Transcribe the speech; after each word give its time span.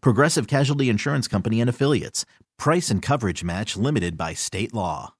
Progressive 0.00 0.46
Casualty 0.46 0.88
Insurance 0.88 1.28
Company 1.28 1.60
and 1.60 1.70
Affiliates. 1.70 2.24
Price 2.58 2.90
and 2.90 3.02
coverage 3.02 3.44
match 3.44 3.76
limited 3.76 4.16
by 4.16 4.34
state 4.34 4.74
law. 4.74 5.14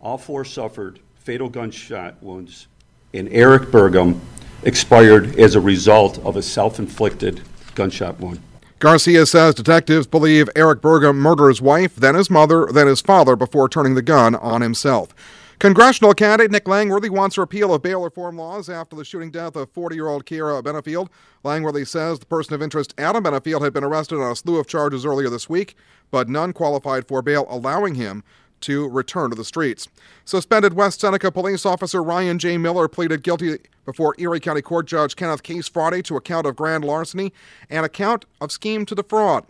All 0.00 0.18
four 0.18 0.44
suffered 0.44 1.00
fatal 1.14 1.48
gunshot 1.48 2.22
wounds, 2.22 2.66
and 3.14 3.28
Eric 3.30 3.70
Burgum 3.70 4.20
expired 4.62 5.38
as 5.38 5.54
a 5.54 5.60
result 5.60 6.18
of 6.18 6.36
a 6.36 6.42
self 6.42 6.78
inflicted 6.78 7.40
gunshot 7.74 8.20
wound. 8.20 8.40
Garcia 8.78 9.24
says 9.24 9.54
detectives 9.54 10.06
believe 10.06 10.50
Eric 10.54 10.82
Burgum 10.82 11.16
murdered 11.16 11.48
his 11.48 11.62
wife, 11.62 11.96
then 11.96 12.14
his 12.14 12.30
mother, 12.30 12.66
then 12.66 12.86
his 12.86 13.00
father 13.00 13.34
before 13.36 13.68
turning 13.68 13.94
the 13.94 14.02
gun 14.02 14.34
on 14.34 14.60
himself. 14.60 15.14
Congressional 15.58 16.12
candidate 16.14 16.50
Nick 16.50 16.66
Langworthy 16.66 17.08
wants 17.08 17.38
repeal 17.38 17.72
of 17.72 17.80
bail 17.80 18.02
reform 18.02 18.36
laws 18.36 18.68
after 18.68 18.96
the 18.96 19.04
shooting 19.04 19.30
death 19.30 19.54
of 19.56 19.70
40 19.70 19.94
year 19.94 20.08
old 20.08 20.26
Kiera 20.26 20.62
Benefield. 20.62 21.08
Langworthy 21.44 21.84
says 21.84 22.18
the 22.18 22.26
person 22.26 22.54
of 22.54 22.62
interest, 22.62 22.92
Adam 22.98 23.22
Benefield, 23.22 23.62
had 23.62 23.72
been 23.72 23.84
arrested 23.84 24.16
on 24.16 24.32
a 24.32 24.36
slew 24.36 24.58
of 24.58 24.66
charges 24.66 25.06
earlier 25.06 25.30
this 25.30 25.48
week, 25.48 25.76
but 26.10 26.28
none 26.28 26.52
qualified 26.52 27.06
for 27.06 27.22
bail, 27.22 27.46
allowing 27.48 27.94
him 27.94 28.24
to 28.62 28.88
return 28.88 29.30
to 29.30 29.36
the 29.36 29.44
streets. 29.44 29.88
Suspended 30.24 30.74
West 30.74 31.00
Seneca 31.00 31.30
police 31.30 31.64
officer 31.64 32.02
Ryan 32.02 32.38
J. 32.38 32.58
Miller 32.58 32.88
pleaded 32.88 33.22
guilty 33.22 33.58
before 33.84 34.14
Erie 34.18 34.40
County 34.40 34.62
Court 34.62 34.86
Judge 34.86 35.14
Kenneth 35.16 35.42
Case 35.42 35.68
Friday 35.68 36.02
to 36.02 36.16
a 36.16 36.20
count 36.20 36.46
of 36.46 36.56
grand 36.56 36.84
larceny 36.84 37.32
and 37.70 37.86
a 37.86 37.90
count 37.90 38.24
of 38.40 38.50
scheme 38.50 38.84
to 38.86 38.94
defraud. 38.94 39.44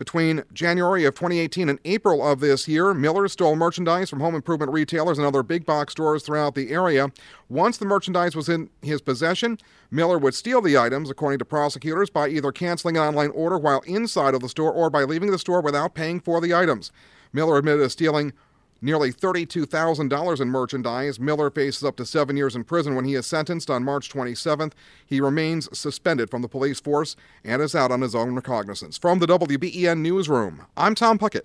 Between 0.00 0.44
January 0.54 1.04
of 1.04 1.14
2018 1.14 1.68
and 1.68 1.78
April 1.84 2.26
of 2.26 2.40
this 2.40 2.66
year, 2.66 2.94
Miller 2.94 3.28
stole 3.28 3.54
merchandise 3.54 4.08
from 4.08 4.20
home 4.20 4.34
improvement 4.34 4.72
retailers 4.72 5.18
and 5.18 5.26
other 5.26 5.42
big 5.42 5.66
box 5.66 5.92
stores 5.92 6.22
throughout 6.22 6.54
the 6.54 6.70
area. 6.70 7.12
Once 7.50 7.76
the 7.76 7.84
merchandise 7.84 8.34
was 8.34 8.48
in 8.48 8.70
his 8.80 9.02
possession, 9.02 9.58
Miller 9.90 10.16
would 10.16 10.32
steal 10.32 10.62
the 10.62 10.78
items, 10.78 11.10
according 11.10 11.38
to 11.38 11.44
prosecutors, 11.44 12.08
by 12.08 12.30
either 12.30 12.50
canceling 12.50 12.96
an 12.96 13.02
online 13.02 13.28
order 13.32 13.58
while 13.58 13.80
inside 13.80 14.32
of 14.32 14.40
the 14.40 14.48
store 14.48 14.72
or 14.72 14.88
by 14.88 15.04
leaving 15.04 15.30
the 15.30 15.38
store 15.38 15.60
without 15.60 15.92
paying 15.92 16.18
for 16.18 16.40
the 16.40 16.54
items. 16.54 16.90
Miller 17.34 17.58
admitted 17.58 17.82
to 17.82 17.90
stealing 17.90 18.32
nearly 18.80 19.12
$32,000 19.12 20.40
in 20.40 20.48
merchandise. 20.48 21.20
Miller 21.20 21.50
faces 21.50 21.84
up 21.84 21.96
to 21.96 22.06
seven 22.06 22.36
years 22.36 22.56
in 22.56 22.64
prison 22.64 22.94
when 22.94 23.04
he 23.04 23.14
is 23.14 23.26
sentenced 23.26 23.70
on 23.70 23.84
March 23.84 24.10
27th. 24.10 24.72
He 25.06 25.20
remains 25.20 25.68
suspended 25.78 26.30
from 26.30 26.42
the 26.42 26.48
police 26.48 26.80
force 26.80 27.16
and 27.44 27.62
is 27.62 27.74
out 27.74 27.90
on 27.90 28.00
his 28.00 28.14
own 28.14 28.34
recognizance. 28.34 28.98
From 28.98 29.18
the 29.18 29.26
WBEN 29.26 29.98
Newsroom, 29.98 30.66
I'm 30.76 30.94
Tom 30.94 31.18
Puckett. 31.18 31.42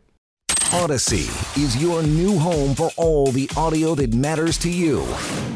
Odyssey 0.73 1.29
is 1.61 1.81
your 1.81 2.03
new 2.03 2.37
home 2.37 2.75
for 2.75 2.89
all 2.97 3.31
the 3.31 3.49
audio 3.55 3.95
that 3.95 4.13
matters 4.13 4.57
to 4.57 4.69
you. 4.69 4.99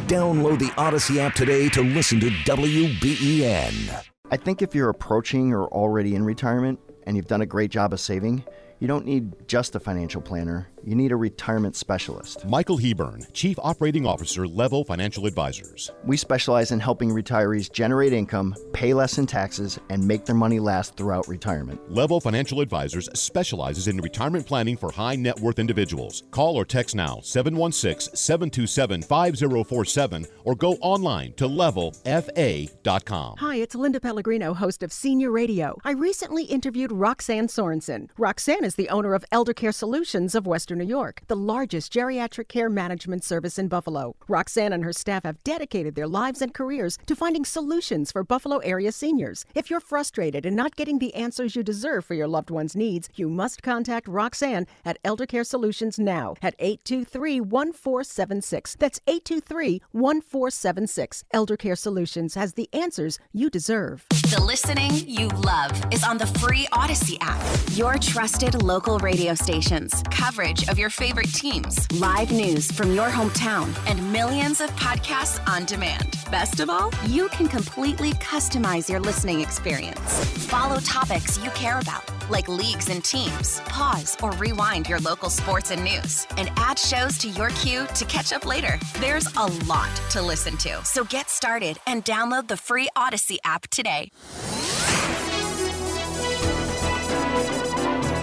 Download 0.07 0.57
the 0.59 0.71
Odyssey 0.77 1.19
app 1.19 1.33
today 1.33 1.67
to 1.69 1.81
listen 1.81 2.19
to 2.21 2.29
WBEN. 2.29 4.03
I 4.31 4.37
think 4.37 4.61
if 4.61 4.75
you're 4.75 4.89
approaching 4.89 5.53
or 5.53 5.65
already 5.67 6.15
in 6.15 6.23
retirement 6.23 6.79
and 7.03 7.17
you've 7.17 7.27
done 7.27 7.41
a 7.41 7.45
great 7.45 7.71
job 7.71 7.91
of 7.91 7.99
saving, 7.99 8.43
you 8.79 8.87
don't 8.87 9.05
need 9.05 9.47
just 9.47 9.75
a 9.75 9.79
financial 9.79 10.21
planner, 10.21 10.69
you 10.85 10.95
need 10.95 11.11
a 11.11 11.15
retirement 11.17 11.75
specialist. 11.75 12.45
Michael 12.45 12.77
Hebern, 12.77 13.31
Chief 13.33 13.59
Operating 13.61 14.05
Officer, 14.05 14.47
Level 14.47 14.85
Financial 14.85 15.25
Advisors. 15.25 15.91
We 16.05 16.15
specialize 16.15 16.71
in 16.71 16.79
helping 16.79 17.09
retirees 17.09 17.69
generate 17.69 18.13
income, 18.13 18.55
pay 18.71 18.93
less 18.93 19.17
in 19.17 19.25
taxes, 19.25 19.77
and 19.89 20.07
make 20.07 20.25
their 20.25 20.35
money 20.35 20.59
last 20.59 20.95
throughout 20.95 21.27
retirement. 21.27 21.91
Level 21.91 22.21
Financial 22.21 22.61
Advisors 22.61 23.09
specializes 23.13 23.89
in 23.89 23.97
retirement 23.97 24.45
planning 24.45 24.77
for 24.77 24.91
high 24.91 25.15
net 25.15 25.37
worth 25.39 25.59
individuals. 25.59 26.23
Call 26.31 26.55
or 26.55 26.63
text 26.63 26.95
now 26.95 27.19
716 27.21 28.15
727 28.15 29.01
5047 29.01 30.25
or 30.45 30.55
go 30.55 30.73
online 30.75 31.33
to 31.33 31.47
levelfa.com. 31.47 33.35
Hi, 33.37 33.55
it's 33.57 33.75
Linda 33.75 33.99
Pellegrino, 33.99 34.53
host 34.53 34.81
of 34.83 34.93
Senior 34.93 35.31
Radio. 35.31 35.77
I 35.83 35.91
recently 35.91 36.45
interviewed 36.45 36.93
Roxanne 36.93 37.47
Sorensen. 37.47 38.07
Roxanne 38.17 38.68
is 38.69 38.75
the 38.75 38.89
owner 38.89 39.15
of 39.15 39.25
Elder 39.31 39.51
Care 39.51 39.71
Solutions 39.71 40.35
of 40.35 40.45
Western 40.45 40.77
New 40.77 40.85
York, 40.85 41.23
the 41.25 41.35
largest 41.35 41.91
geriatric 41.91 42.49
care 42.49 42.69
management 42.69 43.23
service 43.23 43.57
in 43.57 43.67
Buffalo. 43.67 44.15
Roxanne 44.27 44.71
and 44.73 44.83
her 44.83 44.93
staff 44.93 45.23
have 45.23 45.43
dedicated 45.43 45.95
their 45.95 46.07
lives 46.07 46.39
and 46.39 46.53
careers 46.53 46.99
to 47.07 47.15
finding 47.15 47.43
solutions 47.43 48.11
for 48.11 48.23
Buffalo 48.23 48.57
area 48.59 48.91
seniors. 48.91 49.43
If 49.55 49.71
you're 49.71 49.79
frustrated 49.79 50.45
and 50.45 50.55
not 50.55 50.75
getting 50.75 50.99
the 50.99 51.15
answers 51.15 51.55
you 51.55 51.63
deserve 51.63 52.05
for 52.05 52.13
your 52.13 52.27
loved 52.27 52.51
one's 52.51 52.75
needs, 52.75 53.09
you 53.15 53.27
must 53.27 53.63
contact 53.63 54.07
Roxanne 54.07 54.67
at 54.85 54.99
Elder 55.03 55.25
Care 55.25 55.43
Solutions 55.43 55.97
now 55.97 56.35
at 56.43 56.53
823 56.59 57.41
1476. 57.41 58.75
That's 58.77 58.99
823 59.07 59.81
1476. 59.93 61.23
Elder 61.31 61.57
Care 61.57 61.75
Solutions 61.75 62.35
has 62.35 62.53
the 62.53 62.69
answers 62.71 63.17
you 63.33 63.49
deserve. 63.49 64.05
The 64.11 64.43
listening 64.43 64.91
you 64.93 65.27
love 65.29 65.71
is 65.91 66.03
on 66.03 66.19
the 66.19 66.27
free 66.27 66.67
Odyssey 66.71 67.17
app. 67.21 67.41
Your 67.71 67.97
trusted 67.97 68.58
local 68.61 68.99
radio 68.99 69.33
stations, 69.33 70.03
coverage 70.11 70.67
of 70.67 70.77
your 70.77 70.89
favorite 70.89 71.33
teams, 71.33 71.91
live 71.99 72.31
news 72.31 72.71
from 72.71 72.93
your 72.93 73.07
hometown, 73.09 73.73
and 73.87 74.11
millions 74.11 74.61
of 74.61 74.69
podcasts 74.71 75.39
on 75.47 75.65
demand. 75.65 76.15
Best 76.29 76.59
of 76.59 76.69
all, 76.69 76.91
you 77.07 77.29
can 77.29 77.47
completely 77.47 78.11
customize 78.13 78.89
your 78.89 78.99
listening 78.99 79.41
experience. 79.41 80.25
Follow 80.47 80.79
topics 80.81 81.37
you 81.43 81.49
care 81.51 81.79
about, 81.79 82.03
like 82.29 82.47
leagues 82.47 82.89
and 82.89 83.03
teams. 83.03 83.59
Pause 83.61 84.17
or 84.21 84.31
rewind 84.33 84.87
your 84.87 84.99
local 84.99 85.29
sports 85.29 85.71
and 85.71 85.83
news, 85.83 86.27
and 86.37 86.51
add 86.57 86.77
shows 86.77 87.17
to 87.19 87.29
your 87.29 87.49
queue 87.51 87.87
to 87.95 88.05
catch 88.05 88.33
up 88.33 88.45
later. 88.45 88.77
There's 88.99 89.27
a 89.37 89.45
lot 89.65 89.89
to 90.11 90.21
listen 90.21 90.57
to, 90.57 90.83
so 90.83 91.03
get 91.05 91.29
started 91.29 91.77
and 91.87 92.03
download 92.03 92.47
the 92.47 92.57
free 92.57 92.89
Odyssey 92.95 93.39
app 93.43 93.67
today. 93.69 94.11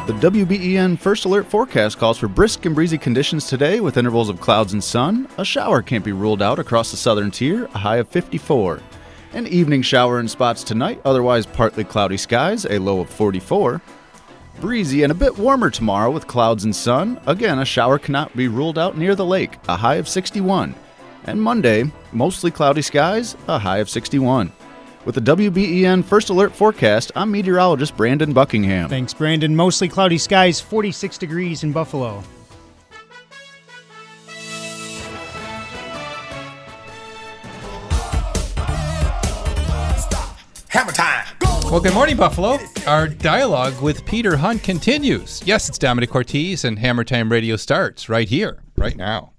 The 0.06 0.12
WBEN 0.12 1.00
First 1.00 1.24
Alert 1.24 1.46
forecast 1.46 1.98
calls 1.98 2.16
for 2.16 2.28
brisk 2.28 2.64
and 2.64 2.76
breezy 2.76 2.96
conditions 2.96 3.48
today 3.48 3.80
with 3.80 3.96
intervals 3.96 4.28
of 4.28 4.40
clouds 4.40 4.72
and 4.72 4.82
sun. 4.82 5.26
A 5.36 5.44
shower 5.44 5.82
can't 5.82 6.04
be 6.04 6.12
ruled 6.12 6.40
out 6.40 6.60
across 6.60 6.92
the 6.92 6.96
southern 6.96 7.32
tier, 7.32 7.64
a 7.74 7.78
high 7.78 7.96
of 7.96 8.06
54. 8.06 8.80
An 9.32 9.48
evening 9.48 9.82
shower 9.82 10.20
in 10.20 10.28
spots 10.28 10.62
tonight, 10.62 11.00
otherwise 11.04 11.44
partly 11.44 11.82
cloudy 11.82 12.16
skies, 12.16 12.66
a 12.66 12.78
low 12.78 13.00
of 13.00 13.10
44. 13.10 13.82
Breezy 14.60 15.03
and 15.03 15.10
a 15.10 15.16
bit 15.16 15.36
warmer 15.38 15.70
tomorrow 15.70 16.12
with 16.12 16.28
clouds 16.28 16.62
and 16.62 16.76
sun. 16.76 17.20
Again, 17.26 17.59
a 17.59 17.64
shower 17.64 17.98
cannot 17.98 18.36
be 18.36 18.47
ruled 18.47 18.78
out 18.78 18.97
near 18.97 19.16
the 19.16 19.26
lake, 19.26 19.56
a 19.66 19.76
high 19.76 19.97
of 19.97 20.06
61. 20.06 20.72
And 21.24 21.42
Monday, 21.42 21.91
mostly 22.12 22.52
cloudy 22.52 22.82
skies, 22.82 23.36
a 23.48 23.59
high 23.59 23.78
of 23.78 23.91
61. 23.91 24.52
With 25.06 25.14
the 25.14 25.20
WBEN 25.20 26.04
First 26.04 26.30
Alert 26.30 26.53
forecast, 26.53 27.12
I'm 27.14 27.30
meteorologist 27.30 27.97
Brandon 27.97 28.32
Buckingham. 28.32 28.88
Thanks, 28.88 29.14
Brandon. 29.14 29.54
Mostly 29.54 29.88
cloudy 29.88 30.18
skies, 30.18 30.60
46 30.60 31.16
degrees 31.16 31.62
in 31.62 31.70
Buffalo. 31.70 32.24
Hammer 40.70 40.91
time. 40.91 41.24
Well, 41.70 41.80
good 41.80 41.94
morning, 41.94 42.16
Buffalo. 42.16 42.59
Our 42.88 43.06
dialogue 43.06 43.80
with 43.80 44.04
Peter 44.06 44.36
Hunt 44.36 44.64
continues. 44.64 45.41
Yes, 45.47 45.68
it's 45.68 45.78
Domenic 45.78 46.09
Cortese, 46.09 46.66
and 46.66 46.80
Hammer 46.80 47.04
Time 47.04 47.30
Radio 47.30 47.54
starts 47.54 48.09
right 48.09 48.28
here, 48.28 48.64
right 48.76 48.97
now. 48.97 49.34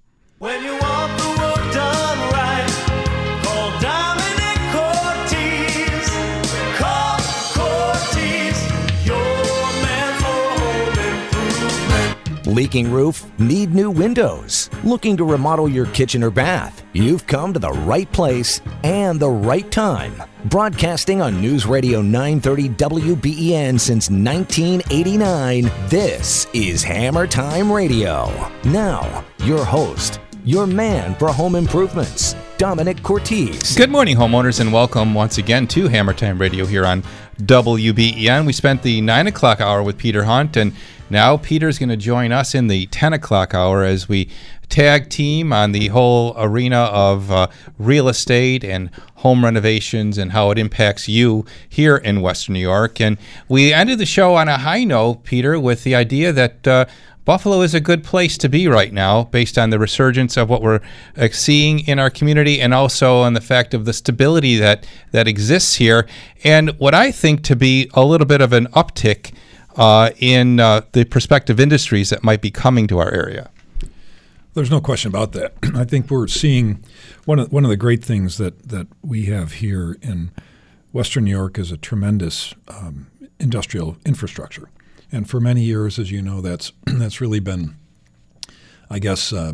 Leaking 12.57 12.91
roof? 12.91 13.23
Need 13.39 13.75
new 13.75 13.91
windows? 13.91 14.71
Looking 14.83 15.15
to 15.17 15.23
remodel 15.23 15.69
your 15.69 15.85
kitchen 15.85 16.23
or 16.23 16.31
bath? 16.31 16.83
You've 16.91 17.27
come 17.27 17.53
to 17.53 17.59
the 17.59 17.71
right 17.71 18.11
place 18.11 18.61
and 18.83 19.19
the 19.19 19.29
right 19.29 19.69
time. 19.69 20.23
Broadcasting 20.45 21.21
on 21.21 21.39
News 21.39 21.67
Radio 21.67 22.01
930 22.01 22.69
WBEN 22.69 23.79
since 23.79 24.09
1989, 24.09 25.71
this 25.87 26.47
is 26.51 26.81
Hammer 26.81 27.27
Time 27.27 27.71
Radio. 27.71 28.27
Now, 28.63 29.23
your 29.43 29.63
host, 29.63 30.19
your 30.43 30.65
man 30.65 31.13
for 31.13 31.31
home 31.31 31.53
improvements, 31.53 32.33
Domenic 32.57 33.03
Cortese. 33.03 33.77
Good 33.77 33.91
morning, 33.91 34.17
homeowners, 34.17 34.59
and 34.59 34.73
welcome 34.73 35.13
once 35.13 35.37
again 35.37 35.67
to 35.67 35.89
Hammer 35.89 36.15
Time 36.15 36.41
Radio 36.41 36.65
here 36.65 36.87
on 36.87 37.03
WBEN. 37.39 38.47
We 38.47 38.53
spent 38.53 38.81
the 38.81 38.99
9 39.01 39.27
o'clock 39.27 39.61
hour 39.61 39.83
with 39.83 39.99
Peter 39.99 40.23
Hunt, 40.23 40.57
and 40.57 40.73
now 41.09 41.37
Peter's 41.37 41.79
going 41.79 41.89
to 41.89 41.97
join 41.97 42.31
us 42.31 42.53
in 42.53 42.67
the 42.67 42.87
10 42.87 43.13
o'clock 43.13 43.53
hour 43.53 43.83
as 43.83 44.09
we 44.09 44.29
tag 44.69 45.09
team 45.09 45.53
on 45.53 45.71
the 45.71 45.87
whole 45.87 46.33
arena 46.37 46.89
of 46.91 47.31
uh, 47.31 47.47
real 47.79 48.09
estate 48.09 48.63
and 48.63 48.89
home 49.15 49.43
renovations 49.43 50.17
and 50.17 50.31
how 50.31 50.51
it 50.51 50.57
impacts 50.57 51.07
you 51.07 51.45
here 51.67 51.97
in 51.97 52.21
Western 52.21 52.53
New 52.53 52.59
York. 52.59 52.99
And 52.99 53.17
we 53.47 53.73
ended 53.73 53.99
the 53.99 54.05
show 54.05 54.35
on 54.35 54.47
a 54.47 54.57
high 54.57 54.83
note, 54.83 55.23
Peter, 55.23 55.59
with 55.59 55.83
the 55.83 55.95
idea 55.95 56.31
that. 56.31 56.67
Uh, 56.67 56.85
Buffalo 57.25 57.59
is 57.59 57.73
a 57.73 57.81
good 57.81 58.05
place 58.05 58.37
to 58.37 58.47
be 58.47 58.69
right 58.69 58.93
now 58.93 59.25
based 59.25 59.57
on 59.57 59.69
the 59.69 59.77
resurgence 59.77 60.37
of 60.37 60.49
what 60.49 60.61
we're 60.61 60.79
uh, 61.17 61.27
seeing 61.29 61.79
in 61.79 61.99
our 61.99 62.09
community 62.09 62.61
and 62.61 62.73
also 62.73 63.17
on 63.17 63.33
the 63.33 63.41
fact 63.41 63.73
of 63.73 63.83
the 63.83 63.91
stability 63.91 64.55
that, 64.55 64.87
that 65.11 65.27
exists 65.27 65.75
here. 65.75 66.07
And 66.45 66.69
what 66.79 66.93
I 66.93 67.11
think 67.11 67.43
to 67.43 67.55
be 67.57 67.91
a 67.93 68.05
little 68.05 68.25
bit 68.25 68.39
of 68.39 68.53
an 68.53 68.67
uptick 68.67 69.33
uh, 69.77 70.09
in 70.17 70.59
uh, 70.59 70.81
the 70.91 71.05
prospective 71.05 71.59
industries 71.59 72.09
that 72.09 72.23
might 72.23 72.41
be 72.41 72.51
coming 72.51 72.87
to 72.87 72.97
our 72.97 73.11
area. 73.13 73.49
There's 74.53 74.71
no 74.71 74.81
question 74.81 75.09
about 75.09 75.33
that. 75.33 75.53
I 75.75 75.85
think 75.85 76.09
we're 76.09 76.27
seeing 76.27 76.83
one 77.25 77.37
of 77.39 77.51
one 77.51 77.63
of 77.63 77.69
the 77.69 77.77
great 77.77 78.03
things 78.03 78.37
that 78.37 78.69
that 78.69 78.87
we 79.03 79.25
have 79.25 79.53
here 79.53 79.97
in 80.01 80.31
Western 80.91 81.25
New 81.25 81.31
York 81.31 81.59
is 81.59 81.71
a 81.71 81.77
tremendous 81.77 82.55
um, 82.67 83.07
industrial 83.39 83.97
infrastructure, 84.03 84.69
and 85.11 85.29
for 85.29 85.39
many 85.39 85.61
years, 85.61 85.99
as 85.99 86.11
you 86.11 86.23
know, 86.23 86.41
that's 86.41 86.71
that's 86.85 87.21
really 87.21 87.39
been, 87.39 87.75
I 88.89 88.97
guess, 88.97 89.31
uh, 89.31 89.53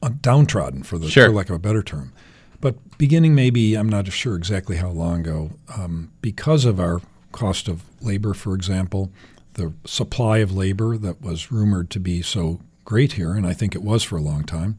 uh, 0.00 0.10
downtrodden 0.20 0.84
for 0.84 0.96
the 0.96 1.08
Sure. 1.08 1.26
for 1.26 1.32
lack 1.32 1.48
of 1.50 1.56
a 1.56 1.58
better 1.58 1.82
term. 1.82 2.12
But 2.60 2.76
beginning 2.98 3.34
maybe 3.34 3.74
I'm 3.74 3.88
not 3.88 4.06
sure 4.12 4.36
exactly 4.36 4.76
how 4.76 4.90
long 4.90 5.20
ago, 5.20 5.50
um, 5.76 6.12
because 6.22 6.64
of 6.64 6.78
our 6.78 7.00
cost 7.32 7.68
of 7.68 7.82
labor, 8.00 8.34
for 8.34 8.54
example, 8.54 9.10
the 9.54 9.72
supply 9.84 10.38
of 10.38 10.52
labor 10.52 10.96
that 10.96 11.20
was 11.22 11.50
rumored 11.50 11.90
to 11.90 12.00
be 12.00 12.22
so 12.22 12.60
great 12.84 13.12
here, 13.14 13.32
and 13.32 13.46
I 13.46 13.52
think 13.52 13.74
it 13.74 13.82
was 13.82 14.02
for 14.04 14.16
a 14.16 14.22
long 14.22 14.44
time, 14.44 14.78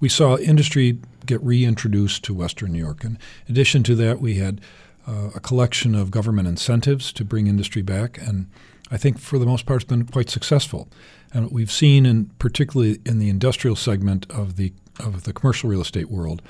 we 0.00 0.08
saw 0.08 0.36
industry 0.38 0.98
get 1.26 1.42
reintroduced 1.42 2.22
to 2.24 2.34
Western 2.34 2.72
New 2.72 2.78
York. 2.78 3.02
And 3.04 3.18
in 3.46 3.52
addition 3.52 3.82
to 3.84 3.94
that, 3.96 4.20
we 4.20 4.34
had 4.34 4.60
uh, 5.06 5.30
a 5.34 5.40
collection 5.40 5.94
of 5.94 6.10
government 6.10 6.46
incentives 6.48 7.12
to 7.14 7.24
bring 7.24 7.46
industry 7.46 7.82
back, 7.82 8.18
and 8.18 8.46
I 8.90 8.96
think 8.96 9.18
for 9.18 9.38
the 9.38 9.46
most 9.46 9.66
part 9.66 9.82
it's 9.82 9.88
been 9.88 10.04
quite 10.06 10.30
successful. 10.30 10.88
And 11.32 11.44
what 11.44 11.52
we've 11.52 11.70
seen, 11.72 12.06
in 12.06 12.26
particularly 12.38 13.00
in 13.04 13.18
the 13.18 13.28
industrial 13.28 13.76
segment 13.76 14.30
of 14.30 14.56
the 14.56 14.72
of 14.98 15.22
the 15.24 15.32
commercial 15.32 15.70
real 15.70 15.80
estate 15.80 16.10
world, 16.10 16.42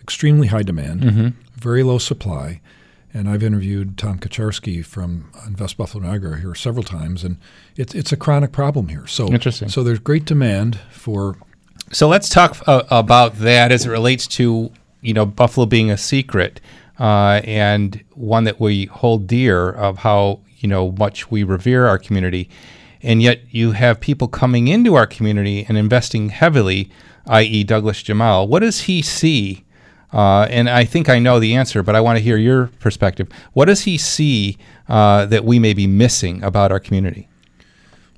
extremely 0.00 0.46
high 0.48 0.62
demand, 0.62 1.00
Mhm. 1.02 1.32
very 1.56 1.82
low 1.82 1.98
supply. 1.98 2.60
And 3.16 3.30
I've 3.30 3.42
interviewed 3.42 3.96
Tom 3.96 4.18
Kucharski 4.18 4.84
from 4.84 5.30
Invest 5.46 5.78
Buffalo 5.78 6.04
Niagara 6.04 6.38
here 6.38 6.54
several 6.54 6.84
times, 6.84 7.24
and 7.24 7.38
it's 7.74 7.94
it's 7.94 8.12
a 8.12 8.16
chronic 8.16 8.52
problem 8.52 8.88
here. 8.88 9.06
So 9.06 9.32
Interesting. 9.32 9.70
So 9.70 9.82
there's 9.82 9.98
great 9.98 10.26
demand 10.26 10.78
for 10.90 11.38
So 11.92 12.08
let's 12.08 12.28
talk 12.28 12.62
uh, 12.68 12.82
about 12.90 13.38
that 13.38 13.72
as 13.72 13.86
it 13.86 13.88
relates 13.88 14.26
to 14.38 14.70
you 15.00 15.14
know 15.14 15.24
Buffalo 15.24 15.64
being 15.64 15.90
a 15.90 15.96
secret 15.96 16.60
uh, 17.00 17.40
and 17.44 18.04
one 18.12 18.44
that 18.44 18.60
we 18.60 18.84
hold 18.84 19.26
dear 19.26 19.70
of 19.70 19.96
how 19.96 20.40
you 20.58 20.68
know 20.68 20.92
much 20.92 21.30
we 21.30 21.42
revere 21.42 21.86
our 21.86 21.98
community, 21.98 22.50
and 23.00 23.22
yet 23.22 23.40
you 23.50 23.72
have 23.72 23.98
people 23.98 24.28
coming 24.28 24.68
into 24.68 24.94
our 24.94 25.06
community 25.06 25.64
and 25.70 25.78
investing 25.78 26.28
heavily, 26.28 26.90
i.e. 27.28 27.64
Douglas 27.64 28.02
Jemal. 28.02 28.46
What 28.46 28.60
does 28.60 28.82
he 28.82 29.00
see? 29.00 29.64
Uh, 30.12 30.46
and 30.50 30.70
I 30.70 30.84
think 30.84 31.08
I 31.08 31.18
know 31.18 31.40
the 31.40 31.54
answer, 31.54 31.82
but 31.82 31.94
I 31.94 32.00
want 32.00 32.16
to 32.18 32.22
hear 32.22 32.36
your 32.36 32.68
perspective. 32.78 33.28
What 33.52 33.66
does 33.66 33.82
he 33.82 33.98
see 33.98 34.56
uh, 34.88 35.26
that 35.26 35.44
we 35.44 35.58
may 35.58 35.74
be 35.74 35.86
missing 35.86 36.42
about 36.42 36.70
our 36.70 36.80
community? 36.80 37.28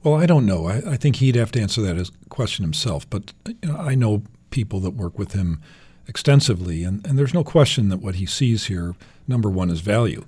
Well, 0.02 0.14
I 0.14 0.26
don't 0.26 0.46
know. 0.46 0.66
I, 0.66 0.92
I 0.92 0.96
think 0.96 1.16
he'd 1.16 1.34
have 1.34 1.50
to 1.52 1.60
answer 1.60 1.82
that 1.82 2.10
question 2.28 2.64
himself. 2.64 3.08
But 3.08 3.32
you 3.46 3.56
know, 3.62 3.76
I 3.76 3.94
know 3.94 4.22
people 4.50 4.80
that 4.80 4.90
work 4.90 5.18
with 5.18 5.32
him 5.32 5.60
extensively, 6.06 6.84
and, 6.84 7.04
and 7.06 7.18
there's 7.18 7.34
no 7.34 7.44
question 7.44 7.88
that 7.88 7.98
what 7.98 8.16
he 8.16 8.26
sees 8.26 8.66
here, 8.66 8.94
number 9.26 9.50
one, 9.50 9.70
is 9.70 9.80
value, 9.80 10.24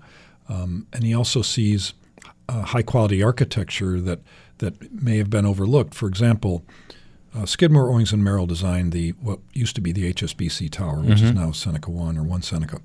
um, 0.49 0.87
and 0.93 1.05
he 1.05 1.15
also 1.15 1.43
sees 1.43 1.95
uh, 2.49 2.63
high 2.63 2.83
quality 2.83 3.23
architecture 3.23 4.01
that 4.01 4.21
that 4.59 4.93
may 4.93 5.17
have 5.17 5.31
been 5.31 5.47
overlooked. 5.47 5.95
For 5.95 6.07
example, 6.07 6.65
uh, 7.35 7.47
Skidmore, 7.47 7.89
Owings 7.91 8.13
and 8.13 8.25
Merrill 8.25 8.47
designed 8.47 8.93
the 8.93 9.11
what 9.21 9.39
used 9.53 9.75
to 9.77 9.81
be 9.81 9.93
the 9.93 10.13
HSBC 10.13 10.69
Tower, 10.71 11.01
which 11.01 11.21
is 11.23 11.31
Mhm. 11.33 11.37
now 11.37 11.53
Seneca 11.53 11.91
One 11.91 12.17
or 12.19 12.23
One 12.23 12.43
Seneca. 12.43 12.81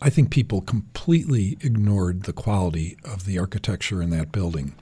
I 0.00 0.10
think 0.10 0.30
people 0.30 0.60
completely 0.60 1.56
ignored 1.62 2.24
the 2.24 2.32
quality 2.34 2.96
of 3.04 3.24
the 3.24 3.38
architecture 3.38 4.02
in 4.02 4.10
that 4.10 4.30
building. 4.32 4.74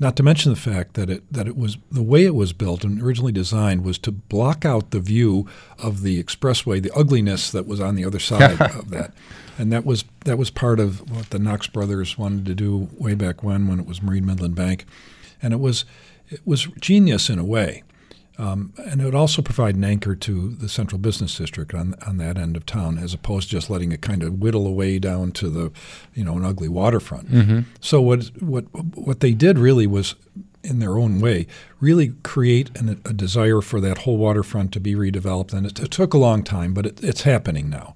Not 0.00 0.16
to 0.16 0.24
mention 0.24 0.50
the 0.52 0.56
fact 0.58 0.94
that 0.94 1.08
it 1.08 1.32
that 1.32 1.46
it 1.46 1.56
was 1.56 1.78
the 1.92 2.02
way 2.02 2.24
it 2.24 2.34
was 2.34 2.52
built 2.52 2.82
and 2.82 3.00
originally 3.00 3.30
designed 3.30 3.84
was 3.84 3.96
to 3.98 4.10
block 4.10 4.64
out 4.64 4.90
the 4.90 4.98
view 4.98 5.46
of 5.78 6.02
the 6.02 6.20
expressway, 6.22 6.82
the 6.82 6.90
ugliness 6.96 7.52
that 7.52 7.68
was 7.68 7.78
on 7.78 7.94
the 7.94 8.04
other 8.04 8.18
side 8.18 8.60
of 8.74 8.90
that, 8.90 9.14
and 9.56 9.72
that 9.72 9.86
was 9.86 10.04
that 10.24 10.36
was 10.36 10.50
part 10.50 10.80
of 10.80 11.08
what 11.08 11.30
the 11.30 11.38
Knox 11.38 11.68
brothers 11.68 12.18
wanted 12.18 12.44
to 12.46 12.56
do 12.56 12.88
way 12.98 13.14
back 13.14 13.44
when, 13.44 13.68
when 13.68 13.78
it 13.78 13.86
was 13.86 14.02
Marine 14.02 14.26
Midland 14.26 14.56
Bank, 14.56 14.84
and 15.40 15.52
it 15.52 15.60
was 15.60 15.84
it 16.28 16.40
was 16.44 16.66
genius 16.80 17.28
in 17.30 17.38
a 17.38 17.44
way. 17.44 17.82
Um, 18.36 18.72
and 18.84 19.00
it 19.00 19.04
would 19.04 19.14
also 19.14 19.42
provide 19.42 19.76
an 19.76 19.84
anchor 19.84 20.16
to 20.16 20.48
the 20.56 20.68
central 20.68 20.98
business 20.98 21.38
district 21.38 21.72
on 21.72 21.94
on 22.04 22.16
that 22.16 22.36
end 22.36 22.56
of 22.56 22.66
town, 22.66 22.98
as 22.98 23.14
opposed 23.14 23.48
to 23.48 23.54
just 23.54 23.70
letting 23.70 23.92
it 23.92 24.00
kind 24.02 24.24
of 24.24 24.40
whittle 24.40 24.66
away 24.66 24.98
down 24.98 25.30
to 25.32 25.48
the, 25.48 25.70
you 26.14 26.24
know, 26.24 26.36
an 26.36 26.44
ugly 26.44 26.68
waterfront. 26.68 27.30
Mhm. 27.30 27.64
So 27.80 28.02
what 28.02 28.24
what 28.42 28.64
what 28.96 29.20
they 29.20 29.34
did 29.34 29.56
really 29.56 29.86
was, 29.86 30.16
in 30.64 30.80
their 30.80 30.98
own 30.98 31.20
way, 31.20 31.46
really 31.78 32.14
create 32.24 32.76
an, 32.76 33.00
a 33.04 33.12
desire 33.12 33.60
for 33.60 33.80
that 33.80 33.98
whole 33.98 34.16
waterfront 34.16 34.72
to 34.72 34.80
be 34.80 34.96
redeveloped, 34.96 35.52
and 35.52 35.66
it, 35.66 35.78
it 35.78 35.92
took 35.92 36.12
a 36.12 36.18
long 36.18 36.42
time, 36.42 36.74
but 36.74 36.86
it, 36.86 37.04
it's 37.04 37.22
happening 37.22 37.70
now. 37.70 37.94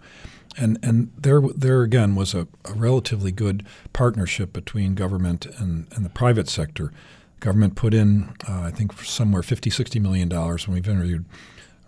And 0.56 0.78
and 0.84 1.10
there 1.20 1.40
there 1.56 1.82
again 1.82 2.14
was 2.14 2.32
a, 2.34 2.46
a 2.64 2.74
relatively 2.74 3.32
good 3.32 3.66
partnership 3.92 4.52
between 4.52 4.94
government 4.94 5.46
and, 5.46 5.88
and 5.96 6.04
the 6.04 6.10
private 6.10 6.48
sector. 6.48 6.92
Government 7.40 7.76
put 7.76 7.94
in, 7.94 8.34
uh, 8.48 8.62
I 8.62 8.70
think, 8.70 8.92
somewhere 9.02 9.42
50, 9.42 9.70
60 9.70 9.98
million 10.00 10.28
dollars 10.28 10.66
when 10.66 10.74
we've 10.74 10.88
interviewed 10.88 11.24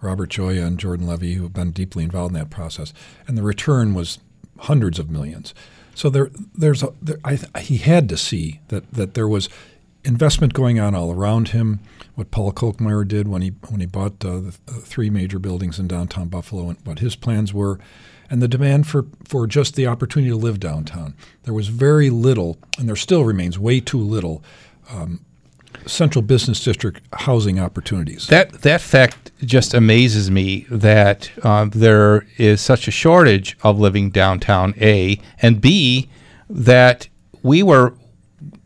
Robert 0.00 0.30
Gioia 0.30 0.66
and 0.66 0.78
Jordan 0.78 1.06
Levy, 1.06 1.34
who 1.34 1.42
have 1.42 1.52
been 1.52 1.72
deeply 1.72 2.04
involved 2.04 2.34
in 2.34 2.40
that 2.40 2.50
process, 2.50 2.92
and 3.26 3.36
the 3.36 3.42
return 3.42 3.94
was 3.94 4.18
hundreds 4.58 4.98
of 4.98 5.10
millions. 5.10 5.54
So 5.94 6.08
there, 6.08 6.30
there's 6.54 6.82
a, 6.82 6.92
there, 7.02 7.18
I, 7.24 7.38
he 7.60 7.78
had 7.78 8.08
to 8.08 8.16
see 8.16 8.60
that 8.68 8.90
that 8.92 9.14
there 9.14 9.28
was 9.28 9.48
investment 10.04 10.54
going 10.54 10.78
on 10.80 10.94
all 10.94 11.12
around 11.12 11.48
him. 11.48 11.80
What 12.14 12.30
Paul 12.30 12.52
Kolkmeyer 12.52 13.06
did 13.06 13.28
when 13.28 13.42
he 13.42 13.50
when 13.68 13.80
he 13.80 13.86
bought 13.86 14.24
uh, 14.24 14.40
the 14.40 14.58
uh, 14.68 14.72
three 14.80 15.10
major 15.10 15.38
buildings 15.38 15.78
in 15.78 15.88
downtown 15.88 16.28
Buffalo, 16.28 16.68
and 16.68 16.78
what 16.84 17.00
his 17.00 17.16
plans 17.16 17.52
were, 17.52 17.78
and 18.30 18.40
the 18.40 18.48
demand 18.48 18.86
for 18.86 19.06
for 19.24 19.46
just 19.46 19.74
the 19.74 19.86
opportunity 19.86 20.30
to 20.30 20.36
live 20.36 20.60
downtown. 20.60 21.14
There 21.42 21.54
was 21.54 21.68
very 21.68 22.10
little, 22.10 22.58
and 22.78 22.88
there 22.88 22.96
still 22.96 23.24
remains 23.24 23.58
way 23.58 23.80
too 23.80 24.00
little. 24.00 24.42
Um, 24.90 25.20
Central 25.86 26.22
business 26.22 26.62
district 26.62 27.02
housing 27.12 27.58
opportunities. 27.58 28.26
That 28.26 28.62
that 28.62 28.80
fact 28.80 29.32
just 29.44 29.74
amazes 29.74 30.30
me 30.30 30.66
that 30.70 31.30
um, 31.44 31.70
there 31.70 32.26
is 32.36 32.60
such 32.60 32.86
a 32.86 32.90
shortage 32.90 33.56
of 33.62 33.80
living 33.80 34.10
downtown. 34.10 34.74
A 34.80 35.20
and 35.40 35.60
B 35.60 36.08
that 36.48 37.08
we 37.42 37.62
were, 37.62 37.94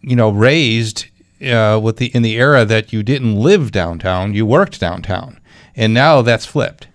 you 0.00 0.16
know, 0.16 0.30
raised 0.30 1.06
uh, 1.42 1.78
with 1.82 1.98
the 1.98 2.06
in 2.06 2.22
the 2.22 2.34
era 2.36 2.64
that 2.64 2.92
you 2.92 3.02
didn't 3.02 3.36
live 3.36 3.70
downtown, 3.70 4.34
you 4.34 4.44
worked 4.44 4.80
downtown, 4.80 5.40
and 5.76 5.94
now 5.94 6.22
that's 6.22 6.46
flipped. 6.46 6.88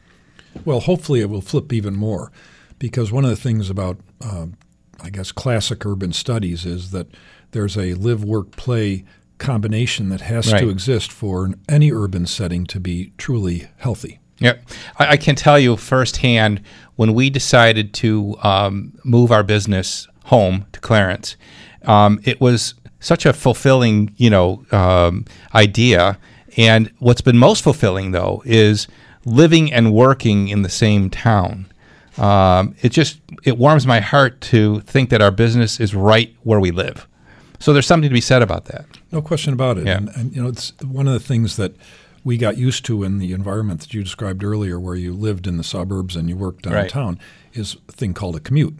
Well, 0.65 0.81
hopefully 0.81 1.21
it 1.21 1.29
will 1.29 1.41
flip 1.41 1.71
even 1.71 1.95
more, 1.95 2.31
because 2.79 3.11
one 3.11 3.23
of 3.23 3.29
the 3.29 3.35
things 3.37 3.69
about, 3.69 3.97
um, 4.21 4.57
I 4.99 5.09
guess, 5.09 5.31
classic 5.31 5.85
urban 5.85 6.11
studies 6.11 6.65
is 6.65 6.91
that 6.91 7.07
there's 7.51 7.77
a 7.77 7.93
live, 7.93 8.23
work, 8.23 8.51
play 8.51 9.05
combination 9.39 10.09
that 10.09 10.21
has 10.21 10.51
Right. 10.51 10.61
to 10.61 10.69
exist 10.69 11.11
for 11.11 11.51
any 11.67 11.91
urban 11.91 12.25
setting 12.27 12.65
to 12.67 12.79
be 12.79 13.13
truly 13.17 13.67
healthy. 13.77 14.19
Yep. 14.39 14.63
I, 14.99 15.07
I 15.07 15.17
can 15.17 15.35
tell 15.35 15.57
you 15.59 15.75
firsthand 15.75 16.61
when 16.95 17.13
we 17.13 17.29
decided 17.29 17.93
to 17.95 18.35
um, 18.43 18.93
move 19.03 19.31
our 19.31 19.43
business 19.43 20.07
home 20.25 20.65
to 20.73 20.79
Clarence, 20.79 21.35
um, 21.85 22.19
it 22.23 22.39
was 22.39 22.75
such 22.99 23.25
a 23.25 23.33
fulfilling, 23.33 24.13
you 24.17 24.29
know, 24.29 24.65
um, 24.71 25.25
idea. 25.55 26.17
And 26.57 26.91
what's 26.99 27.21
been 27.21 27.37
most 27.37 27.63
fulfilling 27.63 28.11
though 28.11 28.43
is 28.45 28.87
living 29.25 29.71
and 29.73 29.93
working 29.93 30.49
in 30.49 30.61
the 30.61 30.69
same 30.69 31.09
town. 31.09 31.65
Um, 32.17 32.75
it 32.81 32.89
just 32.89 33.19
it 33.45 33.57
warms 33.57 33.87
my 33.87 34.01
heart 34.01 34.41
to 34.41 34.81
think 34.81 35.09
that 35.09 35.21
our 35.21 35.31
business 35.31 35.79
is 35.79 35.95
right 35.95 36.35
where 36.43 36.59
we 36.59 36.71
live. 36.71 37.07
So 37.59 37.71
there's 37.71 37.87
something 37.87 38.09
to 38.09 38.13
be 38.13 38.21
said 38.21 38.41
about 38.41 38.65
that. 38.65 38.85
No 39.11 39.21
question 39.21 39.53
about 39.53 39.77
it. 39.77 39.87
Yeah. 39.87 39.97
And, 39.97 40.09
and 40.15 40.35
you 40.35 40.41
know, 40.43 40.49
it's 40.49 40.73
one 40.83 41.07
of 41.07 41.13
the 41.13 41.19
things 41.19 41.55
that 41.57 41.73
we 42.23 42.37
got 42.37 42.57
used 42.57 42.85
to 42.85 43.03
in 43.03 43.17
the 43.17 43.31
environment 43.33 43.81
that 43.81 43.93
you 43.93 44.03
described 44.03 44.43
earlier, 44.43 44.79
where 44.79 44.95
you 44.95 45.13
lived 45.13 45.47
in 45.47 45.57
the 45.57 45.63
suburbs 45.63 46.15
and 46.15 46.29
you 46.29 46.35
worked 46.37 46.65
Right. 46.65 46.81
downtown, 46.91 47.19
is 47.53 47.77
a 47.87 47.91
thing 47.91 48.13
called 48.13 48.35
a 48.35 48.39
commute. 48.39 48.77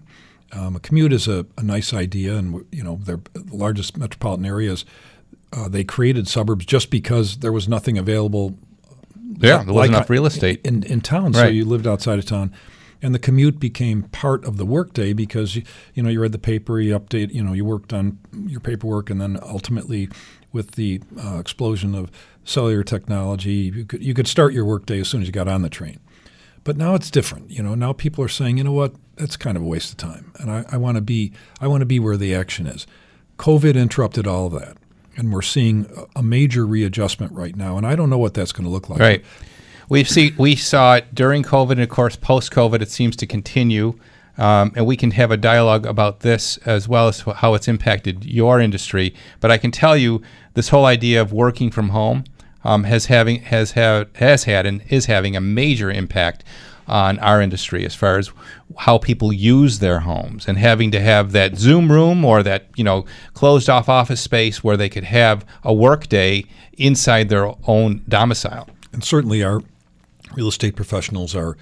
Um, 0.51 0.75
a 0.75 0.79
commute 0.79 1.13
is 1.13 1.27
a, 1.27 1.45
a 1.57 1.63
nice 1.63 1.93
idea, 1.93 2.35
and 2.35 2.65
you 2.71 2.83
know, 2.83 2.99
they're 3.03 3.21
the 3.33 3.55
largest 3.55 3.97
metropolitan 3.97 4.45
areas. 4.45 4.83
Uh, 5.53 5.67
they 5.69 5.83
created 5.83 6.27
suburbs 6.27 6.65
just 6.65 6.89
because 6.89 7.37
there 7.37 7.51
was 7.51 7.67
nothing 7.67 7.97
available. 7.97 8.57
Yeah, 9.37 9.37
there 9.39 9.57
wasn't 9.57 9.75
like 9.75 9.89
enough 9.89 10.09
real 10.09 10.25
estate. 10.25 10.59
in, 10.65 10.83
in 10.83 11.01
town, 11.01 11.33
so 11.33 11.45
you 11.47 11.65
lived 11.65 11.87
outside 11.87 12.19
of 12.19 12.25
town. 12.25 12.51
And 13.01 13.15
the 13.15 13.19
commute 13.19 13.59
became 13.59 14.03
part 14.03 14.43
of 14.43 14.57
the 14.57 14.65
workday 14.65 15.13
because 15.13 15.55
you, 15.55 15.63
know 15.95 16.09
you 16.09 16.21
read 16.21 16.33
the 16.33 16.39
paper, 16.39 16.79
you 16.79 16.99
update, 16.99 17.33
you 17.33 17.43
know 17.43 17.53
you 17.53 17.63
worked 17.63 17.93
on 17.93 18.19
your 18.45 18.59
paperwork, 18.59 19.09
and 19.09 19.21
then 19.21 19.39
ultimately, 19.41 20.09
with 20.51 20.71
the 20.71 21.01
uh, 21.23 21.37
explosion 21.39 21.95
of 21.95 22.11
cellular 22.43 22.83
technology, 22.83 23.71
you 23.73 23.85
could 23.85 24.03
you 24.03 24.13
could 24.13 24.27
start 24.27 24.53
your 24.53 24.65
workday 24.65 24.99
as 24.99 25.07
soon 25.07 25.21
as 25.21 25.27
you 25.27 25.31
got 25.31 25.47
on 25.47 25.61
the 25.61 25.69
train. 25.69 25.99
But 26.65 26.75
now 26.75 26.93
it's 26.93 27.09
different. 27.09 27.49
You 27.51 27.63
know, 27.63 27.73
now 27.73 27.93
people 27.93 28.23
are 28.23 28.29
saying, 28.29 28.57
you 28.57 28.63
know 28.63 28.73
what, 28.73 28.93
that's 29.15 29.37
kind 29.37 29.55
of 29.55 29.63
a 29.63 29.65
waste 29.65 29.91
of 29.91 29.97
time, 29.97 30.33
and 30.39 30.51
I, 30.51 30.65
I 30.71 30.77
want 30.77 30.95
to 30.95 31.01
be 31.01 31.31
I 31.61 31.67
want 31.67 31.81
to 31.81 31.85
be 31.85 31.99
where 31.99 32.17
the 32.17 32.35
action 32.35 32.67
is. 32.67 32.85
COVID 33.37 33.75
interrupted 33.75 34.27
all 34.27 34.47
of 34.47 34.53
that, 34.53 34.75
and 35.15 35.31
we're 35.31 35.41
seeing 35.41 35.89
a 36.15 36.21
major 36.21 36.65
readjustment 36.65 37.31
right 37.31 37.55
now, 37.55 37.77
and 37.77 37.87
I 37.87 37.95
don't 37.95 38.09
know 38.09 38.17
what 38.17 38.33
that's 38.33 38.51
going 38.51 38.65
to 38.65 38.69
look 38.69 38.89
like. 38.89 38.99
Right. 38.99 39.23
We 39.89 40.03
see 40.03 40.33
we 40.37 40.55
saw 40.55 40.95
it 40.95 41.15
during 41.15 41.41
COVID, 41.41 41.71
and 41.71 41.81
of 41.81 41.89
course, 41.89 42.15
post 42.15 42.51
COVID, 42.51 42.79
it 42.81 42.91
seems 42.91 43.15
to 43.17 43.25
continue. 43.25 43.99
Um, 44.37 44.71
and 44.75 44.85
we 44.85 44.95
can 44.95 45.11
have 45.11 45.31
a 45.31 45.37
dialogue 45.37 45.85
about 45.85 46.21
this 46.21 46.57
as 46.57 46.87
well 46.87 47.09
as 47.09 47.21
how 47.21 47.55
it's 47.55 47.67
impacted 47.67 48.23
your 48.23 48.61
industry. 48.61 49.13
But 49.41 49.51
I 49.51 49.57
can 49.57 49.71
tell 49.71 49.97
you, 49.97 50.21
this 50.53 50.69
whole 50.69 50.85
idea 50.85 51.21
of 51.21 51.33
working 51.33 51.71
from 51.71 51.89
home 51.89 52.23
um, 52.63 52.83
has 52.83 53.07
having 53.07 53.41
has 53.41 53.71
had 53.71 54.09
has 54.15 54.43
had 54.43 54.67
and 54.67 54.83
is 54.89 55.07
having 55.07 55.35
a 55.35 55.41
major 55.41 55.89
impact 55.89 56.43
on 56.87 57.19
our 57.19 57.41
industry 57.41 57.85
as 57.85 57.95
far 57.95 58.17
as 58.17 58.31
how 58.77 58.97
people 58.97 59.33
use 59.33 59.79
their 59.79 60.01
homes 60.01 60.47
and 60.47 60.57
having 60.57 60.91
to 60.91 60.99
have 60.99 61.31
that 61.31 61.55
Zoom 61.55 61.91
room 61.91 62.23
or 62.23 62.43
that 62.43 62.65
you 62.75 62.83
know 62.83 63.05
closed 63.33 63.69
off 63.69 63.89
office 63.89 64.21
space 64.21 64.63
where 64.63 64.77
they 64.77 64.89
could 64.89 65.05
have 65.05 65.45
a 65.63 65.73
work 65.73 66.07
day 66.07 66.45
inside 66.73 67.29
their 67.29 67.51
own 67.67 68.03
domicile. 68.07 68.69
And 68.93 69.03
certainly 69.03 69.43
our 69.43 69.61
real 70.35 70.47
estate 70.47 70.75
professionals 70.75 71.35
are 71.35 71.57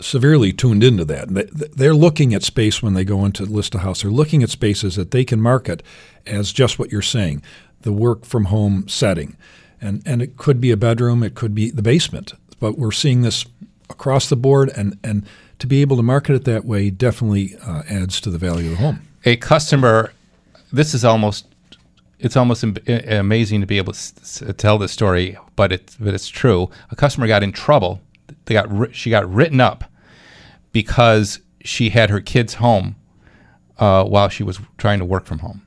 severely 0.00 0.52
tuned 0.52 0.84
into 0.84 1.04
that. 1.04 1.28
They- 1.34 1.68
They're 1.74 1.94
looking 1.94 2.32
at 2.34 2.42
space 2.42 2.82
when 2.82 2.94
they 2.94 3.04
go 3.04 3.24
into 3.24 3.44
list 3.44 3.74
a 3.74 3.78
house. 3.78 4.02
They're 4.02 4.10
looking 4.10 4.42
at 4.42 4.50
spaces 4.50 4.96
that 4.96 5.10
they 5.10 5.24
can 5.24 5.40
market 5.40 5.82
as 6.26 6.52
just 6.52 6.78
what 6.78 6.92
you're 6.92 7.02
saying, 7.02 7.42
the 7.82 7.92
work 7.92 8.24
from 8.24 8.46
home 8.46 8.86
setting. 8.88 9.36
And 9.80 10.02
and 10.06 10.20
it 10.22 10.36
could 10.36 10.60
be 10.60 10.70
a 10.72 10.76
bedroom, 10.76 11.22
it 11.22 11.34
could 11.34 11.54
be 11.54 11.70
the 11.70 11.82
basement. 11.82 12.32
But 12.60 12.78
we're 12.78 12.92
seeing 12.92 13.22
this 13.22 13.44
across 13.90 14.28
the 14.28 14.36
board 14.36 14.70
and 14.76 14.98
and 15.02 15.24
to 15.60 15.66
be 15.66 15.80
able 15.80 15.96
to 15.96 16.02
market 16.02 16.34
it 16.34 16.44
that 16.44 16.64
way 16.64 16.90
definitely 16.90 17.56
uh, 17.64 17.82
adds 17.88 18.20
to 18.20 18.30
the 18.30 18.38
value 18.38 18.66
of 18.72 18.76
the 18.78 18.82
home. 18.84 19.00
a 19.24 19.36
customer 19.36 20.12
this 20.72 20.94
is 20.94 21.04
almost 21.04 21.46
it's 22.18 22.36
almost 22.36 22.64
am- 22.64 22.76
amazing 23.08 23.60
to 23.60 23.66
be 23.66 23.78
able 23.78 23.92
to 23.92 24.52
tell 24.54 24.78
this 24.78 24.92
story 24.92 25.36
but 25.56 25.72
it's 25.72 25.96
but 25.96 26.14
it's 26.14 26.28
true 26.28 26.70
a 26.90 26.96
customer 26.96 27.26
got 27.26 27.42
in 27.42 27.52
trouble 27.52 28.00
they 28.46 28.54
got 28.54 28.70
ri- 28.70 28.92
she 28.92 29.10
got 29.10 29.30
written 29.32 29.60
up 29.60 29.84
because 30.72 31.40
she 31.64 31.90
had 31.90 32.10
her 32.10 32.20
kids 32.20 32.54
home 32.54 32.96
uh, 33.78 34.04
while 34.04 34.28
she 34.28 34.42
was 34.42 34.60
trying 34.76 34.98
to 34.98 35.04
work 35.04 35.24
from 35.24 35.38
home 35.40 35.62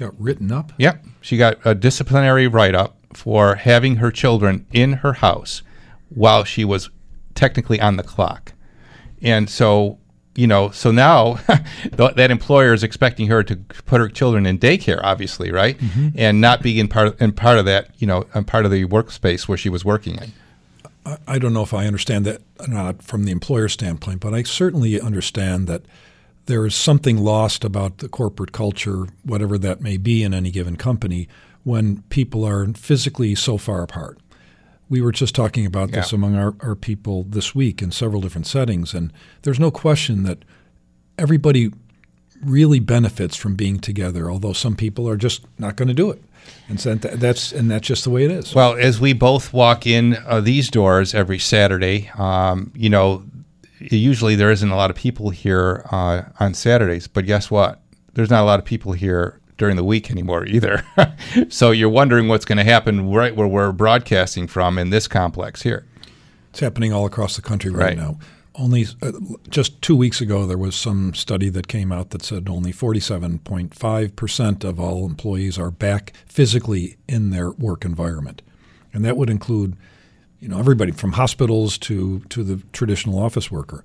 Got 0.00 0.18
written 0.18 0.50
up. 0.50 0.72
Yep. 0.78 1.04
She 1.20 1.36
got 1.36 1.58
a 1.62 1.74
disciplinary 1.74 2.46
write 2.46 2.74
up 2.74 2.96
for 3.12 3.56
having 3.56 3.96
her 3.96 4.10
children 4.10 4.64
in 4.72 4.94
her 4.94 5.12
house 5.12 5.62
while 6.08 6.42
she 6.42 6.64
was 6.64 6.88
technically 7.34 7.78
on 7.78 7.96
the 7.96 8.02
clock. 8.02 8.54
And 9.20 9.50
so, 9.50 9.98
you 10.36 10.46
know, 10.46 10.70
so 10.70 10.90
now 10.90 11.34
that 11.92 12.30
employer 12.30 12.72
is 12.72 12.82
expecting 12.82 13.26
her 13.28 13.42
to 13.42 13.56
put 13.86 14.00
her 14.00 14.08
children 14.08 14.46
in 14.46 14.58
daycare, 14.58 15.00
obviously, 15.02 15.50
right? 15.50 15.78
Mhm. 15.78 16.12
And 16.16 16.40
not 16.40 16.62
be 16.62 16.78
in 16.78 16.88
part 16.88 17.08
of, 17.08 17.20
in 17.22 17.32
part 17.32 17.58
of 17.58 17.64
that, 17.66 17.90
you 17.98 18.06
know, 18.06 18.26
in 18.34 18.44
part 18.44 18.64
of 18.64 18.70
the 18.70 18.84
workspace 18.86 19.48
where 19.48 19.58
she 19.58 19.68
was 19.68 19.84
working 19.84 20.16
in. 20.16 20.32
I- 21.04 21.18
I 21.26 21.38
don't 21.38 21.52
know 21.52 21.62
if 21.62 21.74
I 21.74 21.86
understand 21.86 22.24
that 22.26 22.42
or 22.58 22.68
not 22.68 23.02
from 23.02 23.24
the 23.24 23.32
employer 23.32 23.68
standpoint, 23.68 24.20
but 24.20 24.32
I 24.34 24.42
certainly 24.44 25.00
understand 25.00 25.66
that 25.66 25.82
there 26.46 26.64
is 26.66 26.74
something 26.74 27.18
lost 27.18 27.64
about 27.64 27.98
the 27.98 28.08
corporate 28.08 28.52
culture, 28.52 29.06
whatever 29.24 29.56
that 29.58 29.80
may 29.80 29.96
be 29.96 30.22
in 30.22 30.32
any 30.34 30.50
given 30.50 30.76
company, 30.76 31.28
when 31.64 32.02
people 32.08 32.44
are 32.44 32.66
physically 32.74 33.34
so 33.34 33.56
far 33.58 33.82
apart. 33.82 34.18
We 34.90 35.00
were 35.00 35.12
just 35.12 35.34
talking 35.34 35.64
about 35.64 35.92
this 35.92 36.12
Yeah. 36.12 36.16
among 36.16 36.34
our, 36.36 36.54
our 36.60 36.74
people 36.74 37.24
this 37.24 37.54
week 37.54 37.80
in 37.80 37.92
several 37.92 38.20
different 38.20 38.46
settings, 38.46 38.92
and 38.92 39.12
there's 39.42 39.58
no 39.60 39.70
question 39.70 40.24
that 40.24 40.44
everybody 41.18 41.70
really 42.44 42.80
benefits 42.80 43.36
from 43.36 43.54
being 43.54 43.78
together, 43.78 44.30
although 44.30 44.52
some 44.54 44.74
people 44.74 45.08
are 45.08 45.16
just 45.16 45.44
not 45.58 45.76
going 45.76 45.88
to 45.88 45.94
do 45.94 46.10
it. 46.10 46.22
And 46.68 46.80
so 46.80 46.94
that's 46.94 47.52
and 47.52 47.70
that's 47.70 47.86
just 47.86 48.04
the 48.04 48.10
way 48.10 48.24
it 48.24 48.30
is. 48.30 48.54
Well, 48.54 48.74
as 48.78 48.98
we 49.00 49.12
both 49.12 49.52
walk 49.52 49.86
in 49.86 50.16
uh, 50.26 50.40
these 50.40 50.70
doors 50.70 51.14
every 51.14 51.38
Saturday, 51.38 52.10
um, 52.16 52.72
you 52.74 52.88
know, 52.88 53.22
usually 53.78 54.34
there 54.36 54.50
isn't 54.50 54.70
a 54.70 54.76
lot 54.76 54.90
of 54.90 54.96
people 54.96 55.30
here 55.30 55.84
uh, 55.92 56.22
on 56.40 56.54
Saturdays, 56.54 57.06
but 57.06 57.26
guess 57.26 57.50
what? 57.50 57.80
There's 58.14 58.30
not 58.30 58.42
a 58.42 58.46
lot 58.46 58.58
of 58.58 58.64
people 58.64 58.92
here 58.92 59.38
during 59.60 59.76
the 59.76 59.84
week 59.84 60.10
anymore 60.10 60.44
either. 60.46 60.82
so 61.50 61.70
you're 61.70 61.88
wondering 61.90 62.26
what's 62.28 62.44
going 62.46 62.58
to 62.58 62.64
happen 62.64 63.10
right 63.12 63.36
where 63.36 63.46
we're 63.46 63.70
broadcasting 63.72 64.46
from 64.48 64.78
in 64.78 64.90
this 64.90 65.06
complex 65.06 65.62
here. 65.62 65.84
It's 66.50 66.60
happening 66.60 66.92
all 66.92 67.06
across 67.06 67.36
the 67.36 67.42
country 67.42 67.70
right, 67.70 67.88
Right. 67.90 67.96
now. 67.96 68.18
Only 68.56 68.86
uh, 69.00 69.12
just 69.48 69.80
two 69.80 69.94
weeks 69.94 70.20
ago, 70.20 70.44
there 70.46 70.58
was 70.58 70.74
some 70.74 71.14
study 71.14 71.48
that 71.50 71.68
came 71.68 71.92
out 71.92 72.10
that 72.10 72.22
said 72.22 72.48
only 72.48 72.72
47.5 72.72 74.16
percent 74.16 74.64
of 74.64 74.80
all 74.80 75.06
employees 75.06 75.58
are 75.58 75.70
back 75.70 76.12
physically 76.26 76.96
in 77.06 77.30
their 77.30 77.50
work 77.52 77.84
environment, 77.84 78.42
and 78.92 79.04
that 79.04 79.16
would 79.16 79.30
include, 79.30 79.76
you 80.40 80.48
know, 80.48 80.58
everybody 80.58 80.90
from 80.90 81.12
hospitals 81.12 81.78
to 81.78 82.20
to 82.30 82.42
the 82.42 82.62
traditional 82.72 83.18
office 83.20 83.50
worker. 83.52 83.84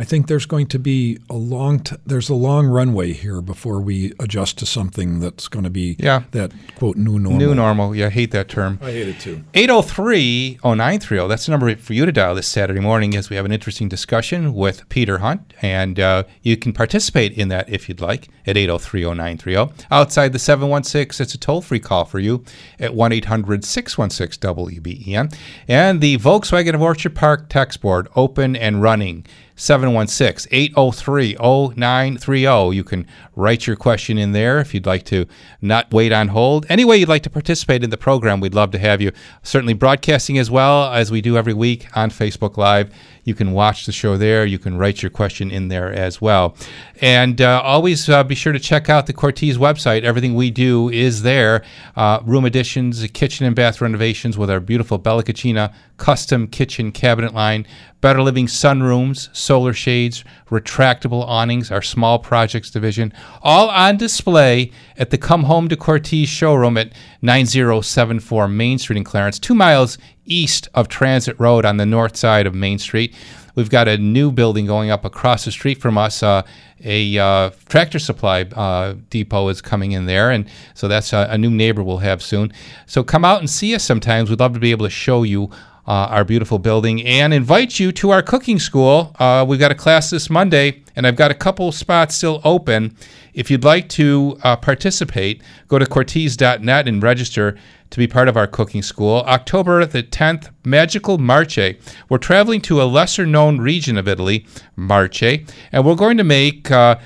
I 0.00 0.04
think 0.04 0.28
there's 0.28 0.46
going 0.46 0.66
to 0.68 0.78
be 0.78 1.18
a 1.28 1.34
long 1.34 1.80
t- 1.80 1.94
there's 2.06 2.30
a 2.30 2.34
long 2.34 2.66
runway 2.66 3.12
here 3.12 3.42
before 3.42 3.82
we 3.82 4.14
adjust 4.18 4.56
to 4.60 4.66
something 4.66 5.20
that's 5.20 5.46
going 5.46 5.64
to 5.64 5.70
be 5.70 5.96
Yeah. 5.98 6.22
that 6.30 6.52
quote 6.76 6.96
new 6.96 7.18
normal. 7.18 7.38
New 7.38 7.54
normal. 7.54 7.94
Yeah, 7.94 8.06
I 8.06 8.08
hate 8.08 8.30
that 8.30 8.48
term. 8.48 8.78
I 8.80 8.92
hate 8.92 9.08
it 9.08 9.20
too. 9.20 9.44
803 9.52 10.58
0930. 10.64 11.28
That's 11.28 11.44
the 11.44 11.50
number 11.50 11.76
for 11.76 11.92
you 11.92 12.06
to 12.06 12.12
dial 12.12 12.34
this 12.34 12.48
Saturday 12.48 12.80
morning 12.80 13.14
as 13.14 13.28
we 13.28 13.36
have 13.36 13.44
an 13.44 13.52
interesting 13.52 13.90
discussion 13.90 14.54
with 14.54 14.88
Peter 14.88 15.18
Hunt. 15.18 15.52
And 15.60 16.00
uh, 16.00 16.24
you 16.40 16.56
can 16.56 16.72
participate 16.72 17.34
in 17.36 17.48
that 17.48 17.68
if 17.68 17.86
you'd 17.86 18.00
like 18.00 18.28
at 18.46 18.56
803 18.56 19.02
0930. 19.02 19.84
Outside 19.90 20.32
the 20.32 20.38
716, 20.38 21.22
it's 21.22 21.34
a 21.34 21.38
toll 21.38 21.60
free 21.60 21.78
call 21.78 22.06
for 22.06 22.18
you 22.18 22.42
at 22.78 22.94
1 22.94 23.12
800 23.12 23.66
616 23.66 24.40
WBEN. 24.54 25.36
And 25.68 26.00
the 26.00 26.16
Volkswagen 26.16 26.74
of 26.74 26.80
Orchard 26.80 27.14
Park 27.14 27.50
text 27.50 27.82
board 27.82 28.08
open 28.16 28.56
and 28.56 28.80
running. 28.80 29.26
716 29.60 30.48
803 30.50 31.36
0930. 31.36 32.74
You 32.74 32.82
can 32.82 33.06
write 33.36 33.66
your 33.66 33.76
question 33.76 34.16
in 34.16 34.32
there 34.32 34.58
if 34.58 34.72
you'd 34.72 34.86
like 34.86 35.04
to 35.04 35.26
not 35.60 35.92
wait 35.92 36.12
on 36.12 36.28
hold. 36.28 36.64
Any 36.70 36.84
way 36.84 36.96
you'd 36.96 37.10
like 37.10 37.22
to 37.24 37.30
participate 37.30 37.84
in 37.84 37.90
the 37.90 37.98
program, 37.98 38.40
we'd 38.40 38.54
love 38.54 38.70
to 38.70 38.78
have 38.78 39.02
you. 39.02 39.12
Certainly 39.42 39.74
broadcasting 39.74 40.38
as 40.38 40.50
well 40.50 40.90
as 40.92 41.10
we 41.10 41.20
do 41.20 41.36
every 41.36 41.52
week 41.52 41.94
on 41.94 42.10
Facebook 42.10 42.56
Live. 42.56 42.90
You 43.24 43.34
can 43.34 43.52
watch 43.52 43.86
the 43.86 43.92
show 43.92 44.16
there. 44.16 44.44
You 44.44 44.58
can 44.58 44.78
write 44.78 45.02
your 45.02 45.10
question 45.10 45.50
in 45.50 45.68
there 45.68 45.92
as 45.92 46.20
well. 46.20 46.56
And 47.00 47.40
uh, 47.40 47.60
always 47.64 48.08
uh, 48.08 48.24
be 48.24 48.34
sure 48.34 48.52
to 48.52 48.58
check 48.58 48.88
out 48.88 49.06
the 49.06 49.12
Cortese 49.12 49.58
website. 49.58 50.02
Everything 50.02 50.34
we 50.34 50.50
do 50.50 50.88
is 50.88 51.22
there. 51.22 51.62
Uh, 51.96 52.20
room 52.24 52.44
additions, 52.44 53.06
kitchen 53.12 53.46
and 53.46 53.56
bath 53.56 53.80
renovations 53.80 54.36
with 54.36 54.50
our 54.50 54.60
beautiful 54.60 54.98
Bella 54.98 55.22
Cucina 55.22 55.72
custom 56.00 56.46
kitchen 56.46 56.90
cabinet 56.90 57.34
line, 57.34 57.66
better 58.00 58.22
living 58.22 58.46
sunrooms, 58.46 59.34
solar 59.36 59.72
shades, 59.72 60.24
retractable 60.50 61.24
awnings, 61.26 61.70
our 61.70 61.82
small 61.82 62.18
projects 62.18 62.70
division, 62.70 63.12
all 63.42 63.68
on 63.68 63.96
display 63.96 64.70
at 64.96 65.10
the 65.10 65.18
Come 65.18 65.44
Home 65.44 65.68
to 65.68 65.76
Cortese 65.76 66.26
showroom 66.26 66.76
at 66.76 66.92
9074 67.22 68.48
Main 68.48 68.78
Street 68.78 68.96
in 68.96 69.04
Clarence, 69.04 69.38
two 69.38 69.54
miles 69.54 69.96
east 70.26 70.68
of 70.74 70.88
Transit 70.88 71.38
Road 71.38 71.64
on 71.64 71.76
the 71.76 71.86
north 71.86 72.16
side 72.16 72.46
of 72.46 72.54
Main 72.54 72.78
Street. 72.78 73.14
we've 73.54 73.70
got 73.70 73.88
a 73.88 73.98
new 73.98 74.30
building 74.30 74.66
going 74.66 74.90
up 74.90 75.04
across 75.04 75.44
the 75.44 75.50
street 75.50 75.78
from 75.80 75.98
us. 75.98 76.22
Uh, 76.22 76.42
a 76.82 77.18
uh, 77.18 77.50
tractor 77.68 77.98
supply 77.98 78.42
uh, 78.42 78.94
depot 79.10 79.48
is 79.48 79.60
coming 79.60 79.92
in 79.92 80.06
there, 80.06 80.30
and 80.30 80.48
so 80.74 80.88
that's 80.88 81.12
a, 81.12 81.26
a 81.30 81.36
new 81.36 81.50
neighbor 81.50 81.82
we'll 81.82 81.98
have 81.98 82.22
soon. 82.22 82.52
So 82.86 83.02
come 83.02 83.24
out 83.24 83.40
and 83.40 83.50
see 83.50 83.74
us 83.74 83.84
sometimes. 83.84 84.30
We'd 84.30 84.40
love 84.40 84.54
to 84.54 84.60
be 84.60 84.70
able 84.70 84.86
to 84.86 84.90
show 84.90 85.22
you 85.22 85.50
uh, 85.90 86.06
our 86.08 86.24
beautiful 86.24 86.60
building 86.60 87.04
and 87.04 87.34
invite 87.34 87.80
you 87.80 87.90
to 87.90 88.10
our 88.10 88.22
cooking 88.22 88.60
school. 88.60 89.12
Uh, 89.18 89.44
we've 89.46 89.58
got 89.58 89.72
a 89.72 89.74
class 89.74 90.08
this 90.08 90.30
Monday, 90.30 90.84
and 90.94 91.04
I've 91.04 91.16
got 91.16 91.32
a 91.32 91.34
couple 91.34 91.72
spots 91.72 92.14
still 92.14 92.40
open. 92.44 92.96
If 93.34 93.50
you'd 93.50 93.64
like 93.64 93.88
to 93.88 94.38
uh, 94.44 94.54
participate, 94.54 95.42
go 95.66 95.80
to 95.80 95.86
Cortese.net 95.86 96.86
and 96.86 97.02
register 97.02 97.58
to 97.90 97.98
be 97.98 98.06
part 98.06 98.28
of 98.28 98.36
our 98.36 98.46
cooking 98.46 98.82
school. 98.82 99.24
October 99.26 99.84
the 99.84 100.04
10th, 100.04 100.50
Magical 100.64 101.18
Marche. 101.18 101.74
We're 102.08 102.18
traveling 102.18 102.60
to 102.62 102.80
a 102.80 102.84
lesser 102.84 103.26
known 103.26 103.58
region 103.58 103.98
of 103.98 104.06
Italy, 104.06 104.46
Marche, 104.76 105.44
and 105.72 105.84
we're 105.84 105.96
going 105.96 106.18
to 106.18 106.24
make 106.24 106.70
uh, 106.70 107.00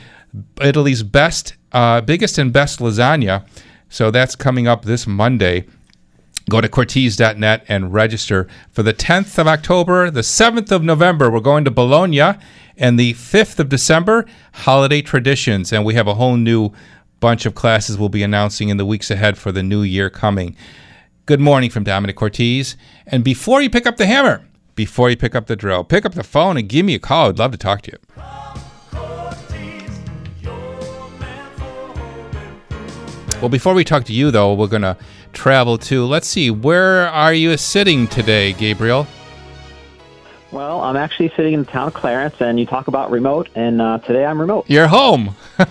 Italy's 0.61 1.03
best, 1.03 1.55
uh, 1.73 2.03
biggest 2.03 2.37
and 2.37 2.53
best 2.53 2.81
lasagna. 2.81 3.49
So 3.89 4.11
that's 4.11 4.37
coming 4.37 4.69
up 4.69 4.85
this 4.85 5.07
Monday. 5.07 5.65
Go 6.51 6.61
to 6.61 6.69
Cortese.net 6.69 7.65
and 7.69 7.93
register 7.93 8.47
for 8.71 8.83
the 8.83 8.93
10th 8.93 9.39
of 9.39 9.47
October, 9.47 10.11
the 10.11 10.21
7th 10.21 10.71
of 10.71 10.83
November. 10.83 11.31
We're 11.31 11.41
going 11.41 11.65
to 11.65 11.71
Bologna, 11.71 12.39
and 12.77 12.99
the 12.99 13.15
5th 13.15 13.59
of 13.59 13.71
December, 13.71 14.27
Holiday 14.53 15.01
Traditions. 15.01 15.73
And 15.73 15.87
we 15.87 15.95
have 15.95 16.07
a 16.07 16.15
whole 16.15 16.37
new 16.37 16.71
bunch 17.19 17.47
of 17.47 17.55
classes 17.55 17.97
we'll 17.97 18.11
be 18.11 18.23
announcing 18.23 18.69
in 18.69 18.77
the 18.77 18.85
weeks 18.85 19.11
ahead 19.11 19.39
for 19.39 19.53
the 19.53 19.63
new 19.63 19.83
year 19.83 20.11
coming. 20.11 20.55
Good 21.25 21.41
morning 21.41 21.71
from 21.71 21.85
Domenic 21.85 22.17
Cortese. 22.17 22.77
And 23.07 23.25
before 23.25 23.63
you 23.63 23.71
pick 23.71 23.87
up 23.87 23.97
the 23.97 24.05
hammer, 24.05 24.45
before 24.75 25.09
you 25.09 25.17
pick 25.17 25.35
up 25.35 25.47
the 25.47 25.57
drill, 25.57 25.83
pick 25.83 26.05
up 26.05 26.13
the 26.13 26.23
phone 26.23 26.59
and 26.59 26.69
give 26.69 26.85
me 26.85 26.95
a 26.95 26.99
call. 26.99 27.31
I'd 27.31 27.39
love 27.39 27.53
to 27.53 27.59
talk 27.59 27.81
to 27.83 27.93
you. 27.93 27.99
Well, 33.41 33.49
before 33.49 33.75
we 33.75 33.85
talk 33.85 34.05
to 34.05 34.13
you, 34.13 34.31
though, 34.31 34.55
we're 34.55 34.69
going 34.69 34.83
to 34.83 34.97
travel 35.35 35.79
to, 35.79 36.05
let's 36.07 36.27
see, 36.27 36.51
where 36.51 37.09
are 37.09 37.35
you 37.35 37.57
sitting 37.57 38.07
today, 38.07 38.53
Gabriel? 38.53 39.07
Well, 40.55 40.83
I'm 40.83 40.97
actually 40.97 41.31
sitting 41.31 41.53
in 41.53 41.65
the 41.65 41.67
town 41.67 41.89
of 41.89 41.95
Clarence, 41.95 42.41
and 42.41 42.61
you 42.61 42.67
talk 42.67 42.87
about 42.87 43.11
remote, 43.11 43.49
and 43.57 43.83
uh, 43.83 43.99
today 43.99 44.25
I'm 44.25 44.41
remote. 44.41 44.67
You're 44.69 44.87
home. 44.87 45.35
you 45.59 45.65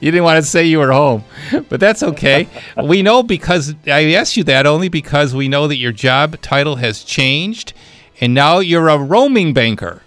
didn't 0.00 0.24
want 0.24 0.38
to 0.38 0.42
say 0.42 0.64
you 0.64 0.80
were 0.80 0.90
home, 0.90 1.22
but 1.68 1.78
that's 1.78 2.02
okay. 2.02 2.48
we 2.82 3.02
know 3.02 3.22
because 3.22 3.76
I 3.86 4.14
asked 4.14 4.36
you 4.36 4.42
that 4.44 4.66
only 4.66 4.88
because 4.88 5.32
we 5.32 5.46
know 5.46 5.68
that 5.68 5.76
your 5.76 5.92
job 5.92 6.40
title 6.40 6.74
has 6.76 7.04
changed, 7.04 7.72
and 8.20 8.34
now 8.34 8.58
you're 8.58 8.88
a 8.88 8.98
roaming 8.98 9.54
banker. 9.54 10.02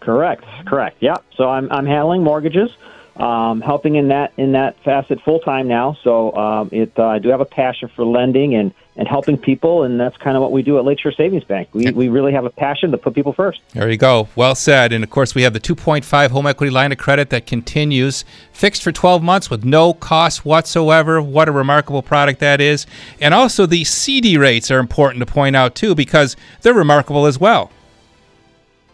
Correct, 0.00 0.44
correct. 0.66 0.98
Yeah. 1.00 1.16
So 1.36 1.48
I'm 1.48 1.72
I'm 1.72 1.86
handling 1.86 2.22
mortgages, 2.22 2.68
um, 3.16 3.60
helping 3.60 3.94
in 3.94 4.08
that 4.08 4.32
in 4.36 4.52
that 4.52 4.76
facet 4.84 5.20
full 5.22 5.38
time 5.40 5.68
now. 5.68 5.96
So 6.02 6.34
um, 6.36 6.68
it 6.72 6.92
uh, 6.98 7.06
I 7.06 7.18
do 7.18 7.28
have 7.28 7.40
a 7.40 7.44
passion 7.44 7.88
for 7.94 8.04
lending 8.04 8.54
and 8.54 8.72
and 8.96 9.08
helping 9.08 9.36
people, 9.36 9.82
and 9.82 9.98
that's 9.98 10.16
kind 10.16 10.36
of 10.36 10.42
what 10.42 10.52
we 10.52 10.62
do 10.62 10.78
at 10.78 10.84
Lakeshore 10.84 11.12
Savings 11.12 11.44
Bank. 11.44 11.68
We 11.72 11.90
we 11.92 12.08
really 12.08 12.32
have 12.32 12.44
a 12.44 12.50
passion 12.50 12.90
to 12.90 12.98
put 12.98 13.14
people 13.14 13.32
first. 13.32 13.60
There 13.72 13.88
you 13.90 13.96
go. 13.96 14.28
Well 14.34 14.54
said. 14.54 14.92
And 14.92 15.04
of 15.04 15.10
course, 15.10 15.34
we 15.34 15.42
have 15.42 15.52
the 15.52 15.60
2.5 15.60 16.30
home 16.30 16.46
equity 16.46 16.70
line 16.70 16.92
of 16.92 16.98
credit 16.98 17.30
that 17.30 17.46
continues 17.46 18.24
fixed 18.52 18.82
for 18.82 18.92
12 18.92 19.22
months 19.22 19.50
with 19.50 19.64
no 19.64 19.94
cost 19.94 20.44
whatsoever. 20.44 21.20
What 21.22 21.48
a 21.48 21.52
remarkable 21.52 22.02
product 22.02 22.40
that 22.40 22.60
is. 22.60 22.86
And 23.20 23.34
also, 23.34 23.66
the 23.66 23.84
CD 23.84 24.36
rates 24.38 24.70
are 24.70 24.78
important 24.78 25.20
to 25.20 25.32
point 25.32 25.56
out, 25.56 25.74
too, 25.74 25.94
because 25.94 26.36
they're 26.62 26.74
remarkable 26.74 27.26
as 27.26 27.38
well. 27.38 27.70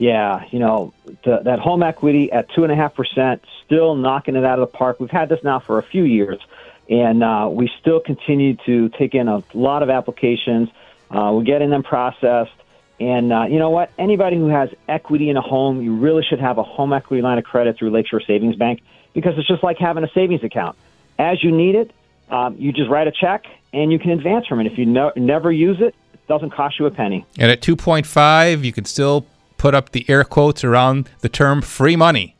Yeah, 0.01 0.47
you 0.51 0.59
know 0.59 0.95
the, 1.25 1.41
that 1.45 1.59
home 1.59 1.83
equity 1.83 2.33
at 2.33 2.49
two 2.55 2.63
and 2.63 2.73
a 2.73 2.75
half 2.75 2.95
percent, 2.95 3.45
still 3.67 3.95
knocking 3.95 4.35
it 4.35 4.47
out 4.47 4.59
of 4.59 4.73
the 4.73 4.75
park. 4.75 4.99
We've 4.99 5.11
had 5.11 5.29
this 5.29 5.41
now 5.45 5.61
for 5.61 5.79
a 5.79 5.83
few 5.83 6.05
years, 6.05 6.41
and 6.89 7.23
uh, 7.23 7.51
we 7.53 7.71
still 7.81 8.01
continue 8.01 8.57
to 8.65 8.89
take 8.89 9.15
in 9.15 9.29
a 9.29 9.43
lot 9.53 9.83
of 9.83 9.91
applications. 9.91 10.71
Uh, 11.11 11.33
we're 11.35 11.43
getting 11.43 11.69
them 11.69 11.83
processed, 11.83 12.51
and 12.99 13.31
uh, 13.31 13.45
you 13.45 13.59
know 13.59 13.69
what? 13.69 13.93
Anybody 13.99 14.39
who 14.39 14.47
has 14.47 14.71
equity 14.89 15.29
in 15.29 15.37
a 15.37 15.43
home, 15.43 15.83
you 15.83 15.95
really 15.95 16.23
should 16.23 16.41
have 16.41 16.57
a 16.57 16.63
home 16.63 16.95
equity 16.95 17.21
line 17.21 17.37
of 17.37 17.45
credit 17.45 17.77
through 17.77 17.91
Lakeshore 17.91 18.23
Savings 18.23 18.57
Bank 18.57 18.81
because 19.13 19.37
it's 19.37 19.49
just 19.49 19.63
like 19.63 19.77
having 19.77 20.03
a 20.03 20.11
savings 20.15 20.43
account. 20.43 20.79
As 21.19 21.45
you 21.45 21.51
need 21.51 21.75
it, 21.75 21.91
um, 22.31 22.57
you 22.57 22.73
just 22.73 22.89
write 22.89 23.07
a 23.07 23.13
check 23.13 23.45
and 23.75 23.93
you 23.93 23.99
can 23.99 24.13
advance 24.13 24.47
from 24.47 24.61
it. 24.61 24.67
If 24.67 24.79
you 24.79 24.87
no- 24.87 25.13
never 25.15 25.53
use 25.53 25.79
it, 25.83 25.95
it 26.15 26.27
doesn't 26.27 26.51
cost 26.51 26.79
you 26.79 26.87
a 26.87 26.91
penny. 26.91 27.27
And 27.39 27.51
at 27.51 27.61
2.5, 27.61 28.65
you 28.65 28.73
can 28.73 28.87
still 28.87 29.27
put 29.61 29.75
up 29.75 29.91
the 29.93 30.07
air 30.09 30.25
quotes 30.25 30.65
around 30.65 31.09
the 31.21 31.29
term 31.29 31.61
free 31.61 31.95
money. 31.95 32.35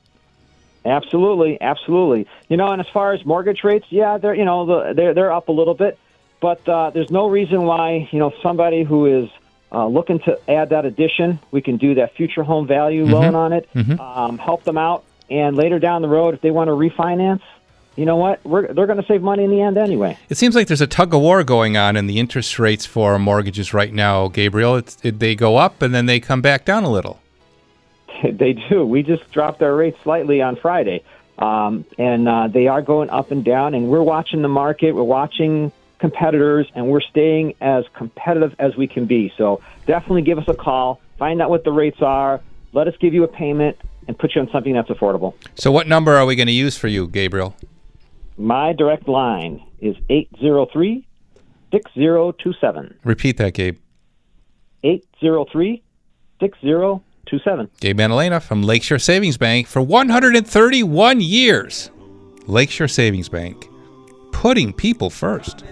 Absolutely, 0.87 1.61
absolutely. 1.61 2.27
You 2.49 2.57
know, 2.57 2.69
and 2.69 2.81
as 2.81 2.87
far 2.95 3.13
as 3.13 3.25
mortgage 3.27 3.63
rates, 3.63 3.85
yeah, 3.91 4.17
they're 4.17 4.35
you 4.35 4.47
know 4.47 4.95
they're 4.95 5.13
they're 5.13 5.33
up 5.33 5.49
a 5.49 5.53
little 5.53 5.75
bit, 5.75 5.99
but 6.41 6.67
uh, 6.67 6.89
there's 6.95 7.11
no 7.11 7.29
reason 7.29 7.65
why 7.65 8.09
you 8.11 8.19
know 8.19 8.33
somebody 8.43 8.83
who 8.83 9.05
is 9.25 9.29
uh, 9.71 9.87
looking 9.87 10.19
to 10.21 10.39
add 10.49 10.71
that 10.71 10.87
addition, 10.87 11.39
we 11.51 11.61
can 11.61 11.77
do 11.77 11.95
that 11.97 12.15
future 12.17 12.43
home 12.43 12.67
value 12.67 13.05
Mhm. 13.07 13.13
loan 13.13 13.35
on 13.35 13.53
it, 13.53 13.69
Mhm. 13.77 14.01
um, 14.01 14.39
help 14.39 14.65
them 14.65 14.79
out, 14.79 15.05
and 15.29 15.55
later 15.57 15.79
down 15.79 16.01
the 16.01 16.09
road, 16.09 16.33
if 16.35 16.41
they 16.41 16.51
want 16.51 16.69
to 16.69 16.73
refinance, 16.73 17.43
you 18.01 18.07
know 18.07 18.17
what, 18.17 18.43
We're, 18.47 18.73
they're 18.73 18.87
going 18.87 19.01
to 19.01 19.07
save 19.07 19.21
money 19.21 19.45
in 19.45 19.51
the 19.51 19.61
end 19.61 19.77
anyway. 19.77 20.17
It 20.31 20.39
seems 20.39 20.55
like 20.55 20.69
there's 20.69 20.81
a 20.81 20.87
tug 20.87 21.13
of 21.13 21.21
war 21.21 21.45
going 21.45 21.77
on 21.77 21.97
in 21.97 22.07
the 22.07 22.19
interest 22.19 22.59
rates 22.59 22.87
for 22.87 23.19
mortgages 23.19 23.75
right 23.75 23.93
now, 23.93 24.29
Gabriel. 24.29 24.77
It's, 24.77 24.97
it, 25.03 25.19
they 25.19 25.35
go 25.35 25.59
up 25.59 25.83
and 25.83 25.95
then 25.95 26.07
they 26.07 26.19
come 26.19 26.41
back 26.41 26.65
down 26.65 26.85
a 26.85 26.91
little. 26.91 27.21
they 28.25 28.55
do. 28.55 28.87
We 28.87 29.03
just 29.03 29.31
dropped 29.33 29.61
our 29.61 29.77
rates 29.77 29.99
slightly 30.03 30.41
on 30.41 30.57
Friday, 30.57 31.05
um, 31.39 31.85
and 31.99 32.27
uh, 32.27 32.49
they 32.49 32.69
are 32.69 32.81
going 32.81 33.11
up 33.11 33.33
and 33.33 33.45
down. 33.45 33.75
And 33.75 33.89
we're 33.89 34.03
watching 34.03 34.41
the 34.41 34.49
market. 34.49 34.93
We're 34.93 35.03
watching 35.03 35.71
competitors, 35.99 36.69
and 36.75 36.89
we're 36.89 37.03
staying 37.03 37.53
as 37.61 37.85
competitive 37.93 38.57
as 38.59 38.77
we 38.77 38.87
can 38.87 39.05
be. 39.05 39.31
So 39.37 39.61
definitely 39.85 40.23
give 40.23 40.39
us 40.39 40.49
a 40.49 40.55
call. 40.55 41.03
Find 41.19 41.43
out 41.43 41.51
what 41.51 41.65
the 41.65 41.73
rates 41.73 42.01
are. 42.01 42.41
Let 42.73 42.89
us 42.89 42.95
give 42.99 43.13
you 43.13 43.25
a 43.25 43.29
payment 43.29 43.77
and 44.09 44.19
put 44.19 44.35
you 44.35 44.41
on 44.41 44.51
something 44.51 44.73
that's 44.73 44.89
affordable. 44.89 45.35
So, 45.55 45.71
what 45.71 45.87
number 45.87 46.17
are 46.17 46.25
we 46.25 46.35
going 46.35 46.47
to 46.47 46.53
use 46.53 46.79
for 46.79 46.89
you, 46.89 47.07
Gabriel? 47.07 47.55
My 48.41 48.73
direct 48.73 49.07
line 49.07 49.63
is 49.81 49.97
803 50.09 51.07
6027. 51.73 52.99
Repeat 53.05 53.37
that, 53.37 53.53
Gabe. 53.53 53.77
803 54.83 55.83
6027. 56.41 57.71
Gabe 57.81 57.99
Manalena 57.99 58.41
from 58.41 58.63
Lakeshore 58.63 58.99
Savings 58.99 59.37
Bank 59.37 59.67
for 59.67 59.83
131 59.83 61.21
years. 61.21 61.91
Lakeshore 62.47 62.89
Savings 62.89 63.29
Bank, 63.29 63.69
putting 64.41 64.73
people 64.73 65.11
first. 65.11 65.65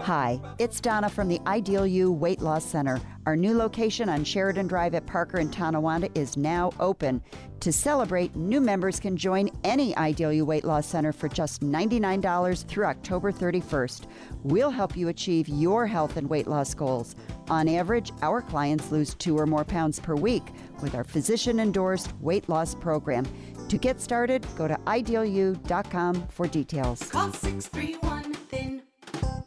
Hi, 0.00 0.40
it's 0.58 0.80
Donna 0.80 1.08
from 1.08 1.28
the 1.28 1.40
Ideal 1.46 1.86
You 1.86 2.10
Weight 2.10 2.40
Loss 2.40 2.64
Center. 2.64 3.00
Our 3.24 3.36
new 3.36 3.56
location 3.56 4.08
on 4.08 4.24
Sheridan 4.24 4.66
Drive 4.66 4.96
at 4.96 5.06
Parker 5.06 5.36
and 5.36 5.52
Tonawanda 5.52 6.10
is 6.18 6.36
now 6.36 6.72
open. 6.80 7.22
To 7.60 7.70
celebrate, 7.70 8.34
new 8.34 8.60
members 8.60 8.98
can 8.98 9.16
join 9.16 9.48
any 9.62 9.94
Ideal 9.96 10.32
You 10.32 10.44
Weight 10.44 10.64
Loss 10.64 10.86
Center 10.86 11.12
for 11.12 11.28
just 11.28 11.60
$99 11.60 12.64
through 12.64 12.86
October 12.86 13.30
31st. 13.30 14.08
We'll 14.42 14.70
help 14.70 14.96
you 14.96 15.06
achieve 15.06 15.46
your 15.48 15.86
health 15.86 16.16
and 16.16 16.28
weight 16.28 16.48
loss 16.48 16.74
goals. 16.74 17.14
On 17.48 17.68
average, 17.68 18.10
our 18.22 18.42
clients 18.42 18.90
lose 18.90 19.14
two 19.14 19.38
or 19.38 19.46
more 19.46 19.64
pounds 19.64 20.00
per 20.00 20.16
week 20.16 20.42
with 20.82 20.96
our 20.96 21.04
physician 21.04 21.60
endorsed 21.60 22.12
weight 22.20 22.48
loss 22.48 22.74
program. 22.74 23.24
To 23.70 23.78
get 23.78 24.00
started, 24.00 24.44
go 24.56 24.66
to 24.66 24.74
idealu.com 24.86 26.26
for 26.28 26.48
details. 26.48 27.08
Call 27.08 27.32
631 27.32 28.20
Thin. 28.24 28.29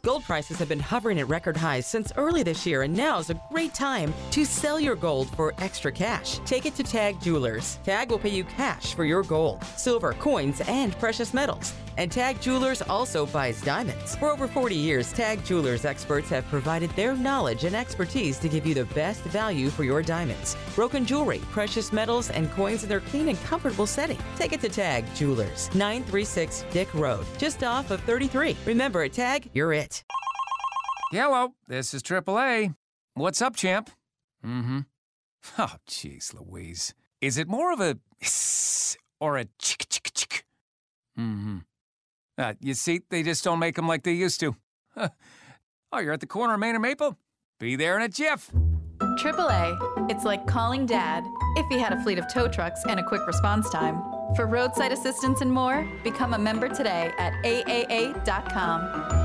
Gold 0.04 0.24
prices 0.24 0.58
have 0.58 0.68
been 0.68 0.80
hovering 0.80 1.18
at 1.18 1.28
record 1.28 1.56
highs 1.56 1.86
since 1.86 2.12
early 2.18 2.42
this 2.42 2.66
year, 2.66 2.82
and 2.82 2.94
now 2.94 3.20
is 3.20 3.30
a 3.30 3.40
great 3.50 3.72
time 3.72 4.12
to 4.32 4.44
sell 4.44 4.78
your 4.78 4.96
gold 4.96 5.30
for 5.30 5.54
extra 5.56 5.90
cash. 5.90 6.40
Take 6.44 6.66
it 6.66 6.74
to 6.74 6.82
Tag 6.82 7.18
Jewelers. 7.22 7.78
Tag 7.84 8.10
will 8.10 8.18
pay 8.18 8.28
you 8.28 8.44
cash 8.44 8.92
for 8.92 9.06
your 9.06 9.22
gold, 9.22 9.64
silver, 9.78 10.12
coins, 10.12 10.60
and 10.68 10.92
precious 10.98 11.32
metals. 11.32 11.72
And 11.96 12.12
Tag 12.12 12.40
Jewelers 12.42 12.82
also 12.82 13.24
buys 13.24 13.62
diamonds. 13.62 14.16
For 14.16 14.30
over 14.30 14.46
40 14.46 14.74
years, 14.74 15.10
Tag 15.12 15.42
Jewelers 15.44 15.86
experts 15.86 16.28
have 16.28 16.44
provided 16.48 16.90
their 16.90 17.14
knowledge 17.14 17.64
and 17.64 17.74
expertise 17.74 18.38
to 18.40 18.48
give 18.48 18.66
you 18.66 18.74
the 18.74 18.84
best 18.86 19.22
value 19.22 19.70
for 19.70 19.84
your 19.84 20.02
diamonds. 20.02 20.56
Broken 20.74 21.06
jewelry, 21.06 21.38
precious 21.50 21.92
metals, 21.92 22.30
and 22.30 22.50
coins 22.50 22.82
in 22.82 22.88
their 22.90 23.00
clean 23.00 23.28
and 23.28 23.40
comfortable 23.44 23.86
setting. 23.86 24.18
Take 24.36 24.52
it 24.52 24.60
to 24.62 24.68
Tag 24.68 25.06
Jewelers, 25.14 25.70
936 25.74 26.64
Dick 26.72 26.92
Road, 26.92 27.24
just 27.38 27.62
off 27.62 27.90
of 27.90 28.00
33. 28.02 28.56
Remember, 28.66 29.04
at 29.04 29.12
Tag, 29.14 29.48
you're 29.54 29.72
it. 29.72 29.93
Hello, 31.10 31.54
this 31.68 31.94
is 31.94 32.02
AAA. 32.02 32.74
What's 33.14 33.40
up, 33.40 33.54
champ? 33.54 33.90
Mm-hmm. 34.44 34.80
Oh, 35.58 35.76
jeez, 35.88 36.34
Louise. 36.34 36.94
Is 37.20 37.38
it 37.38 37.48
more 37.48 37.72
of 37.72 37.80
a 37.80 37.98
hiss 38.18 38.96
or 39.20 39.36
a 39.36 39.44
chick 39.58 39.86
chick 39.88 40.10
chick? 40.14 40.44
Mm-hmm. 41.18 41.58
Uh, 42.36 42.54
you 42.60 42.74
see, 42.74 43.02
they 43.10 43.22
just 43.22 43.44
don't 43.44 43.58
make 43.58 43.76
them 43.76 43.86
like 43.86 44.02
they 44.02 44.12
used 44.12 44.40
to. 44.40 44.56
Huh. 44.94 45.10
Oh, 45.92 46.00
you're 46.00 46.12
at 46.12 46.20
the 46.20 46.26
corner 46.26 46.54
of 46.54 46.60
Main 46.60 46.74
and 46.74 46.82
Maple? 46.82 47.16
Be 47.60 47.76
there 47.76 47.96
in 47.96 48.02
a 48.02 48.08
jiff. 48.08 48.50
AAA, 49.00 50.10
it's 50.10 50.24
like 50.24 50.46
calling 50.46 50.86
dad 50.86 51.24
if 51.56 51.66
he 51.68 51.78
had 51.78 51.92
a 51.92 52.02
fleet 52.02 52.18
of 52.18 52.26
tow 52.32 52.48
trucks 52.48 52.82
and 52.88 52.98
a 52.98 53.04
quick 53.04 53.26
response 53.26 53.70
time. 53.70 54.02
For 54.34 54.46
roadside 54.46 54.90
assistance 54.92 55.40
and 55.40 55.52
more, 55.52 55.88
become 56.02 56.34
a 56.34 56.38
member 56.38 56.68
today 56.68 57.12
at 57.18 57.32
AAA.com. 57.44 59.23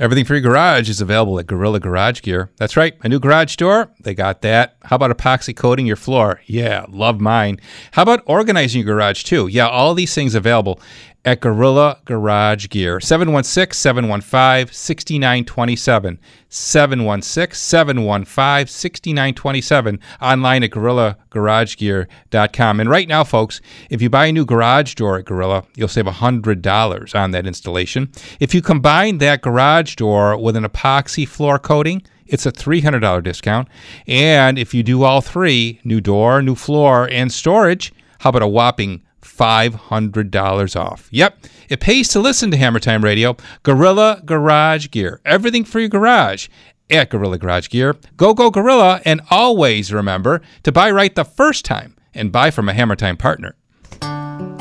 Everything 0.00 0.24
for 0.24 0.32
your 0.34 0.40
garage 0.40 0.88
is 0.88 1.02
available 1.02 1.38
at 1.38 1.46
Gorilla 1.46 1.78
Garage 1.78 2.22
Gear. 2.22 2.50
That's 2.56 2.78
right, 2.78 2.94
a 3.02 3.08
new 3.10 3.20
garage 3.20 3.56
door. 3.56 3.90
They 4.00 4.14
got 4.14 4.40
that. 4.40 4.76
How 4.84 4.96
about 4.96 5.16
epoxy 5.16 5.54
coating 5.54 5.86
your 5.86 5.96
floor? 5.96 6.40
Yeah, 6.46 6.86
love 6.88 7.20
mine. 7.20 7.60
How 7.92 8.02
about 8.02 8.22
organizing 8.24 8.80
your 8.80 8.94
garage 8.94 9.22
too? 9.22 9.48
Yeah, 9.48 9.68
all 9.68 9.92
these 9.92 10.14
things 10.14 10.34
available 10.34 10.80
at 11.24 11.40
Gorilla 11.40 11.98
Garage 12.04 12.68
Gear. 12.68 13.00
716 13.00 13.76
715 13.76 14.72
6927. 14.72 16.20
716 16.48 17.56
715 17.56 18.66
6927. 18.66 20.00
Online 20.20 20.64
at 20.64 20.70
GorillaGarageGear.com. 20.70 22.80
And 22.80 22.90
right 22.90 23.08
now, 23.08 23.24
folks, 23.24 23.62
if 23.90 24.00
you 24.02 24.10
buy 24.10 24.26
a 24.26 24.32
new 24.32 24.44
garage 24.44 24.94
door 24.94 25.16
at 25.18 25.24
Gorilla, 25.24 25.64
you'll 25.76 25.88
save 25.88 26.04
$100 26.06 27.18
on 27.18 27.30
that 27.30 27.46
installation. 27.46 28.10
If 28.40 28.54
you 28.54 28.62
combine 28.62 29.18
that 29.18 29.42
garage 29.42 29.96
door 29.96 30.36
with 30.36 30.56
an 30.56 30.64
epoxy 30.64 31.26
floor 31.26 31.58
coating, 31.58 32.02
it's 32.26 32.46
a 32.46 32.52
$300 32.52 33.22
discount. 33.22 33.68
And 34.06 34.58
if 34.58 34.74
you 34.74 34.82
do 34.82 35.04
all 35.04 35.20
three 35.20 35.80
new 35.84 36.00
door, 36.00 36.42
new 36.42 36.54
floor, 36.54 37.08
and 37.10 37.30
storage 37.32 37.92
how 38.22 38.30
about 38.30 38.42
a 38.42 38.46
whopping 38.46 39.02
$500 39.36 40.80
off. 40.80 41.08
Yep, 41.10 41.46
it 41.68 41.80
pays 41.80 42.08
to 42.08 42.20
listen 42.20 42.50
to 42.50 42.56
Hammer 42.56 42.80
Time 42.80 43.04
Radio. 43.04 43.36
Gorilla 43.62 44.22
Garage 44.24 44.90
Gear. 44.90 45.20
Everything 45.24 45.64
for 45.64 45.80
your 45.80 45.88
garage 45.88 46.48
at 46.90 47.10
Gorilla 47.10 47.38
Garage 47.38 47.68
Gear. 47.68 47.96
Go, 48.16 48.34
go, 48.34 48.50
Gorilla. 48.50 49.00
And 49.04 49.20
always 49.30 49.92
remember 49.92 50.42
to 50.62 50.72
buy 50.72 50.90
right 50.90 51.14
the 51.14 51.24
first 51.24 51.64
time 51.64 51.96
and 52.14 52.30
buy 52.30 52.50
from 52.50 52.68
a 52.68 52.74
Hammer 52.74 52.96
Time 52.96 53.16
partner. 53.16 53.56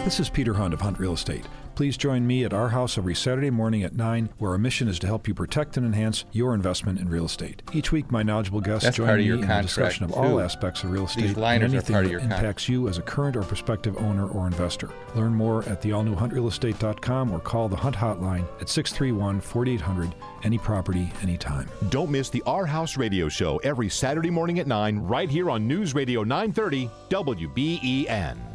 This 0.04 0.20
is 0.20 0.30
Peter 0.30 0.54
Hunt 0.54 0.74
of 0.74 0.82
Hunt 0.82 1.00
Real 1.00 1.14
Estate. 1.14 1.46
Please 1.82 1.98
join 1.98 2.28
me 2.28 2.44
at 2.44 2.54
our 2.54 2.70
house 2.70 2.96
every 2.96 3.16
Saturday 3.16 3.50
morning 3.50 3.82
at 3.82 3.96
9, 3.96 4.30
where 4.38 4.52
our 4.52 4.60
mission 4.60 4.88
is 4.88 5.00
to 5.00 5.08
help 5.08 5.28
you 5.28 5.34
protect 5.34 5.78
and 5.78 5.84
enhance 5.84 6.26
your 6.32 6.54
investment 6.54 7.00
in 7.00 7.10
real 7.10 7.26
estate. 7.26 7.64
Each 7.74 7.92
week, 7.92 8.12
my 8.12 8.22
knowledgeable 8.22 8.62
guests 8.62 8.84
That's 8.84 8.98
join 8.98 9.18
me 9.18 9.24
your 9.24 9.38
in 9.38 9.48
the 9.48 9.62
discussion 9.64 10.06
of 10.06 10.12
too. 10.12 10.16
all 10.16 10.40
aspects 10.40 10.84
of 10.84 10.92
real 10.92 11.06
estate 11.06 11.36
and 11.36 11.64
anything 11.64 11.96
that 11.96 12.08
your 12.08 12.20
contract. 12.20 12.44
impacts 12.44 12.70
you 12.70 12.88
as 12.88 13.00
a 13.00 13.02
current 13.02 13.36
or 13.36 13.42
prospective 13.42 13.98
owner 13.98 14.28
or 14.28 14.46
investor. 14.46 14.92
Learn 15.16 15.34
more 15.34 15.64
at 15.64 15.82
the 15.82 15.90
allnewhuntrealestate.com 15.90 17.32
or 17.32 17.40
call 17.40 17.68
the 17.68 17.78
Hunt 17.78 17.96
Hotline 17.96 18.48
at 18.62 18.70
631 18.70 19.42
4800. 19.42 20.14
Any 20.44 20.60
property, 20.60 21.12
anytime. 21.24 21.68
Don't 21.90 22.12
miss 22.12 22.30
the 22.30 22.44
Our 22.46 22.68
House 22.68 22.96
Radio 22.96 23.28
Show 23.28 23.58
every 23.64 23.90
Saturday 23.90 24.30
morning 24.30 24.60
at 24.60 24.68
9 24.68 25.00
right 25.00 25.32
here 25.32 25.50
on 25.50 25.68
News 25.68 25.96
Radio 25.96 26.22
930 26.22 26.92
WBEN. 27.10 28.51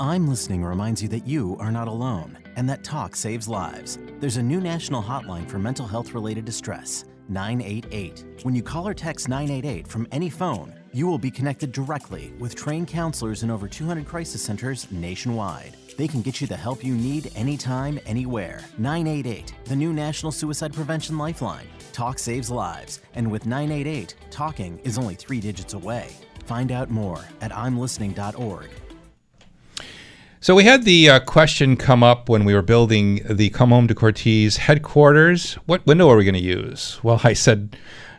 I'm 0.00 0.26
Listening 0.26 0.64
reminds 0.64 1.00
you 1.00 1.08
that 1.10 1.24
you 1.24 1.56
are 1.60 1.70
not 1.70 1.86
alone 1.86 2.36
and 2.56 2.68
that 2.68 2.82
talk 2.82 3.14
saves 3.14 3.46
lives. 3.46 3.98
There's 4.18 4.38
a 4.38 4.42
new 4.42 4.60
national 4.60 5.00
hotline 5.00 5.48
for 5.48 5.60
mental 5.60 5.86
health 5.86 6.14
related 6.14 6.44
distress 6.44 7.04
988. 7.28 8.24
When 8.42 8.56
you 8.56 8.62
call 8.62 8.88
or 8.88 8.92
text 8.92 9.28
988 9.28 9.86
from 9.86 10.08
any 10.10 10.28
phone, 10.28 10.74
you 10.92 11.06
will 11.06 11.18
be 11.18 11.30
connected 11.30 11.70
directly 11.70 12.32
with 12.40 12.56
trained 12.56 12.88
counselors 12.88 13.44
in 13.44 13.50
over 13.50 13.68
200 13.68 14.04
crisis 14.04 14.42
centers 14.42 14.90
nationwide. 14.90 15.76
They 15.96 16.08
can 16.08 16.22
get 16.22 16.40
you 16.40 16.48
the 16.48 16.56
help 16.56 16.84
you 16.84 16.94
need 16.94 17.30
anytime, 17.36 18.00
anywhere. 18.04 18.62
988, 18.78 19.54
the 19.64 19.76
new 19.76 19.92
National 19.92 20.32
Suicide 20.32 20.74
Prevention 20.74 21.16
Lifeline. 21.16 21.68
Talk 21.92 22.18
saves 22.18 22.50
lives, 22.50 23.00
and 23.14 23.30
with 23.30 23.46
988, 23.46 24.16
talking 24.30 24.80
is 24.80 24.98
only 24.98 25.14
three 25.14 25.40
digits 25.40 25.74
away. 25.74 26.10
Find 26.46 26.72
out 26.72 26.90
more 26.90 27.24
at 27.40 27.52
imlistening.org. 27.52 28.70
So 30.44 30.54
we 30.54 30.64
had 30.64 30.82
the 30.82 31.08
uh, 31.08 31.20
question 31.20 31.74
come 31.74 32.02
up 32.02 32.28
when 32.28 32.44
we 32.44 32.52
were 32.52 32.60
building 32.60 33.22
the 33.24 33.48
Come 33.48 33.70
Home 33.70 33.88
to 33.88 33.94
Cortese 33.94 34.60
headquarters. 34.60 35.54
What 35.64 35.86
window 35.86 36.10
are 36.10 36.18
we 36.18 36.24
going 36.24 36.34
to 36.34 36.38
use? 36.38 37.02
Well, 37.02 37.18
I 37.24 37.32
said, 37.32 37.78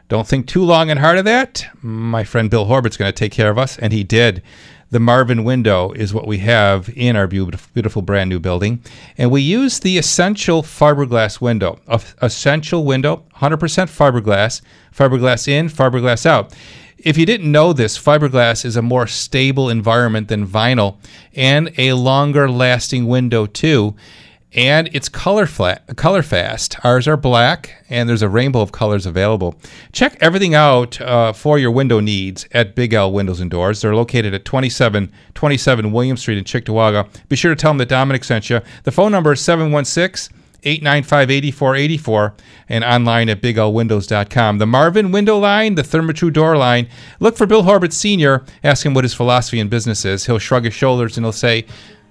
don't 0.09 0.27
think 0.27 0.47
too 0.47 0.63
long 0.63 0.89
and 0.89 0.99
hard 0.99 1.19
of 1.19 1.25
that. 1.25 1.67
My 1.83 2.23
friend 2.23 2.49
Bill 2.49 2.65
Horbert's 2.65 2.97
going 2.97 3.09
to 3.09 3.15
take 3.15 3.31
care 3.31 3.51
of 3.51 3.59
us, 3.59 3.77
and 3.77 3.93
he 3.93 4.03
did. 4.03 4.41
The 4.89 4.99
Marvin 4.99 5.43
window 5.43 5.91
is 5.91 6.15
what 6.15 6.25
we 6.25 6.39
have 6.39 6.89
in 6.95 7.15
our 7.15 7.27
beautiful, 7.27 7.69
beautiful 7.75 8.01
brand 8.01 8.31
new 8.31 8.39
building, 8.39 8.81
and 9.19 9.29
we 9.29 9.41
use 9.43 9.79
the 9.79 9.99
Essential 9.99 10.63
fiberglass 10.63 11.39
window. 11.39 11.79
Essential 12.23 12.85
window, 12.85 13.23
100% 13.35 13.59
fiberglass, 13.59 14.61
fiberglass 14.91 15.47
in, 15.47 15.67
fiberglass 15.67 16.25
out. 16.25 16.55
If 16.97 17.17
you 17.17 17.25
didn't 17.25 17.51
know 17.51 17.73
this, 17.73 17.97
fiberglass 17.97 18.63
is 18.63 18.77
a 18.77 18.81
more 18.81 19.05
stable 19.05 19.69
environment 19.69 20.27
than 20.27 20.47
vinyl 20.47 20.97
and 21.35 21.71
a 21.77 21.93
longer 21.93 22.49
lasting 22.49 23.07
window 23.07 23.45
too. 23.45 23.95
And 24.53 24.89
it's 24.93 25.09
color 25.09 25.45
flat, 25.47 25.97
color 25.97 26.23
fast. 26.23 26.77
Ours 26.85 27.09
are 27.09 27.17
black, 27.17 27.83
and 27.89 28.07
there's 28.07 28.21
a 28.21 28.29
rainbow 28.29 28.61
of 28.61 28.71
colors 28.71 29.05
available. 29.05 29.59
Check 29.91 30.17
everything 30.21 30.55
out 30.55 30.99
uh, 31.01 31.33
for 31.33 31.59
your 31.59 31.71
window 31.71 31.99
needs 31.99 32.47
at 32.53 32.73
Big 32.73 32.93
L 32.93 33.11
Windows 33.11 33.41
and 33.41 33.51
Doors. 33.51 33.81
They're 33.81 33.95
located 33.95 34.33
at 34.33 34.45
2727 34.45 35.91
William 35.91 36.15
Street 36.15 36.37
in 36.37 36.45
Cheektowaga. 36.45 37.09
Be 37.27 37.35
sure 37.35 37.53
to 37.53 37.59
tell 37.59 37.71
them 37.71 37.79
that 37.79 37.89
Domenic 37.89 38.23
sent 38.23 38.49
you. 38.49 38.61
The 38.83 38.93
phone 38.93 39.11
number 39.11 39.33
is 39.33 39.41
716 39.41 40.33
895 40.65 41.31
8484 41.31 42.33
and 42.69 42.83
online 42.83 43.29
at 43.29 43.41
biglwindows.com. 43.41 44.57
The 44.57 44.65
Marvin 44.65 45.11
window 45.11 45.37
line, 45.37 45.75
the 45.75 45.83
Therma-Tru 45.83 46.31
door 46.31 46.57
line. 46.57 46.89
Look 47.19 47.37
for 47.37 47.45
Bill 47.45 47.63
Horbert 47.63 47.93
Sr., 47.93 48.43
ask 48.63 48.85
him 48.85 48.93
what 48.93 49.03
his 49.03 49.13
philosophy 49.13 49.59
in 49.59 49.69
business 49.69 50.05
is. 50.05 50.25
He'll 50.25 50.39
shrug 50.39 50.65
his 50.65 50.73
shoulders 50.73 51.17
and 51.17 51.25
he'll 51.25 51.31
say, 51.31 51.65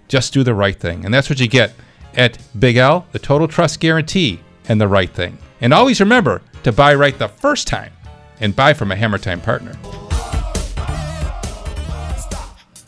just 0.08 0.32
do 0.32 0.42
the 0.42 0.54
right 0.54 0.78
thing. 0.78 1.04
And 1.04 1.12
that's 1.12 1.28
what 1.28 1.40
you 1.40 1.48
get 1.48 1.74
at 2.14 2.38
Big 2.58 2.76
L, 2.76 3.06
the 3.12 3.18
total 3.18 3.48
trust 3.48 3.80
guarantee 3.80 4.40
and 4.68 4.80
the 4.80 4.88
right 4.88 5.10
thing. 5.10 5.38
And 5.60 5.74
always 5.74 6.00
remember 6.00 6.42
to 6.62 6.72
buy 6.72 6.94
right 6.94 7.18
the 7.18 7.28
first 7.28 7.66
time 7.66 7.92
and 8.40 8.54
buy 8.54 8.74
from 8.74 8.92
a 8.92 8.96
Hammer 8.96 9.18
Time 9.18 9.40
partner. 9.40 9.74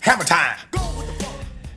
Hammer 0.00 0.24
time. 0.24 0.65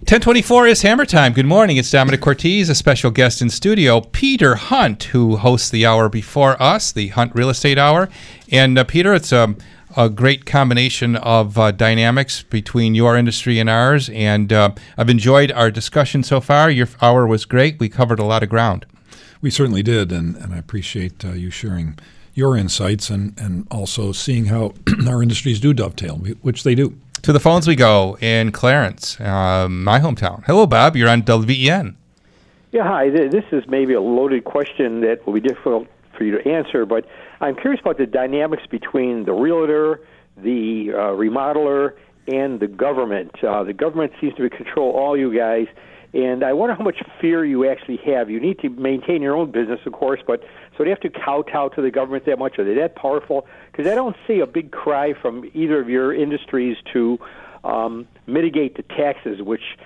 1024 0.09 0.65
is 0.65 0.81
Hammer 0.81 1.05
Time. 1.05 1.33
Good 1.33 1.45
morning. 1.45 1.77
It's 1.77 1.91
Domenic 1.91 2.19
Cortese, 2.21 2.71
a 2.71 2.73
special 2.73 3.11
guest 3.11 3.43
in 3.43 3.49
studio, 3.51 4.01
Peter 4.01 4.55
Hunt, 4.55 5.03
who 5.03 5.37
hosts 5.37 5.69
the 5.69 5.85
hour 5.85 6.09
before 6.09 6.59
us, 6.59 6.91
the 6.91 7.09
Hunt 7.09 7.35
Real 7.35 7.51
Estate 7.51 7.77
Hour. 7.77 8.09
And 8.51 8.79
uh, 8.79 8.85
Peter, 8.85 9.13
it's 9.13 9.31
a, 9.31 9.55
a 9.95 10.09
great 10.09 10.47
combination 10.47 11.15
of 11.17 11.59
uh, 11.59 11.69
dynamics 11.69 12.41
between 12.41 12.95
your 12.95 13.15
industry 13.17 13.59
and 13.59 13.69
ours. 13.69 14.09
And 14.09 14.51
uh, 14.51 14.71
I've 14.97 15.11
enjoyed 15.11 15.51
our 15.51 15.69
discussion 15.69 16.23
so 16.23 16.41
far. 16.41 16.71
Your 16.71 16.87
hour 17.03 17.27
was 17.27 17.45
great. 17.45 17.79
We 17.79 17.87
covered 17.87 18.17
a 18.17 18.25
lot 18.25 18.41
of 18.41 18.49
ground. 18.49 18.87
We 19.43 19.51
certainly 19.51 19.83
did, 19.83 20.11
and, 20.11 20.35
and 20.37 20.55
I 20.55 20.57
appreciate 20.57 21.23
uh, 21.23 21.33
you 21.33 21.51
sharing 21.51 21.99
your 22.33 22.57
insights 22.57 23.11
and, 23.11 23.39
and 23.39 23.67
also 23.69 24.11
seeing 24.11 24.45
how 24.45 24.73
our 25.07 25.21
industries 25.21 25.59
do 25.59 25.71
dovetail, 25.71 26.15
which 26.15 26.63
they 26.63 26.73
do. 26.73 26.97
To 27.23 27.33
the 27.33 27.39
phones 27.39 27.67
we 27.67 27.75
go 27.75 28.17
in 28.21 28.51
Clarence, 28.51 29.19
uh, 29.19 29.67
my 29.69 29.99
hometown. 29.99 30.43
Hello, 30.45 30.65
Bob. 30.65 30.95
You're 30.95 31.09
on 31.09 31.21
WBEN. 31.23 31.95
Yeah, 32.71 32.83
hi. 32.83 33.09
This 33.09 33.43
is 33.51 33.63
maybe 33.67 33.93
a 33.93 34.01
loaded 34.01 34.45
question 34.45 35.01
that 35.01 35.25
will 35.25 35.33
be 35.33 35.41
difficult 35.41 35.87
for 36.17 36.23
you 36.23 36.37
to 36.37 36.49
answer, 36.49 36.85
but 36.85 37.05
I'm 37.41 37.55
curious 37.55 37.81
about 37.81 37.97
the 37.97 38.05
dynamics 38.05 38.63
between 38.69 39.25
the 39.25 39.33
realtor, 39.33 40.01
the 40.37 40.91
uh, 40.93 40.97
remodeler, 41.15 41.93
and 42.27 42.59
the 42.59 42.67
government. 42.67 43.43
Uh, 43.43 43.63
the 43.63 43.73
government 43.73 44.13
seems 44.21 44.35
to 44.35 44.49
control 44.49 44.91
all 44.91 45.17
you 45.17 45.35
guys, 45.35 45.67
and 46.13 46.43
I 46.43 46.53
wonder 46.53 46.75
how 46.75 46.83
much 46.83 47.01
fear 47.19 47.43
you 47.43 47.69
actually 47.69 47.97
have. 48.05 48.29
You 48.29 48.39
need 48.39 48.59
to 48.59 48.69
maintain 48.69 49.21
your 49.21 49.35
own 49.35 49.51
business, 49.51 49.79
of 49.85 49.93
course, 49.93 50.21
but 50.25 50.43
so 50.79 50.85
you 50.85 50.91
have 50.91 51.01
to 51.01 51.09
kowtow 51.09 51.67
to 51.67 51.81
the 51.81 51.91
government 51.91 52.23
that 52.23 52.39
much? 52.39 52.57
Are 52.57 52.63
they 52.63 52.75
that 52.75 52.95
powerful? 52.95 53.45
Because 53.69 53.85
I 53.85 53.95
don't 53.95 54.15
see 54.25 54.39
a 54.39 54.47
big 54.47 54.71
cry 54.71 55.11
from 55.11 55.49
either 55.53 55.77
of 55.77 55.89
your 55.89 56.13
industries 56.13 56.77
to 56.93 57.19
um, 57.65 58.07
mitigate 58.27 58.77
the 58.77 58.83
taxes, 58.83 59.41
which 59.41 59.77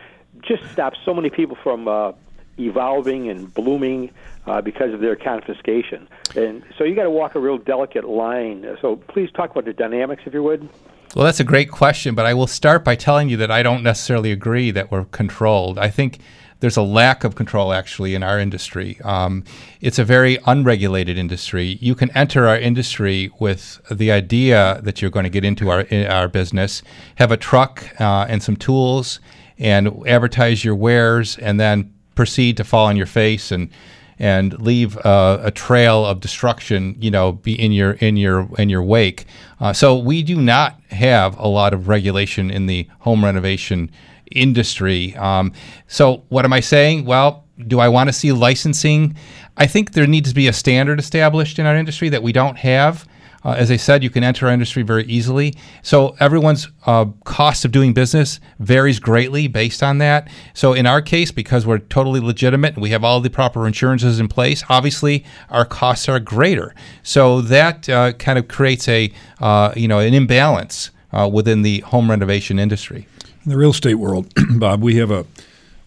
just 0.42 0.64
stops 0.72 1.00
so 1.04 1.16
many 1.16 1.32
people 1.32 1.58
from 1.64 1.88
uh, 1.88 2.12
evolving 2.60 3.28
and 3.28 3.52
blooming 3.52 4.12
uh, 4.46 4.62
because 4.62 4.94
of 4.94 5.00
their 5.00 5.16
confiscation. 5.16 6.08
And 6.36 6.64
so 6.78 6.84
you 6.84 6.94
got 6.94 7.04
to 7.04 7.10
walk 7.10 7.34
a 7.34 7.40
real 7.40 7.58
delicate 7.58 8.08
line. 8.08 8.78
So 8.80 8.98
please 8.98 9.32
talk 9.32 9.50
about 9.50 9.66
the 9.66 9.74
dynamics, 9.74 10.22
if 10.28 10.34
you 10.36 10.44
would. 10.44 10.70
Well, 11.16 11.26
that's 11.26 11.40
a 11.40 11.44
great 11.44 11.72
question, 11.72 12.14
but 12.14 12.28
I 12.28 12.36
will 12.36 12.46
start 12.46 12.84
by 12.84 12.96
telling 12.96 13.30
you 13.30 13.38
that 13.38 13.50
I 13.50 13.64
don't 13.64 13.82
necessarily 13.82 14.32
agree 14.32 14.70
that 14.70 14.92
we're 14.92 15.06
controlled. 15.06 15.80
I 15.80 15.90
think 15.90 16.20
there's 16.64 16.78
a 16.78 16.82
lack 16.82 17.26
of 17.26 17.36
control 17.36 17.74
actually 17.74 18.16
in 18.16 18.24
our 18.24 18.40
industry. 18.40 18.98
Um, 19.04 19.44
it's 19.82 20.00
a 20.00 20.06
very 20.06 20.38
unregulated 20.46 21.18
industry. 21.18 21.78
You 21.82 21.94
can 21.94 22.10
enter 22.12 22.48
our 22.48 22.58
industry 22.58 23.30
with 23.38 23.82
the 23.92 24.14
idea 24.14 24.80
that 24.82 25.02
you're 25.02 25.12
going 25.12 25.26
to 25.26 25.30
get 25.30 25.44
into 25.44 25.70
our 25.70 25.86
our 26.08 26.30
business, 26.30 26.82
have 27.16 27.34
a 27.34 27.38
truck 27.38 27.90
uh, 28.00 28.28
and 28.30 28.42
some 28.42 28.56
tools, 28.56 29.20
and 29.60 30.08
advertise 30.08 30.64
your 30.64 30.74
wares, 30.74 31.38
and 31.38 31.60
then 31.60 31.94
proceed 32.16 32.56
to 32.56 32.64
fall 32.64 32.86
on 32.86 32.96
your 32.96 33.08
face 33.08 33.52
and 33.52 33.70
and 34.18 34.58
leave 34.62 34.96
uh, 35.06 35.40
a 35.44 35.52
trail 35.52 36.06
of 36.06 36.22
destruction, 36.22 36.96
you 36.98 37.12
know, 37.12 37.34
be 37.34 37.60
in 37.60 37.74
your 37.74 37.92
in 38.00 38.16
your 38.16 38.48
in 38.58 38.70
your 38.70 38.84
wake. 38.84 39.26
Uh, 39.60 39.74
so 39.74 39.98
we 39.98 40.24
do 40.24 40.38
not 40.40 40.80
have 40.92 41.38
a 41.38 41.48
lot 41.50 41.74
of 41.74 41.90
regulation 41.90 42.50
in 42.50 42.68
the 42.68 42.88
home 43.00 43.26
renovation 43.26 43.92
industry. 44.34 45.16
Um, 45.16 45.54
so 45.88 46.24
what 46.30 46.46
am 46.46 46.54
I 46.54 46.60
saying? 46.60 47.06
Well, 47.06 47.46
do 47.68 47.80
I 47.80 47.88
want 47.88 48.10
to 48.10 48.14
see 48.14 48.32
licensing? 48.32 49.16
I 49.58 49.68
think 49.68 49.94
there 49.94 50.08
needs 50.08 50.30
to 50.30 50.36
be 50.36 50.48
a 50.48 50.54
standard 50.54 51.00
established 51.00 51.60
in 51.60 51.66
our 51.66 51.76
industry 51.76 52.10
that 52.10 52.24
we 52.24 52.32
don't 52.32 52.58
have. 52.58 53.08
Uh, 53.46 53.56
as 53.58 53.70
I 53.70 53.76
said, 53.76 54.04
you 54.04 54.10
can 54.10 54.24
enter 54.24 54.48
our 54.48 54.54
industry 54.54 54.84
very 54.84 55.04
easily. 55.06 55.54
So 55.82 56.16
everyone's 56.20 56.70
uh, 56.86 57.06
cost 57.26 57.66
of 57.66 57.72
doing 57.72 57.94
business 57.94 58.40
varies 58.60 59.00
greatly 59.00 59.48
based 59.48 59.84
on 59.84 59.98
that. 59.98 60.30
So 60.54 60.74
in 60.74 60.86
our 60.86 61.02
case, 61.02 61.32
because 61.32 61.66
we're 61.66 61.80
totally 61.80 62.22
legitimate 62.22 62.76
and 62.76 62.82
we 62.82 62.92
have 62.92 63.04
all 63.04 63.20
the 63.20 63.30
proper 63.30 63.68
insurances 63.68 64.20
in 64.20 64.30
place, 64.30 64.64
obviously 64.70 65.26
our 65.50 65.66
costs 65.66 66.08
are 66.08 66.20
greater. 66.20 66.74
So 67.04 67.42
that 67.42 67.90
uh, 67.90 68.14
kind 68.14 68.40
of 68.40 68.48
creates 68.48 68.88
a 68.88 69.12
uh, 69.42 69.74
you 69.76 69.88
know 69.88 70.00
an 70.00 70.14
imbalance 70.14 70.92
uh, 71.12 71.30
within 71.32 71.64
the 71.64 71.82
home 71.82 72.10
renovation 72.10 72.60
industry. 72.60 73.08
In 73.44 73.50
the 73.50 73.58
real 73.58 73.72
estate 73.72 73.96
world, 73.96 74.34
Bob, 74.58 74.82
we 74.82 74.96
have 74.96 75.12
a 75.12 75.26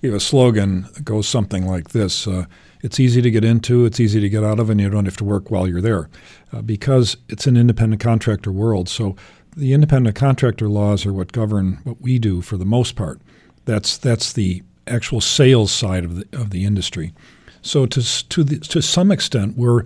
we 0.02 0.10
have 0.10 0.16
a 0.16 0.20
slogan 0.20 0.88
that 0.92 1.06
goes 1.06 1.26
something 1.26 1.66
like 1.66 1.90
this: 1.90 2.26
uh, 2.26 2.44
"It's 2.82 3.00
easy 3.00 3.22
to 3.22 3.30
get 3.30 3.44
into, 3.44 3.86
it's 3.86 3.98
easy 3.98 4.20
to 4.20 4.28
get 4.28 4.44
out 4.44 4.60
of, 4.60 4.68
and 4.68 4.78
you 4.78 4.90
don't 4.90 5.06
have 5.06 5.16
to 5.16 5.24
work 5.24 5.50
while 5.50 5.66
you're 5.66 5.80
there," 5.80 6.10
uh, 6.52 6.60
because 6.60 7.16
it's 7.30 7.46
an 7.46 7.56
independent 7.56 8.02
contractor 8.02 8.52
world. 8.52 8.90
So 8.90 9.16
the 9.56 9.72
independent 9.72 10.16
contractor 10.16 10.68
laws 10.68 11.06
are 11.06 11.14
what 11.14 11.32
govern 11.32 11.80
what 11.84 12.02
we 12.02 12.18
do 12.18 12.42
for 12.42 12.58
the 12.58 12.66
most 12.66 12.94
part. 12.94 13.22
That's 13.64 13.96
that's 13.96 14.34
the 14.34 14.62
actual 14.86 15.22
sales 15.22 15.72
side 15.72 16.04
of 16.04 16.16
the 16.16 16.26
of 16.38 16.50
the 16.50 16.66
industry. 16.66 17.14
So 17.62 17.86
to 17.86 18.28
to 18.28 18.44
the, 18.44 18.58
to 18.58 18.82
some 18.82 19.10
extent, 19.10 19.56
we're 19.56 19.84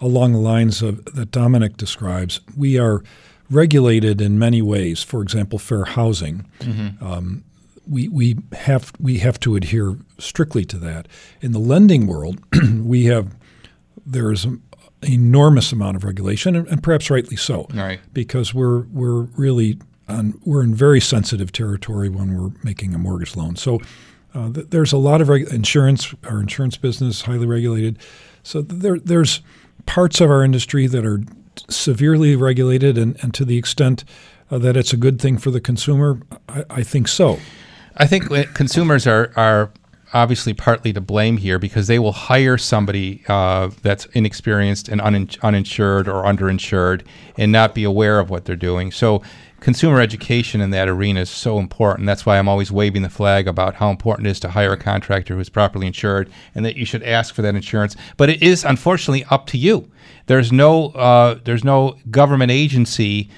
along 0.00 0.32
the 0.32 0.38
lines 0.38 0.82
of 0.82 1.04
that 1.04 1.30
Domenic 1.30 1.76
describes. 1.76 2.40
We 2.56 2.80
are 2.80 3.04
regulated 3.50 4.20
in 4.20 4.38
many 4.38 4.62
ways. 4.62 5.02
For 5.02 5.22
example, 5.22 5.58
fair 5.58 5.84
housing. 5.84 6.46
Mhm. 6.60 7.02
Um, 7.02 7.44
we 7.88 8.08
we 8.08 8.36
have 8.52 8.92
we 9.00 9.18
have 9.18 9.40
to 9.40 9.56
adhere 9.56 9.96
strictly 10.18 10.64
to 10.66 10.78
that. 10.78 11.08
In 11.40 11.52
the 11.52 11.58
lending 11.58 12.06
world, 12.06 12.38
we 12.78 13.04
have 13.06 13.34
there 14.06 14.30
is 14.32 14.44
an 14.44 14.62
enormous 15.02 15.72
amount 15.72 15.96
of 15.96 16.04
regulation, 16.04 16.54
and, 16.56 16.66
and 16.68 16.82
perhaps 16.82 17.10
rightly 17.10 17.36
so, 17.36 17.66
Right. 17.74 18.00
because 18.12 18.54
we're 18.54 18.82
we're 18.92 19.22
really 19.36 19.78
on, 20.08 20.34
we're 20.44 20.62
in 20.62 20.74
very 20.74 21.00
sensitive 21.00 21.50
territory 21.52 22.08
when 22.08 22.36
we're 22.36 22.50
making 22.62 22.94
a 22.94 22.98
mortgage 22.98 23.36
loan. 23.36 23.56
So 23.56 23.80
uh, 24.34 24.52
th- 24.52 24.68
there's 24.70 24.92
a 24.92 24.96
lot 24.98 25.20
of 25.20 25.28
reg- 25.28 25.48
insurance. 25.52 26.14
Our 26.24 26.40
insurance 26.40 26.76
business 26.76 27.16
is 27.16 27.22
highly 27.22 27.46
regulated. 27.46 27.98
So 28.44 28.62
there 28.62 28.98
there's 29.00 29.40
parts 29.86 30.20
of 30.20 30.30
our 30.30 30.44
industry 30.44 30.86
that 30.86 31.04
are 31.04 31.20
severely 31.68 32.36
regulated, 32.36 32.98
and, 32.98 33.16
and 33.22 33.34
to 33.34 33.44
the 33.44 33.58
extent 33.58 34.04
uh, 34.50 34.58
that 34.58 34.76
it's 34.76 34.92
a 34.92 34.96
good 34.96 35.20
thing 35.20 35.38
for 35.38 35.50
the 35.50 35.60
consumer, 35.60 36.20
I, 36.48 36.64
I 36.70 36.82
think 36.82 37.08
so. 37.08 37.38
I 37.96 38.06
think 38.06 38.24
consumers 38.54 39.06
are 39.06 39.32
are 39.36 39.70
obviously 40.14 40.52
partly 40.52 40.92
to 40.92 41.00
blame 41.00 41.38
here 41.38 41.58
because 41.58 41.86
they 41.86 41.98
will 41.98 42.12
hire 42.12 42.58
somebody 42.58 43.22
uh, 43.28 43.70
that's 43.82 44.04
inexperienced 44.12 44.88
and 44.88 45.00
unin- 45.00 45.40
uninsured 45.42 46.06
or 46.06 46.24
underinsured 46.24 47.02
and 47.38 47.50
not 47.50 47.74
be 47.74 47.84
aware 47.84 48.18
of 48.18 48.28
what 48.28 48.44
they're 48.44 48.56
doing. 48.56 48.92
So 48.92 49.22
consumer 49.62 50.00
education 50.00 50.60
in 50.60 50.70
that 50.70 50.88
arena 50.88 51.20
is 51.20 51.30
so 51.30 51.58
important. 51.58 52.06
That's 52.06 52.26
why 52.26 52.38
I'm 52.38 52.48
always 52.48 52.72
waving 52.72 53.02
the 53.02 53.08
flag 53.08 53.46
about 53.46 53.76
how 53.76 53.90
important 53.90 54.26
it 54.26 54.30
is 54.30 54.40
to 54.40 54.50
hire 54.50 54.72
a 54.72 54.76
contractor 54.76 55.36
who's 55.36 55.48
properly 55.48 55.86
insured 55.86 56.30
and 56.54 56.64
that 56.64 56.76
you 56.76 56.84
should 56.84 57.02
ask 57.02 57.34
for 57.34 57.42
that 57.42 57.54
insurance. 57.54 57.96
But 58.16 58.28
it 58.28 58.42
is 58.42 58.64
unfortunately 58.64 59.24
up 59.30 59.46
to 59.46 59.58
you. 59.58 59.90
There's 60.26 60.52
no 60.52 60.88
uh, 60.88 61.38
there's 61.44 61.64
no 61.64 61.96
government 62.10 62.50
agency 62.50 63.30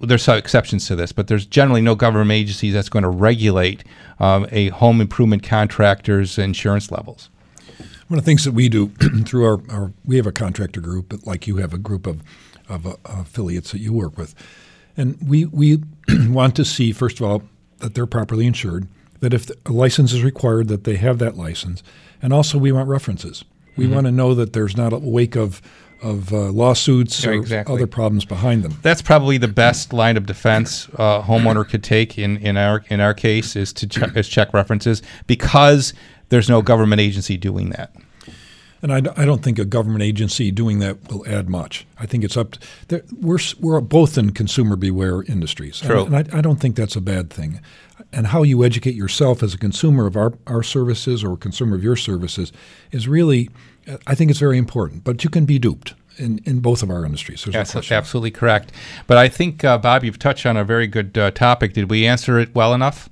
there's 0.00 0.22
some 0.22 0.36
exceptions 0.36 0.86
to 0.86 0.96
this, 0.96 1.12
but 1.12 1.28
there's 1.28 1.46
generally 1.46 1.80
no 1.80 1.94
government 1.94 2.32
agency 2.32 2.70
that's 2.70 2.90
going 2.90 3.04
to 3.04 3.08
regulate 3.08 3.84
um, 4.20 4.46
a 4.50 4.68
home 4.68 5.00
improvement 5.00 5.42
contractor's 5.42 6.38
insurance 6.38 6.90
levels. 6.90 7.30
One 8.08 8.18
of 8.18 8.24
the 8.24 8.30
things 8.30 8.44
that 8.44 8.52
we 8.52 8.68
do 8.68 8.88
through 9.24 9.46
our, 9.46 9.60
our 9.70 9.92
we 10.04 10.16
have 10.16 10.26
a 10.26 10.32
contractor 10.32 10.80
group, 10.80 11.08
but 11.08 11.26
like 11.26 11.46
you 11.46 11.56
have 11.56 11.72
a 11.72 11.78
group 11.78 12.06
of, 12.06 12.22
of 12.68 12.86
uh, 12.86 12.96
affiliates 13.06 13.72
that 13.72 13.80
you 13.80 13.92
work 13.92 14.18
with, 14.18 14.34
and 14.96 15.16
we 15.26 15.44
we 15.46 15.80
want 16.28 16.54
to 16.56 16.64
see 16.64 16.92
first 16.92 17.20
of 17.20 17.26
all 17.26 17.42
that 17.78 17.94
they're 17.94 18.06
properly 18.06 18.46
insured, 18.46 18.86
that 19.20 19.34
if 19.34 19.50
a 19.66 19.72
license 19.72 20.12
is 20.12 20.22
required, 20.22 20.68
that 20.68 20.84
they 20.84 20.96
have 20.96 21.18
that 21.18 21.36
license, 21.36 21.82
and 22.22 22.32
also 22.32 22.58
we 22.58 22.72
want 22.72 22.88
references. 22.88 23.44
We 23.76 23.86
Mhm. 23.86 23.90
want 23.94 24.06
to 24.06 24.12
know 24.12 24.34
that 24.34 24.52
there's 24.52 24.76
not 24.76 24.92
a 24.92 24.98
wake 24.98 25.36
of 25.36 25.60
of 26.02 26.32
uh, 26.34 26.50
lawsuits 26.50 27.24
Yeah, 27.24 27.30
or 27.30 27.32
exactly. 27.34 27.74
other 27.74 27.86
problems 27.86 28.24
behind 28.26 28.62
them. 28.62 28.76
That's 28.82 29.00
probably 29.00 29.38
the 29.38 29.48
best 29.48 29.92
line 29.92 30.16
of 30.18 30.26
defense 30.26 30.86
a 30.94 31.22
homeowner 31.22 31.66
could 31.66 31.82
take 31.82 32.18
in, 32.18 32.36
in 32.38 32.56
our 32.58 32.84
in 32.88 33.00
our 33.00 33.14
case 33.14 33.56
is 33.56 33.72
to 33.74 33.86
check, 33.86 34.14
is 34.16 34.28
check 34.28 34.52
references 34.52 35.02
because 35.26 35.94
there's 36.28 36.48
no 36.48 36.60
government 36.62 37.00
agency 37.00 37.36
doing 37.38 37.70
that. 37.70 37.94
And 38.84 38.92
I 38.92 39.24
don't 39.24 39.42
think 39.42 39.58
a 39.58 39.64
government 39.64 40.02
agency 40.02 40.50
doing 40.50 40.78
that 40.80 41.10
will 41.10 41.26
add 41.26 41.48
much. 41.48 41.86
I 41.98 42.04
think 42.04 42.22
it's 42.22 42.36
up. 42.36 42.56
To, 42.88 43.02
we're 43.18 43.38
we're 43.58 43.80
both 43.80 44.18
in 44.18 44.32
consumer 44.32 44.76
beware 44.76 45.22
industries, 45.22 45.80
And- 45.80 45.90
True. 45.90 46.04
and, 46.04 46.14
I, 46.14 46.38
I 46.38 46.40
don't 46.42 46.60
think 46.60 46.76
that's 46.76 46.94
a 46.94 47.00
bad 47.00 47.30
thing. 47.30 47.62
And 48.12 48.26
how 48.26 48.42
you 48.42 48.62
educate 48.62 48.94
yourself 48.94 49.42
as 49.42 49.54
a 49.54 49.58
consumer 49.58 50.06
of 50.06 50.16
our, 50.18 50.34
our 50.46 50.62
services 50.62 51.24
or 51.24 51.32
a 51.32 51.36
consumer 51.38 51.76
of 51.76 51.82
your 51.82 51.96
services 51.96 52.52
is 52.92 53.08
really, 53.08 53.48
uh, 53.88 53.96
I 54.06 54.14
think 54.14 54.30
it's 54.30 54.38
very 54.38 54.58
important. 54.58 55.02
But 55.02 55.24
you 55.24 55.30
can 55.30 55.46
be 55.46 55.58
duped 55.58 55.94
in, 56.18 56.40
in 56.44 56.60
both 56.60 56.82
of 56.82 56.90
our 56.90 57.06
industries. 57.06 57.42
There's 57.42 57.74
no 57.74 57.96
absolutely 57.96 58.32
correct. 58.32 58.70
But 59.06 59.16
I 59.16 59.30
think 59.30 59.64
uh, 59.64 59.78
Bob, 59.78 60.04
you've 60.04 60.18
touched 60.18 60.44
on 60.44 60.58
a 60.58 60.64
very 60.64 60.88
good 60.88 61.16
uh, 61.16 61.30
topic. 61.30 61.72
Did 61.72 61.90
we 61.90 62.06
answer 62.06 62.38
it 62.38 62.54
well 62.54 62.74
enough? 62.74 63.08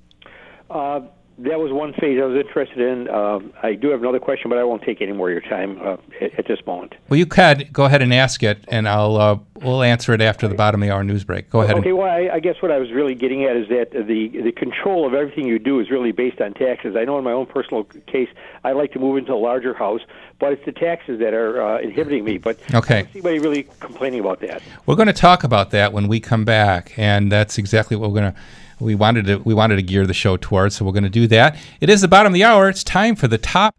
Uh, 0.68 1.00
that 1.38 1.58
was 1.58 1.72
one 1.72 1.92
phase 1.94 2.20
I 2.20 2.26
was 2.26 2.36
interested 2.38 2.78
in. 2.78 3.08
Um 3.08 3.52
I 3.62 3.74
do 3.74 3.88
have 3.88 4.00
another 4.00 4.20
question, 4.20 4.48
but 4.50 4.58
I 4.58 4.64
won't 4.64 4.82
take 4.82 5.00
any 5.00 5.12
more 5.12 5.28
of 5.30 5.32
your 5.32 5.48
time 5.50 5.80
uh, 5.82 5.96
at, 6.20 6.38
at 6.40 6.46
this 6.46 6.58
moment. 6.66 6.94
Well, 7.08 7.18
you 7.18 7.26
can 7.26 7.68
go 7.72 7.84
ahead 7.84 8.02
and 8.02 8.12
ask 8.12 8.42
it, 8.42 8.64
and 8.68 8.88
I'll 8.88 9.16
uh, 9.16 9.38
we'll 9.62 9.82
answer 9.82 10.12
it 10.14 10.20
after 10.20 10.46
the 10.48 10.54
bottom 10.54 10.82
of 10.82 10.86
the 10.88 10.92
hour 10.94 11.02
news 11.04 11.24
break. 11.24 11.48
Go 11.50 11.60
ahead. 11.60 11.76
and- 11.76 11.80
Okay, 11.84 11.92
well, 11.92 12.10
I, 12.10 12.28
I 12.34 12.40
guess 12.40 12.56
what 12.60 12.70
I 12.70 12.78
was 12.78 12.90
really 12.92 13.14
getting 13.14 13.44
at 13.44 13.56
is 13.56 13.68
that 13.68 13.92
the 13.92 14.28
the 14.28 14.52
control 14.52 15.06
of 15.06 15.14
everything 15.14 15.46
you 15.46 15.58
do 15.58 15.80
is 15.80 15.90
really 15.90 16.12
based 16.12 16.40
on 16.40 16.54
taxes. 16.54 16.96
I 16.96 17.04
know 17.04 17.18
in 17.18 17.24
my 17.24 17.32
own 17.32 17.46
personal 17.46 17.84
case, 18.06 18.28
I 18.64 18.72
like 18.72 18.92
to 18.92 18.98
move 18.98 19.16
into 19.16 19.32
a 19.32 19.36
larger 19.36 19.74
house, 19.74 20.00
but 20.38 20.52
it's 20.52 20.64
the 20.64 20.72
taxes 20.72 21.18
that 21.20 21.34
are 21.34 21.62
uh, 21.62 21.80
inhibiting 21.80 22.24
me. 22.24 22.38
But 22.38 22.58
Okay. 22.74 22.98
I 22.98 23.02
don't 23.02 23.12
see 23.12 23.18
anybody 23.20 23.38
really 23.38 23.62
complaining 23.80 24.20
about 24.20 24.40
that. 24.40 24.62
We're 24.86 24.96
going 24.96 25.06
to 25.08 25.12
talk 25.12 25.44
about 25.44 25.70
that 25.70 25.92
when 25.92 26.08
we 26.08 26.20
come 26.20 26.44
back, 26.44 26.92
and 26.98 27.30
that's 27.32 27.58
exactly 27.58 27.96
what 27.96 28.10
we're 28.10 28.20
going 28.20 28.32
to. 28.34 28.38
We 28.82 28.96
wanted 28.96 29.26
to 29.26 29.36
we 29.38 29.54
wanted 29.54 29.76
to 29.76 29.82
gear 29.82 30.06
the 30.06 30.14
show 30.14 30.36
towards, 30.36 30.74
so 30.76 30.84
we're 30.84 30.92
going 30.92 31.04
to 31.04 31.08
do 31.10 31.28
that. 31.28 31.56
It 31.80 31.88
is 31.88 32.00
the 32.00 32.08
bottom 32.08 32.32
of 32.32 32.34
the 32.34 32.42
hour. 32.42 32.68
It's 32.68 32.82
time 32.82 33.14
for 33.14 33.28
the 33.28 33.38
top. 33.38 33.76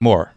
More. 0.00 0.32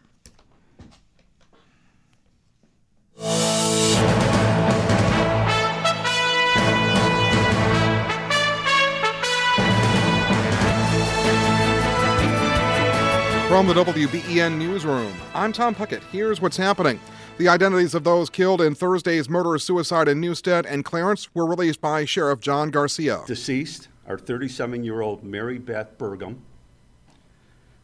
From 13.50 13.68
the 13.68 13.74
WBEN 13.74 14.58
Newsroom, 14.58 15.14
I'm 15.34 15.52
Tom 15.52 15.76
Puckett. 15.76 16.04
Here's 16.12 16.40
what's 16.42 16.58
happening. 16.58 17.00
The 17.38 17.50
identities 17.50 17.94
of 17.94 18.06
those 18.06 18.30
killed 18.30 18.62
in 18.62 18.76
Thursday's 18.76 19.28
murder 19.28 19.60
suicide 19.60 20.08
in 20.08 20.22
Newstead 20.22 20.66
and 20.66 20.86
Clarence 20.86 21.28
were 21.36 21.46
released 21.46 21.82
by 21.82 22.06
Sheriff 22.06 22.40
John 22.40 22.72
Garcia. 22.72 23.24
Deceased 23.28 23.90
are 24.08 24.18
37 24.18 24.86
year 24.86 25.02
old 25.02 25.22
Mary 25.22 25.58
Beth 25.58 25.98
Burgum, 25.98 26.38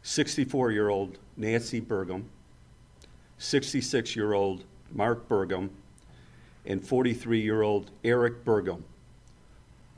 64 0.02 0.70
year 0.70 0.88
old 0.88 1.18
Nancy 1.36 1.82
Burgum, 1.82 2.24
66 3.36 4.16
year 4.16 4.32
old 4.32 4.64
Mark 4.90 5.28
Burgum, 5.28 5.68
and 6.64 6.82
43 6.82 7.42
year 7.42 7.60
old 7.60 7.90
Eric 8.04 8.46
Burgum. 8.46 8.82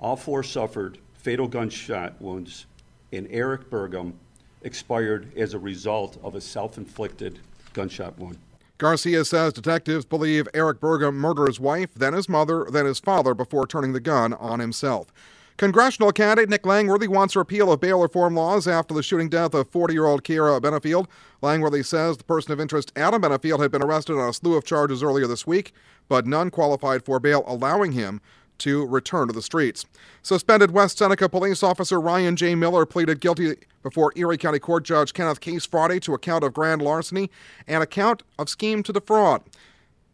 All 0.01 0.17
four 0.17 0.43
suffered 0.43 0.99
fatal 1.14 1.47
gunshot 1.47 2.21
wounds, 2.21 2.67
and 3.12 3.29
Eric 3.31 3.71
Burgum 3.71 4.14
expired 4.62 5.33
as 5.37 5.55
a 5.55 5.61
result 5.61 6.19
of 6.25 6.35
a 6.35 6.40
self 6.40 6.77
inflicted 6.77 7.38
gunshot 7.73 8.19
wound. 8.19 8.38
Garcia 8.78 9.24
says 9.24 9.52
detectives 9.52 10.04
believe 10.04 10.48
Eric 10.52 10.80
Burgum 10.80 11.14
murdered 11.14 11.46
his 11.46 11.60
wife, 11.60 11.94
then 11.94 12.12
his 12.12 12.28
mother, 12.28 12.66
then 12.70 12.87
his 12.87 12.98
father 12.98 13.32
before 13.32 13.66
turning 13.66 13.92
the 13.92 14.00
gun 14.00 14.32
on 14.34 14.58
himself. 14.58 15.12
Congressional 15.56 16.10
candidate 16.10 16.50
Nick 16.50 16.66
Langworthy 16.66 17.06
wants 17.06 17.37
repeal 17.37 17.70
of 17.70 17.80
bail 17.80 18.02
reform 18.02 18.34
laws 18.34 18.66
after 18.66 18.92
the 18.92 19.04
shooting 19.04 19.28
death 19.28 19.54
of 19.54 19.70
40 19.70 19.94
year 19.94 20.06
old 20.06 20.24
Kiera 20.24 20.60
Benefield. 20.60 21.06
Langworthy 21.42 21.84
says 21.84 22.16
the 22.16 22.24
person 22.24 22.52
of 22.52 22.58
interest, 22.58 22.90
Adam 22.96 23.22
Benefield, 23.22 23.60
had 23.60 23.70
been 23.70 23.82
arrested 23.82 24.18
on 24.18 24.28
a 24.28 24.32
slew 24.32 24.56
of 24.56 24.64
charges 24.64 25.00
earlier 25.00 25.28
this 25.28 25.46
week, 25.46 25.72
but 26.08 26.26
none 26.26 26.50
qualified 26.50 27.04
for 27.04 27.20
bail, 27.20 27.44
allowing 27.46 27.92
him 27.92 28.20
to 28.64 28.87
return 28.87 29.29
to 29.29 29.35
the 29.35 29.42
streets. 29.42 29.85
Suspended 30.22 30.70
West 30.70 30.98
Seneca 30.98 31.29
police 31.29 31.62
officer 31.62 32.00
Ryan 32.00 32.35
J. 32.35 32.55
Miller 32.55 32.87
pleaded 32.87 33.20
guilty 33.20 33.57
before 33.83 34.12
Erie 34.16 34.38
County 34.38 34.59
Court 34.59 34.85
Judge 34.85 35.12
Kenneth 35.12 35.40
Case 35.40 35.66
Friday 35.66 36.00
to 36.00 36.14
a 36.14 36.18
count 36.18 36.42
of 36.42 36.55
grand 36.55 36.81
larceny 36.81 37.31
and 37.66 37.83
a 37.83 37.87
count 37.87 38.22
of 38.38 38.48
scheme 38.48 38.83
to 38.83 38.92
defraud. 38.92 39.42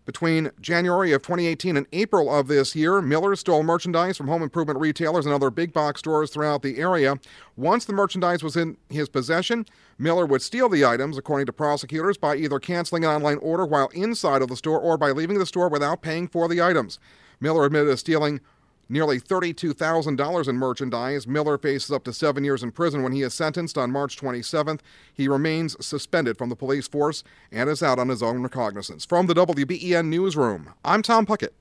Between 0.04 0.50
January 0.60 1.12
of 1.12 1.22
2018 1.22 1.76
and 1.76 1.86
April 1.92 2.34
of 2.34 2.48
this 2.48 2.74
year, 2.74 3.00
Miller 3.00 3.36
stole 3.36 3.62
merchandise 3.62 4.16
from 4.16 4.26
home 4.26 4.42
improvement 4.42 4.80
retailers 4.80 5.24
and 5.24 5.32
other 5.32 5.50
big 5.50 5.72
box 5.72 6.00
stores 6.00 6.30
throughout 6.30 6.62
the 6.62 6.78
area. 6.78 7.20
Once 7.56 7.84
the 7.84 7.92
merchandise 7.92 8.42
was 8.42 8.56
in 8.56 8.76
his 8.88 9.08
possession, 9.08 9.64
Miller 9.96 10.26
would 10.26 10.42
steal 10.42 10.68
the 10.68 10.84
items, 10.84 11.16
according 11.16 11.46
to 11.46 11.52
prosecutors, 11.52 12.16
by 12.16 12.34
either 12.34 12.58
canceling 12.58 13.04
an 13.04 13.10
online 13.10 13.38
order 13.38 13.64
while 13.64 13.88
inside 13.88 14.42
of 14.42 14.48
the 14.48 14.56
store 14.56 14.80
or 14.80 14.98
by 14.98 15.12
leaving 15.12 15.38
the 15.38 15.46
store 15.46 15.68
without 15.68 16.02
paying 16.02 16.26
for 16.26 16.48
the 16.48 16.60
items. 16.60 16.98
Miller 17.40 17.64
admitted 17.64 17.90
to 17.90 17.96
stealing 17.96 18.40
nearly 18.88 19.20
$32,000 19.20 20.48
in 20.48 20.56
merchandise. 20.56 21.26
Miller 21.26 21.56
faces 21.56 21.90
up 21.90 22.04
to 22.04 22.12
seven 22.12 22.44
years 22.44 22.62
in 22.62 22.72
prison 22.72 23.02
when 23.02 23.12
he 23.12 23.22
is 23.22 23.32
sentenced 23.32 23.78
on 23.78 23.90
March 23.90 24.16
27th. 24.18 24.80
He 25.14 25.28
remains 25.28 25.76
suspended 25.84 26.36
from 26.36 26.48
the 26.48 26.56
police 26.56 26.88
force 26.88 27.22
and 27.50 27.70
is 27.70 27.82
out 27.82 27.98
on 27.98 28.08
his 28.08 28.22
own 28.22 28.42
recognizance. 28.42 29.06
From 29.06 29.26
the 29.26 29.34
WBEN 29.34 30.06
Newsroom, 30.06 30.74
I'm 30.84 31.02
Tom 31.02 31.24
Puckett. 31.24 31.54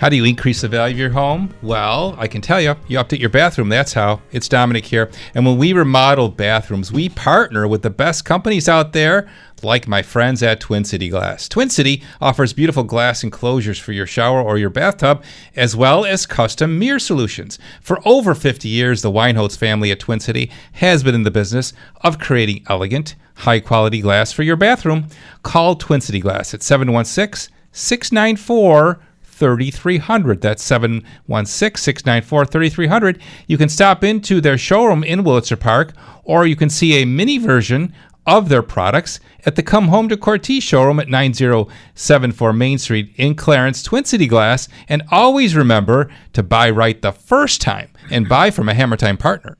How 0.00 0.08
do 0.08 0.16
you 0.16 0.24
increase 0.24 0.62
the 0.62 0.68
value 0.68 0.94
of 0.94 0.98
your 0.98 1.10
home? 1.10 1.52
Well, 1.60 2.14
I 2.16 2.26
can 2.26 2.40
tell 2.40 2.58
you, 2.58 2.74
you 2.88 2.96
update 2.96 3.20
your 3.20 3.28
bathroom. 3.28 3.68
That's 3.68 3.92
how. 3.92 4.22
It's 4.32 4.48
Domenic 4.48 4.86
here. 4.86 5.10
And 5.34 5.44
when 5.44 5.58
we 5.58 5.74
remodel 5.74 6.30
bathrooms, 6.30 6.90
we 6.90 7.10
partner 7.10 7.68
with 7.68 7.82
the 7.82 7.90
best 7.90 8.24
companies 8.24 8.66
out 8.66 8.94
there, 8.94 9.28
like 9.62 9.86
my 9.86 10.00
friends 10.00 10.42
at 10.42 10.58
Twin 10.58 10.86
City 10.86 11.10
Glass. 11.10 11.50
Twin 11.50 11.68
City 11.68 12.02
offers 12.18 12.54
beautiful 12.54 12.82
glass 12.82 13.22
enclosures 13.22 13.78
for 13.78 13.92
your 13.92 14.06
shower 14.06 14.40
or 14.40 14.56
your 14.56 14.70
bathtub, 14.70 15.22
as 15.54 15.76
well 15.76 16.06
as 16.06 16.24
custom 16.24 16.78
mirror 16.78 16.98
solutions. 16.98 17.58
For 17.82 18.00
over 18.06 18.34
50 18.34 18.70
years, 18.70 19.02
the 19.02 19.12
Weinholz 19.12 19.58
family 19.58 19.90
at 19.90 20.00
Twin 20.00 20.20
City 20.20 20.50
has 20.72 21.02
been 21.02 21.14
in 21.14 21.24
the 21.24 21.30
business 21.30 21.74
of 22.00 22.18
creating 22.18 22.64
elegant, 22.70 23.16
high 23.34 23.60
quality 23.60 24.00
glass 24.00 24.32
for 24.32 24.44
your 24.44 24.56
bathroom. 24.56 25.08
Call 25.42 25.74
Twin 25.74 26.00
City 26.00 26.20
Glass 26.20 26.54
at 26.54 26.62
716 26.62 27.54
694 27.72 28.98
3300. 29.40 30.40
That's 30.40 30.62
716 30.62 31.76
694 31.82 32.44
3300. 32.44 33.20
You 33.48 33.58
can 33.58 33.68
stop 33.68 34.04
into 34.04 34.40
their 34.40 34.58
showroom 34.58 35.02
in 35.02 35.24
Wurlitzer 35.24 35.58
Park, 35.58 35.94
or 36.22 36.46
you 36.46 36.54
can 36.54 36.70
see 36.70 37.02
a 37.02 37.06
mini 37.06 37.38
version 37.38 37.92
of 38.26 38.48
their 38.48 38.62
products 38.62 39.18
at 39.46 39.56
the 39.56 39.62
Come 39.62 39.88
Home 39.88 40.08
to 40.10 40.16
Cortese 40.16 40.60
showroom 40.60 41.00
at 41.00 41.08
9074 41.08 42.52
Main 42.52 42.78
Street 42.78 43.12
in 43.16 43.34
Clarence, 43.34 43.82
Twin 43.82 44.04
City 44.04 44.26
Glass. 44.26 44.68
And 44.88 45.02
always 45.10 45.56
remember 45.56 46.10
to 46.34 46.42
buy 46.42 46.70
right 46.70 47.00
the 47.00 47.12
first 47.12 47.60
time 47.60 47.90
and 48.10 48.28
buy 48.28 48.50
from 48.50 48.68
a 48.68 48.74
Hammer 48.74 48.96
Time 48.96 49.16
partner. 49.16 49.56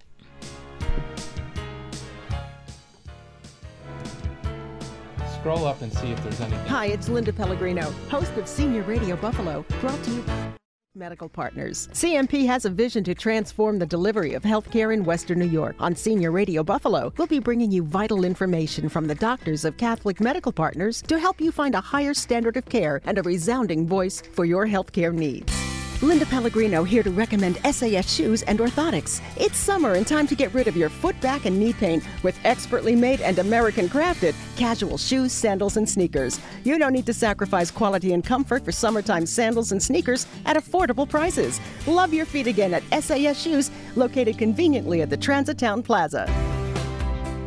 Scroll 5.41 5.65
up 5.65 5.81
and 5.81 5.91
see 5.91 6.13
if 6.13 6.23
there's 6.23 6.41
anything. 6.43 6.67
Hi, 6.67 6.87
it's 6.87 7.09
Linda 7.09 7.33
Pellegrino, 7.33 7.91
host 8.11 8.33
of 8.33 8.47
Senior 8.47 8.83
Radio 8.83 9.17
Buffalo, 9.17 9.65
brought 9.81 10.03
to 10.05 10.11
you 10.11 10.21
by 10.21 10.53
Medical 10.95 11.31
Partners. 11.31 11.89
CMP 11.95 12.45
has 12.45 12.67
a 12.67 12.71
vision 12.71 13.03
to 13.05 13.15
transform 13.15 13.79
the 13.79 13.87
delivery 13.87 14.35
of 14.35 14.43
healthcare 14.43 14.93
in 14.93 15.03
Western 15.03 15.39
New 15.39 15.47
York. 15.47 15.77
On 15.79 15.97
Senior 15.97 16.31
Radio 16.31 16.63
Buffalo, 16.63 17.11
we'll 17.17 17.27
be 17.27 17.39
bringing 17.39 17.71
you 17.71 17.83
vital 17.83 18.25
information 18.25 18.91
from 18.91 19.07
the 19.07 19.15
doctors 19.15 19.65
of 19.65 19.79
Catholic 19.79 20.21
Medical 20.21 20.53
Partners 20.53 21.01
to 21.03 21.19
help 21.19 21.41
you 21.41 21.51
find 21.51 21.75
a 21.75 21.81
higher 21.81 22.13
standard 22.13 22.59
of 22.59 22.67
care 22.67 23.01
and 23.07 23.17
a 23.17 23.23
resounding 23.23 23.87
voice 23.87 24.21
for 24.21 24.45
your 24.45 24.67
healthcare 24.67 25.15
needs. 25.15 25.70
Linda 26.03 26.25
Pellegrino 26.25 26.83
here 26.83 27.03
to 27.03 27.11
recommend 27.11 27.59
SAS 27.75 28.11
shoes 28.11 28.43
and 28.43 28.59
orthotics. 28.59 29.21
It's 29.37 29.59
summer 29.59 29.93
and 29.95 30.07
time 30.07 30.27
to 30.29 30.35
get 30.35 30.53
rid 30.55 30.67
of 30.67 30.77
your 30.77 30.89
foot, 30.89 31.21
back, 31.21 31.45
and 31.45 31.61
knee 31.61 31.75
pain 31.75 32.01
with 32.23 32.39
expertly 32.45 32.97
made 32.97 33.21
and 33.21 33.39
American 33.39 33.87
crafted 33.87 34.35
casual 34.57 34.97
shoes, 34.97 35.31
sandals, 35.31 35.77
and 35.77 35.87
sneakers. 35.87 36.41
You 36.65 36.79
don't 36.79 36.95
need 36.95 37.07
to 37.07 37.13
sacrifice 37.13 37.71
quality 37.71 38.15
and 38.15 38.25
comfort 38.25 38.65
for 38.65 38.73
summertime 38.73 39.27
sandals 39.27 39.73
and 39.73 39.83
sneakers 39.83 40.27
at 40.47 40.57
affordable 40.57 41.09
prices. 41.09 41.61
Love 41.87 42.15
your 42.15 42.25
feet 42.25 42.47
again 42.47 42.73
at 42.73 43.05
SAS 43.05 43.41
Shoes, 43.41 43.71
located 43.95 44.39
conveniently 44.39 45.03
at 45.03 45.11
the 45.11 45.17
Transit 45.19 45.59
Town 45.59 45.83
Plaza. 45.83 46.50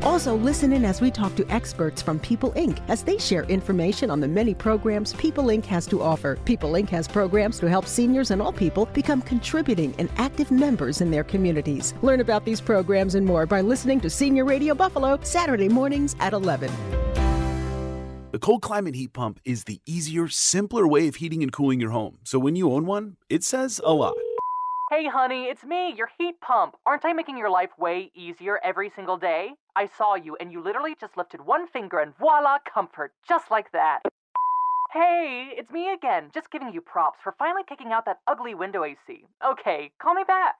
Also, 0.04 0.36
listen 0.36 0.74
in 0.74 0.84
as 0.84 1.00
we 1.00 1.10
talk 1.10 1.34
to 1.34 1.48
experts 1.50 2.02
from 2.02 2.20
People 2.20 2.52
Inc. 2.54 2.78
as 2.90 3.04
they 3.04 3.18
share 3.18 3.44
information 3.44 4.12
on 4.12 4.20
the 4.20 4.28
many 4.28 4.54
programs 4.54 5.14
People 5.14 5.46
Inc. 5.46 5.66
has 5.66 5.88
to 5.88 6.02
offer. 6.02 6.36
People 6.44 6.74
Inc. 6.74 6.90
has 6.90 7.08
programs 7.08 7.58
to 7.60 7.70
help 7.70 7.86
seniors 7.86 8.32
and 8.32 8.42
all 8.42 8.52
people 8.52 8.86
become 8.88 9.22
contributing 9.22 9.96
and 10.00 10.10
active 10.18 10.52
members 10.52 11.00
in 11.00 11.10
their 11.10 11.24
communities. 11.24 11.94
Learn 12.02 12.20
about 12.20 12.44
these 12.44 12.60
programs 12.60 13.16
and 13.16 13.26
more 13.26 13.46
by 13.46 13.62
listening 13.62 14.02
to 14.02 14.10
Senior 14.10 14.44
Radio 14.44 14.76
Buffalo 14.76 15.18
Saturday 15.24 15.70
mornings 15.70 16.18
at 16.20 16.34
11. 16.34 16.70
The 18.32 18.40
cold 18.40 18.62
climate 18.62 18.96
heat 18.96 19.14
pump 19.14 19.40
is 19.46 19.64
the 19.64 19.80
easier, 19.86 20.28
simpler 20.28 20.86
way 20.86 21.08
of 21.08 21.16
heating 21.16 21.44
and 21.44 21.52
cooling 21.52 21.80
your 21.80 21.92
home. 21.92 22.18
So 22.26 22.40
when 22.40 22.58
you 22.58 22.74
own 22.74 22.86
one, 22.86 23.16
it 23.30 23.46
says 23.46 23.80
a 23.86 23.94
lot. 23.94 24.16
Hey, 24.92 25.08
honey, 25.08 25.46
it's 25.46 25.64
me, 25.64 25.94
your 25.96 26.10
heat 26.18 26.42
pump. 26.42 26.76
Aren't 26.86 27.06
I 27.06 27.14
making 27.14 27.38
your 27.38 27.50
life 27.50 27.70
way 27.80 28.12
easier 28.14 28.60
every 28.64 28.92
single 28.96 29.18
day? 29.18 29.52
I 29.76 29.88
saw 29.98 30.16
you, 30.16 30.36
and 30.40 30.52
you 30.52 30.62
literally 30.62 30.96
just 31.00 31.18
lifted 31.18 31.46
one 31.46 31.68
finger, 31.68 32.00
and 32.00 32.16
voila, 32.18 32.58
comfort, 32.72 33.14
just 33.28 33.50
like 33.50 33.72
that. 33.72 34.02
Hey, 34.92 35.54
it's 35.58 35.72
me 35.72 35.92
again, 35.92 36.30
just 36.34 36.52
giving 36.52 36.72
you 36.72 36.82
props 36.82 37.20
for 37.24 37.34
finally 37.40 37.64
kicking 37.68 37.92
out 37.92 38.06
that 38.06 38.20
ugly 38.28 38.54
window 38.54 38.84
AC. 38.84 39.26
Okay, 39.44 39.92
call 40.00 40.14
me 40.14 40.24
back. 40.28 40.56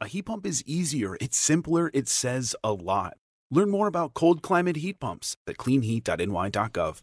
A 0.00 0.06
heat 0.06 0.26
pump 0.26 0.44
is 0.44 0.62
easier, 0.66 1.16
it's 1.20 1.38
simpler, 1.38 1.90
it 1.94 2.08
says 2.08 2.54
a 2.62 2.72
lot. 2.72 3.16
Learn 3.50 3.70
more 3.70 3.86
about 3.86 4.12
cold 4.12 4.42
climate 4.42 4.76
heat 4.76 5.00
pumps 5.00 5.36
at 5.46 5.56
cleanheat.ny.gov. 5.56 7.02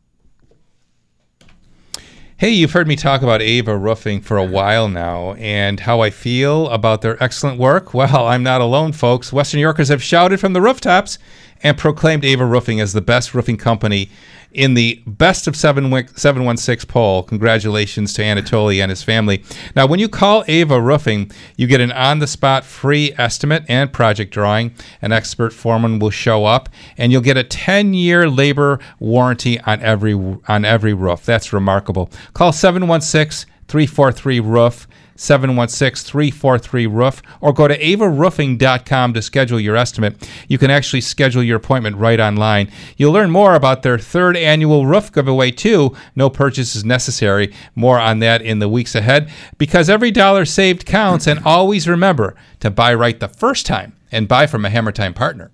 Hey, 2.41 2.49
you've 2.49 2.71
heard 2.71 2.87
me 2.87 2.95
talk 2.95 3.21
about 3.21 3.43
Ava 3.43 3.77
Roofing 3.77 4.19
for 4.19 4.37
a 4.37 4.43
while 4.43 4.89
now 4.89 5.35
and 5.35 5.79
how 5.79 6.01
I 6.01 6.09
feel 6.09 6.67
about 6.69 7.03
their 7.03 7.21
excellent 7.21 7.59
work. 7.59 7.93
Well, 7.93 8.25
I'm 8.25 8.41
not 8.41 8.61
alone, 8.61 8.93
folks. 8.93 9.31
Western 9.31 9.59
Yorkers 9.59 9.89
have 9.89 10.01
shouted 10.01 10.39
from 10.39 10.53
the 10.53 10.59
rooftops 10.59 11.19
and 11.61 11.77
proclaimed 11.77 12.25
Ava 12.25 12.43
Roofing 12.43 12.79
as 12.79 12.93
the 12.93 12.99
best 12.99 13.35
roofing 13.35 13.57
company 13.57 14.09
in 14.51 14.73
the 14.73 15.01
best 15.07 15.47
of 15.47 15.55
716 15.55 16.87
poll. 16.87 17.23
Congratulations 17.23 18.13
to 18.13 18.21
Anatoly 18.21 18.81
and 18.81 18.89
his 18.89 19.03
family. 19.03 19.43
Now, 19.75 19.87
when 19.87 19.99
you 19.99 20.09
call 20.09 20.43
Ava 20.47 20.81
Roofing, 20.81 21.31
you 21.57 21.67
get 21.67 21.81
an 21.81 21.91
on 21.91 22.19
the 22.19 22.27
spot 22.27 22.65
free 22.65 23.13
estimate 23.17 23.63
and 23.67 23.91
project 23.91 24.33
drawing. 24.33 24.73
An 25.01 25.11
expert 25.11 25.53
foreman 25.53 25.99
will 25.99 26.09
show 26.09 26.45
up, 26.45 26.69
and 26.97 27.11
you'll 27.11 27.21
get 27.21 27.37
a 27.37 27.43
10 27.43 27.93
year 27.93 28.29
labor 28.29 28.79
warranty 28.99 29.59
on 29.61 29.81
every, 29.81 30.13
on 30.13 30.65
every 30.65 30.93
roof. 30.93 31.25
That's 31.25 31.53
remarkable. 31.53 32.09
Call 32.33 32.51
716 32.51 33.49
343 33.67 34.39
Roof. 34.41 34.87
716 35.15 36.05
343 36.05 36.87
Roof, 36.87 37.21
or 37.39 37.53
go 37.53 37.67
to 37.67 37.77
avaroofing.com 37.77 39.13
to 39.13 39.21
schedule 39.21 39.59
your 39.59 39.75
estimate. 39.75 40.29
You 40.47 40.57
can 40.57 40.71
actually 40.71 41.01
schedule 41.01 41.43
your 41.43 41.57
appointment 41.57 41.97
right 41.97 42.19
online. 42.19 42.71
You'll 42.97 43.13
learn 43.13 43.31
more 43.31 43.55
about 43.55 43.83
their 43.83 43.97
third 43.97 44.35
annual 44.37 44.85
roof 44.85 45.11
giveaway, 45.11 45.51
too. 45.51 45.95
No 46.15 46.29
purchase 46.29 46.75
is 46.75 46.85
necessary. 46.85 47.53
More 47.75 47.99
on 47.99 48.19
that 48.19 48.41
in 48.41 48.59
the 48.59 48.69
weeks 48.69 48.95
ahead 48.95 49.29
because 49.57 49.89
every 49.89 50.11
dollar 50.11 50.45
saved 50.45 50.85
counts. 50.85 51.27
And 51.27 51.39
always 51.45 51.87
remember 51.87 52.35
to 52.59 52.69
buy 52.69 52.93
right 52.93 53.19
the 53.19 53.27
first 53.27 53.65
time 53.65 53.95
and 54.11 54.27
buy 54.27 54.47
from 54.47 54.65
a 54.65 54.69
Hammer 54.69 54.91
Time 54.91 55.13
partner. 55.13 55.51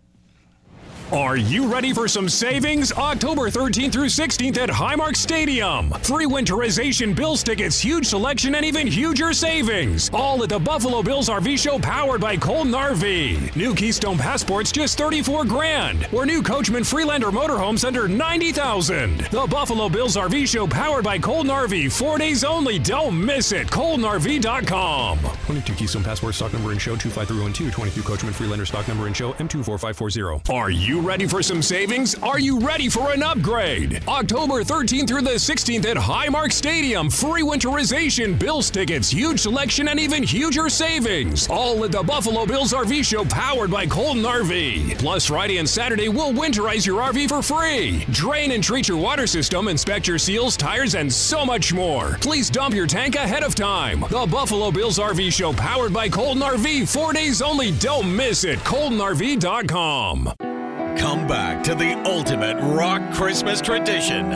Are 1.13 1.37
you 1.37 1.71
ready 1.71 1.93
for 1.93 2.09
some 2.09 2.27
savings? 2.27 2.91
October 2.91 3.43
13th 3.43 3.93
through 3.93 4.07
16th 4.07 4.57
at 4.57 4.67
Highmark 4.67 5.15
Stadium. 5.15 5.89
Free 6.03 6.25
winterization 6.25 7.15
Bills 7.15 7.43
tickets, 7.43 7.79
huge 7.79 8.07
selection, 8.07 8.55
and 8.55 8.65
even 8.65 8.87
huger 8.87 9.31
savings. 9.31 10.09
All 10.13 10.43
at 10.43 10.49
the 10.49 10.59
Buffalo 10.59 11.01
Bills 11.01 11.29
RV 11.29 11.59
show 11.59 11.79
powered 11.79 12.19
by 12.19 12.35
Colton 12.35 12.73
RV. 12.73 13.55
New 13.55 13.73
Keystone 13.73 14.17
passports 14.17 14.69
just 14.69 14.97
34 14.97 15.45
grand. 15.45 16.09
Or 16.11 16.25
new 16.25 16.43
Coachmen 16.43 16.83
Freelander 16.83 17.31
motorhomes 17.31 17.85
under 17.85 18.09
90,000. 18.09 19.17
The 19.31 19.47
Buffalo 19.49 19.87
Bills 19.87 20.17
RV 20.17 20.45
show 20.45 20.67
powered 20.67 21.05
by 21.05 21.17
Colton 21.17 21.49
RV. 21.49 21.89
Four 21.93 22.17
days 22.17 22.43
only. 22.43 22.79
Don't 22.79 23.23
miss 23.23 23.53
it. 23.53 23.67
ColtonRV.com. 23.67 25.19
22 25.19 25.73
Keystone 25.73 26.03
passport 26.03 26.35
stock 26.35 26.51
number 26.51 26.73
in 26.73 26.77
show 26.77 26.97
25312. 26.97 27.71
23 27.73 28.03
Coachmen 28.03 28.33
Freelander 28.33 28.65
stock 28.65 28.85
number 28.89 29.07
in 29.07 29.13
show 29.13 29.31
M24540. 29.33 30.53
Are 30.53 30.69
you 30.69 30.96
you 30.97 31.07
ready 31.07 31.27
for 31.27 31.43
some 31.43 31.61
savings? 31.61 32.15
Are 32.23 32.39
you 32.39 32.59
ready 32.59 32.89
for 32.89 33.11
an 33.11 33.21
upgrade? 33.21 34.01
October 34.07 34.63
13th 34.63 35.07
through 35.07 35.21
the 35.21 35.31
16th 35.31 35.85
at 35.85 35.95
Highmark 35.95 36.51
Stadium, 36.51 37.11
free 37.11 37.43
winterization, 37.43 38.37
Bills 38.39 38.71
tickets, 38.71 39.11
huge 39.11 39.39
selection, 39.39 39.89
and 39.89 39.99
even 39.99 40.23
huger 40.23 40.69
savings. 40.69 41.47
All 41.49 41.83
at 41.83 41.91
the 41.91 42.01
Buffalo 42.01 42.47
Bills 42.47 42.73
RV 42.73 43.05
Show 43.05 43.25
powered 43.25 43.69
by 43.69 43.85
Colton 43.85 44.23
RV. 44.23 44.97
Plus, 44.97 45.27
Friday 45.27 45.59
and 45.59 45.69
Saturday, 45.69 46.09
we'll 46.09 46.33
winterize 46.33 46.85
your 46.85 46.99
RV 47.01 47.29
for 47.29 47.43
free. 47.43 48.03
Drain 48.09 48.51
and 48.51 48.63
treat 48.63 48.87
your 48.87 48.97
water 48.97 49.27
system, 49.27 49.67
inspect 49.67 50.07
your 50.07 50.17
seals, 50.17 50.57
tires, 50.57 50.95
and 50.95 51.13
so 51.13 51.45
much 51.45 51.73
more. 51.73 52.17
Please 52.21 52.49
dump 52.49 52.73
your 52.73 52.87
tank 52.87 53.15
ahead 53.15 53.43
of 53.43 53.53
time. 53.53 53.99
The 54.09 54.27
Buffalo 54.31 54.71
Bills 54.71 54.97
RV 54.97 55.31
Show 55.31 55.53
powered 55.53 55.93
by 55.93 56.09
Colton 56.09 56.41
RV. 56.41 56.91
Four 56.91 57.13
days 57.13 57.43
only. 57.43 57.71
Don't 57.73 58.15
miss 58.15 58.43
it. 58.45 58.57
ColtonRV.com. 58.59 60.56
Come 60.97 61.27
back 61.27 61.63
to 61.63 61.75
the 61.75 61.93
ultimate 62.05 62.57
rock 62.75 63.13
Christmas 63.13 63.61
tradition. 63.61 64.29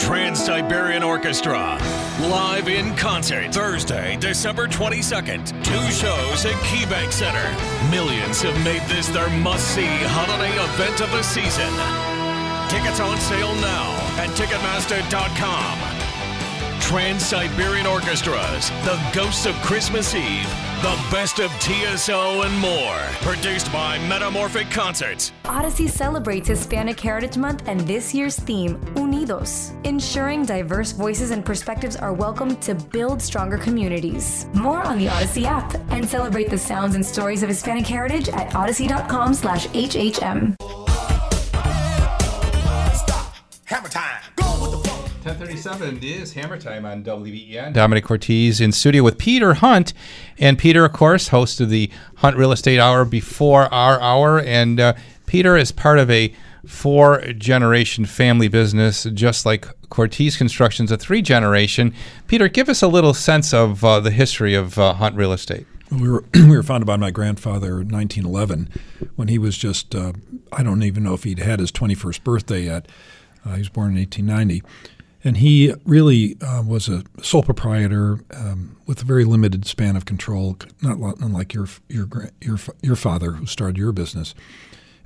Trans 0.00 0.44
Siberian 0.44 1.02
Orchestra. 1.02 1.78
Live 2.20 2.68
in 2.68 2.94
concert 2.96 3.54
Thursday, 3.54 4.16
December 4.16 4.66
22nd. 4.66 5.46
Two 5.62 5.92
shows 5.92 6.44
at 6.44 6.54
KeyBank 6.64 7.12
Center. 7.12 7.90
Millions 7.90 8.42
have 8.42 8.62
made 8.64 8.82
this 8.88 9.08
their 9.08 9.30
must 9.30 9.74
see 9.74 9.86
holiday 9.86 10.52
event 10.52 11.00
of 11.00 11.10
the 11.12 11.22
season. 11.22 11.72
Tickets 12.68 13.00
on 13.00 13.16
sale 13.18 13.54
now 13.56 13.92
at 14.18 14.28
Ticketmaster.com. 14.30 15.78
Trans 16.80 17.24
Siberian 17.24 17.86
Orchestras, 17.86 18.70
The 18.84 18.98
Ghosts 19.12 19.46
of 19.46 19.54
Christmas 19.56 20.14
Eve, 20.14 20.48
The 20.80 20.96
Best 21.10 21.40
of 21.40 21.50
TSO, 21.60 22.42
and 22.42 22.56
more. 22.60 22.98
Produced 23.22 23.72
by 23.72 23.98
Metamorphic 24.06 24.70
Concerts. 24.70 25.32
Audacy 25.42 25.90
celebrates 25.90 26.46
Hispanic 26.46 27.00
Heritage 27.00 27.36
Month 27.36 27.66
and 27.66 27.80
this 27.80 28.14
year's 28.14 28.38
theme, 28.38 28.76
Unidos, 28.94 29.74
ensuring 29.84 30.44
diverse 30.44 30.92
voices 30.92 31.32
and 31.32 31.44
perspectives 31.44 31.96
are 31.96 32.12
welcome 32.12 32.54
to 32.58 32.76
build 32.76 33.20
stronger 33.20 33.58
communities. 33.58 34.46
More 34.54 34.80
on 34.84 34.98
the 34.98 35.06
Audacy 35.06 35.42
app 35.46 35.74
and 35.90 36.08
celebrate 36.08 36.48
the 36.48 36.58
sounds 36.58 36.94
and 36.94 37.04
stories 37.04 37.42
of 37.42 37.48
Hispanic 37.48 37.84
heritage 37.84 38.28
at 38.28 38.52
audacy.com 38.52 39.34
slash 39.34 39.66
HHM. 39.70 40.54
Stop. 42.94 43.34
Hammer 43.64 43.88
time. 43.88 44.47
1037 45.18 45.98
is 46.04 46.32
Hammer 46.34 46.58
Time 46.58 46.86
on 46.86 47.02
WBEN. 47.02 47.74
Domenic 47.74 48.04
Cortese 48.04 48.62
in 48.62 48.70
studio 48.70 49.02
with 49.02 49.18
Peter 49.18 49.54
Hunt. 49.54 49.92
And 50.38 50.56
Peter, 50.56 50.84
of 50.84 50.92
course, 50.92 51.28
host 51.28 51.60
of 51.60 51.70
the 51.70 51.90
Hunt 52.18 52.36
Real 52.36 52.52
Estate 52.52 52.78
Hour 52.78 53.04
before 53.04 53.62
our 53.74 54.00
hour. 54.00 54.40
And 54.40 54.78
uh, 54.78 54.94
Peter 55.26 55.56
is 55.56 55.72
part 55.72 55.98
of 55.98 56.08
a 56.08 56.32
four 56.64 57.20
generation 57.32 58.04
family 58.04 58.46
business, 58.46 59.04
just 59.12 59.44
like 59.44 59.66
Cortese 59.88 60.38
Construction's 60.38 60.92
a 60.92 60.96
three 60.96 61.20
generation. 61.20 61.92
Peter, 62.28 62.46
give 62.46 62.68
us 62.68 62.80
a 62.80 62.88
little 62.88 63.12
sense 63.12 63.52
of 63.52 63.84
uh, 63.84 63.98
the 63.98 64.12
history 64.12 64.54
of 64.54 64.78
uh, 64.78 64.94
Hunt 64.94 65.16
Real 65.16 65.32
Estate. 65.32 65.66
We 65.90 66.08
were 66.08 66.24
we 66.34 66.56
were 66.56 66.62
founded 66.62 66.86
by 66.86 66.96
my 66.96 67.10
grandfather 67.10 67.80
in 67.80 67.88
1911, 67.88 68.68
when 69.16 69.26
he 69.26 69.38
was 69.38 69.58
just 69.58 69.96
uh, 69.96 70.12
I 70.52 70.62
don't 70.62 70.84
even 70.84 71.02
know 71.02 71.14
if 71.14 71.24
he'd 71.24 71.40
had 71.40 71.58
his 71.58 71.72
21st 71.72 72.22
birthday 72.22 72.60
yet. 72.66 72.86
Uh, 73.44 73.54
he 73.54 73.58
was 73.58 73.68
born 73.68 73.92
in 73.92 73.98
1890, 73.98 74.62
and 75.24 75.38
he 75.38 75.74
really 75.84 76.36
uh, 76.40 76.62
was 76.66 76.88
a 76.88 77.02
sole 77.22 77.42
proprietor 77.42 78.20
um, 78.34 78.76
with 78.86 79.02
a 79.02 79.04
very 79.04 79.24
limited 79.24 79.66
span 79.66 79.96
of 79.96 80.04
control, 80.04 80.56
not 80.82 80.98
unlike 81.20 81.52
your 81.54 81.66
your 81.88 82.08
your 82.40 82.58
your 82.82 82.96
father 82.96 83.32
who 83.32 83.46
started 83.46 83.76
your 83.78 83.92
business. 83.92 84.34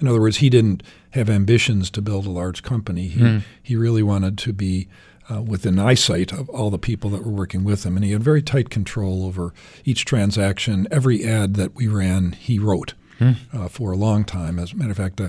In 0.00 0.08
other 0.08 0.20
words, 0.20 0.38
he 0.38 0.50
didn't 0.50 0.82
have 1.10 1.30
ambitions 1.30 1.88
to 1.90 2.02
build 2.02 2.26
a 2.26 2.30
large 2.30 2.62
company. 2.62 3.08
He 3.08 3.20
Hmm. 3.20 3.38
he 3.62 3.76
really 3.76 4.02
wanted 4.02 4.36
to 4.38 4.52
be 4.52 4.88
uh, 5.30 5.40
within 5.40 5.78
eyesight 5.78 6.32
of 6.32 6.48
all 6.50 6.68
the 6.70 6.78
people 6.78 7.08
that 7.10 7.24
were 7.24 7.30
working 7.32 7.62
with 7.64 7.84
him, 7.86 7.96
and 7.96 8.04
he 8.04 8.10
had 8.10 8.22
very 8.24 8.42
tight 8.42 8.68
control 8.70 9.24
over 9.24 9.54
each 9.84 10.04
transaction. 10.04 10.88
Every 10.90 11.24
ad 11.24 11.54
that 11.54 11.74
we 11.76 11.86
ran, 11.86 12.32
he 12.32 12.58
wrote 12.58 12.94
Hmm. 13.18 13.32
uh, 13.52 13.68
for 13.68 13.92
a 13.92 13.96
long 13.96 14.24
time. 14.24 14.58
As 14.58 14.72
a 14.72 14.76
matter 14.76 14.90
of 14.90 14.96
fact, 14.96 15.20
uh, 15.20 15.28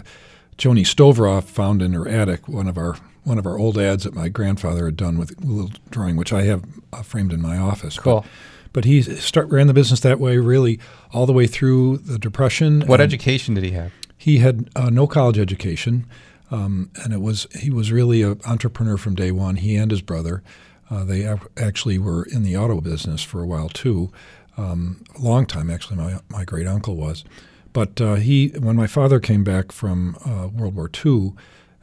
Joni 0.57 0.83
Stovroff 0.85 1.43
found 1.43 1.81
in 1.81 1.93
her 1.93 2.07
attic 2.07 2.47
one 2.47 2.67
of 2.67 2.77
our 2.77 2.95
one 3.23 3.37
of 3.37 3.45
our 3.45 3.57
old 3.57 3.77
ads 3.77 4.03
that 4.03 4.13
my 4.13 4.29
grandfather 4.29 4.85
had 4.85 4.97
done 4.97 5.17
with 5.17 5.31
a 5.41 5.45
little 5.45 5.71
drawing, 5.89 6.15
which 6.15 6.33
I 6.33 6.43
have 6.43 6.63
uh, 6.91 7.01
framed 7.01 7.33
in 7.33 7.41
my 7.41 7.57
office. 7.57 7.97
Cool. 7.97 8.21
But, 8.21 8.29
but 8.73 8.85
he 8.85 9.01
start, 9.01 9.49
ran 9.49 9.67
the 9.67 9.73
business 9.73 9.99
that 10.01 10.19
way, 10.19 10.37
really, 10.37 10.79
all 11.13 11.25
the 11.25 11.33
way 11.33 11.47
through 11.47 11.97
the 11.97 12.17
Depression. 12.17 12.81
What 12.81 12.99
education 12.99 13.53
did 13.53 13.63
he 13.63 13.71
have? 13.71 13.91
He 14.17 14.39
had 14.39 14.69
uh, 14.75 14.89
no 14.89 15.05
college 15.05 15.37
education, 15.37 16.05
um, 16.49 16.89
and 17.03 17.13
it 17.13 17.21
was 17.21 17.45
he 17.59 17.69
was 17.69 17.91
really 17.91 18.21
an 18.21 18.39
entrepreneur 18.45 18.97
from 18.97 19.15
day 19.15 19.31
one. 19.31 19.57
He 19.57 19.75
and 19.75 19.91
his 19.91 20.01
brother, 20.01 20.41
uh, 20.89 21.03
they 21.03 21.27
ac- 21.29 21.43
actually 21.57 21.97
were 21.97 22.23
in 22.23 22.43
the 22.43 22.57
auto 22.57 22.81
business 22.81 23.21
for 23.21 23.41
a 23.41 23.45
while 23.45 23.69
too, 23.69 24.11
um, 24.57 25.03
a 25.15 25.21
long 25.21 25.45
time 25.45 25.69
actually. 25.69 25.97
My 25.97 26.19
my 26.29 26.45
great 26.45 26.67
uncle 26.67 26.95
was, 26.95 27.25
but 27.73 27.99
uh, 27.99 28.15
he 28.15 28.49
when 28.59 28.75
my 28.75 28.87
father 28.87 29.19
came 29.19 29.43
back 29.43 29.71
from 29.71 30.15
uh, 30.25 30.47
World 30.47 30.75
War 30.75 30.89
II 31.05 31.33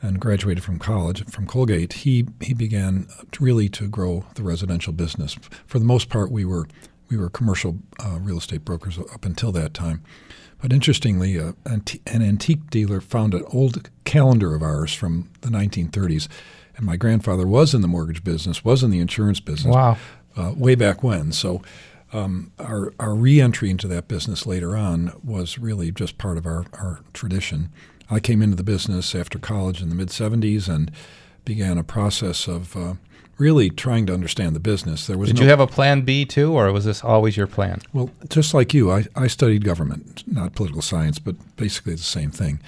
and 0.02 0.18
graduated 0.20 0.64
from 0.64 0.78
college 0.78 1.24
from 1.30 1.46
Colgate, 1.46 1.92
he 1.92 2.26
he 2.40 2.54
began 2.54 3.06
to 3.32 3.44
really 3.44 3.68
to 3.70 3.88
grow 3.88 4.24
the 4.34 4.42
residential 4.42 4.92
business. 4.92 5.36
For 5.66 5.78
the 5.78 5.84
most 5.84 6.08
part, 6.08 6.30
we 6.30 6.44
were 6.44 6.66
we 7.08 7.16
were 7.16 7.28
commercial 7.28 7.78
uh, 8.02 8.18
real 8.20 8.38
estate 8.38 8.64
brokers 8.64 8.98
up 8.98 9.24
until 9.24 9.52
that 9.52 9.74
time. 9.74 10.02
But 10.62 10.72
interestingly, 10.72 11.38
uh, 11.40 11.52
anti- 11.64 12.02
an 12.06 12.22
antique 12.22 12.68
dealer 12.70 13.00
found 13.00 13.34
an 13.34 13.44
old 13.52 13.88
calendar 14.04 14.54
of 14.54 14.62
ours 14.62 14.92
from 14.94 15.30
the 15.40 15.48
1930s, 15.48 16.28
and 16.76 16.84
my 16.84 16.96
grandfather 16.96 17.46
was 17.46 17.72
in 17.74 17.80
the 17.80 17.88
mortgage 17.88 18.22
business, 18.22 18.62
was 18.64 18.82
in 18.82 18.90
the 18.90 18.98
insurance 19.00 19.40
business, 19.40 19.74
Wow. 19.74 19.96
uh, 20.36 20.52
way 20.54 20.74
back 20.74 21.02
when. 21.02 21.32
So 21.32 21.62
um, 22.12 22.52
our 22.58 22.92
our 22.98 23.14
reentry 23.14 23.70
into 23.70 23.86
that 23.88 24.08
business 24.08 24.46
later 24.46 24.76
on 24.76 25.12
was 25.24 25.58
really 25.58 25.92
just 25.92 26.18
part 26.18 26.36
of 26.36 26.46
our, 26.46 26.64
our 26.74 27.00
tradition. 27.12 27.70
I 28.10 28.20
came 28.20 28.42
into 28.42 28.56
the 28.56 28.64
business 28.64 29.14
after 29.14 29.38
college 29.38 29.80
in 29.80 29.88
the 29.88 29.94
mid 29.94 30.08
70s 30.08 30.68
and 30.68 30.90
began 31.44 31.78
a 31.78 31.84
process 31.84 32.48
of 32.48 32.76
uh, 32.76 32.94
really 33.38 33.70
trying 33.70 34.06
to 34.06 34.14
understand 34.14 34.54
the 34.54 34.60
business. 34.60 35.06
There 35.06 35.16
was 35.16 35.28
Did 35.28 35.36
no, 35.36 35.42
you 35.42 35.48
have 35.48 35.60
a 35.60 35.66
plan 35.66 36.02
B 36.02 36.24
too, 36.24 36.52
or 36.52 36.70
was 36.72 36.84
this 36.84 37.02
always 37.02 37.36
your 37.36 37.46
plan? 37.46 37.80
well, 37.92 38.10
just 38.28 38.52
like 38.52 38.74
you, 38.74 38.90
I, 38.90 39.06
I 39.14 39.26
studied 39.28 39.64
government, 39.64 40.24
not 40.26 40.54
political 40.54 40.82
science, 40.82 41.18
but 41.18 41.36
basically 41.56 41.94
the 41.94 42.02
same 42.02 42.30
thing. 42.30 42.60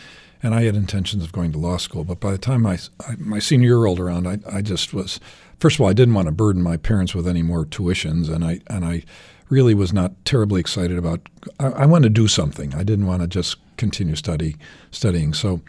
And 0.43 0.55
I 0.55 0.63
had 0.65 0.75
intentions 0.75 1.23
of 1.23 1.33
going 1.33 1.53
to 1.53 1.59
law 1.59 1.77
school. 1.77 2.05
But 2.05 2.21
by 2.21 2.33
the 2.33 2.39
time 2.39 2.67
I, 2.67 2.79
I, 3.07 3.15
my 3.17 3.39
senior 3.39 3.69
year 3.69 3.79
rolled 3.79 4.01
around, 4.01 4.27
I, 4.27 4.39
I 4.51 4.61
just 4.61 4.93
was, 4.93 5.21
first 5.61 5.77
of 5.77 5.83
all, 5.83 5.89
I 5.89 5.93
didn't 5.93 6.15
want 6.15 6.27
to 6.27 6.33
burden 6.33 6.63
my 6.63 6.77
parents 6.77 7.15
with 7.15 7.29
any 7.29 7.43
more 7.43 7.65
tuitions. 7.65 8.29
And 8.29 8.45
I, 8.45 8.61
and 8.67 8.85
I 8.85 9.05
really 9.49 9.75
was 9.75 9.93
not 9.93 10.13
terribly 10.25 10.61
excited 10.61 10.99
about, 10.99 11.21
I, 11.61 11.67
I 11.67 11.87
wanted 11.87 12.15
to 12.15 12.21
do 12.21 12.27
something. 12.27 12.75
I 12.75 12.83
didn't 12.83 13.07
want 13.07 13.23
to 13.23 13.29
just 13.29 13.57
continue 13.77 14.17
study, 14.17 14.57
studying. 14.91 15.33
So 15.33 15.61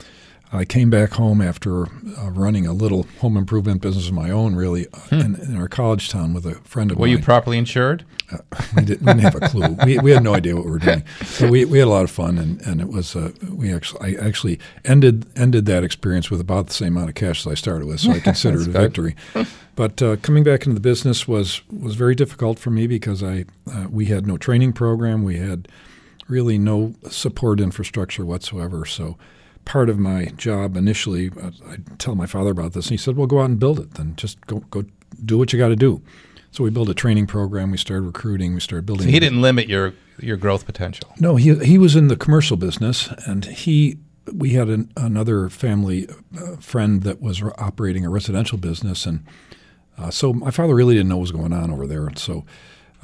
I 0.54 0.66
came 0.66 0.90
back 0.92 1.14
home 1.14 1.42
after 1.42 1.84
uh, 1.88 2.30
running 2.32 2.68
a 2.68 2.74
little 2.74 3.08
home 3.20 3.36
improvement 3.38 3.82
business 3.82 4.08
of 4.08 4.14
my 4.14 4.30
own, 4.30 4.56
really, 4.56 4.88
uh, 4.94 5.00
in, 5.12 5.36
in 5.36 5.58
our 5.58 5.68
college 5.68 6.10
town 6.10 6.34
with 6.34 6.46
a 6.46 6.56
friend 6.64 6.92
of 6.92 6.98
Hmm. 6.98 7.02
Were 7.02 7.08
mine. 7.08 7.18
you 7.18 7.24
properly 7.24 7.58
insured? 7.58 8.06
Uh, 8.32 8.38
we, 8.76 8.86
didn't, 8.86 9.02
we 9.02 9.14
didn't 9.14 9.20
have 9.22 9.36
a 9.36 9.40
clue. 9.50 9.76
We, 9.86 9.98
we 10.00 10.12
had 10.12 10.24
no 10.24 10.36
idea 10.36 10.56
what 10.56 10.66
we 10.66 10.72
were 10.72 10.80
doing. 10.80 11.04
But 11.40 11.50
we, 11.50 11.66
we 11.66 11.80
had 11.80 11.88
a 11.88 11.92
lot 11.92 12.04
of 12.04 12.12
fun, 12.12 12.38
and, 12.38 12.62
and 12.62 12.80
it 12.82 12.88
was 12.90 13.16
uh, 13.16 13.32
we 13.50 13.74
actually 13.74 14.16
I 14.16 14.26
actually 14.28 14.60
ended 14.86 15.26
ended 15.36 15.66
that 15.66 15.84
experience 15.84 16.30
with 16.30 16.40
about 16.40 16.68
the 16.68 16.74
same 16.74 16.96
amount 16.96 17.10
of 17.10 17.16
cash 17.16 17.46
as 17.46 17.52
I 17.52 17.56
started 17.56 17.88
with, 17.88 18.00
so 18.02 18.12
I 18.12 18.20
consider 18.32 18.60
it 18.62 18.68
a 18.68 18.72
good. 18.72 18.82
victory. 18.82 19.16
But 19.76 20.04
uh, 20.04 20.18
coming 20.18 20.44
back 20.44 20.68
into 20.68 20.76
the 20.76 20.80
business 20.80 21.28
was 21.28 21.62
was 21.72 21.96
very 21.96 22.14
difficult 22.14 22.60
for 22.60 22.70
me 22.70 22.86
because 22.86 23.24
I 23.24 23.46
uh, 23.72 23.88
we 23.90 24.06
had 24.06 24.28
no 24.28 24.38
training 24.38 24.74
program, 24.74 25.24
we 25.24 25.38
had 25.38 25.68
really 26.28 26.60
no 26.60 26.94
support 27.10 27.60
infrastructure 27.60 28.24
whatsoever. 28.24 28.86
So 28.86 29.18
part 29.66 29.90
of 29.90 29.98
my 29.98 30.26
job 30.38 30.76
initially, 30.76 31.32
uh, 31.42 31.52
I 31.68 31.78
tell 31.98 32.16
my 32.16 32.26
father 32.26 32.52
about 32.52 32.74
this, 32.74 32.88
and 32.88 32.92
he 32.92 32.98
said, 32.98 33.16
"Well, 33.16 33.28
go 33.28 33.40
out 33.40 33.46
and 33.46 33.60
build 33.60 33.80
it. 33.80 33.96
Then 33.96 34.16
just 34.16 34.46
go 34.48 34.60
go 34.70 34.86
do 35.24 35.38
what 35.38 35.54
you 35.54 35.60
got 35.60 35.70
to 35.70 35.76
do." 35.76 36.02
So 36.52 36.64
we 36.64 36.70
built 36.70 36.90
a 36.90 36.94
training 36.94 37.26
program. 37.26 37.72
We 37.72 37.78
started 37.78 38.04
recruiting. 38.04 38.54
We 38.54 38.60
started 38.60 38.86
building. 38.86 39.08
So 39.08 39.12
he 39.12 39.20
didn't 39.20 39.42
limit 39.42 39.68
your 39.68 39.94
your 40.20 40.38
growth 40.38 40.66
potential. 40.66 41.14
No, 41.20 41.36
he 41.36 41.56
he 41.66 41.78
was 41.78 41.96
in 41.96 42.08
the 42.08 42.16
commercial 42.16 42.58
business, 42.58 43.10
and 43.26 43.46
he 43.46 43.98
we 44.32 44.52
had 44.52 44.70
an, 44.70 44.92
another 44.96 45.50
family 45.50 46.08
uh, 46.38 46.56
friend 46.58 47.04
that 47.04 47.22
was 47.22 47.42
operating 47.58 48.06
a 48.06 48.10
residential 48.10 48.58
business, 48.58 49.06
and 49.06 49.26
uh, 49.98 50.12
so 50.12 50.32
my 50.32 50.52
father 50.52 50.76
really 50.76 50.96
didn't 50.96 51.10
know 51.10 51.18
what 51.18 51.22
was 51.22 51.32
going 51.32 51.54
on 51.54 51.72
over 51.72 51.88
there, 51.88 52.08
and 52.08 52.18
so. 52.18 52.46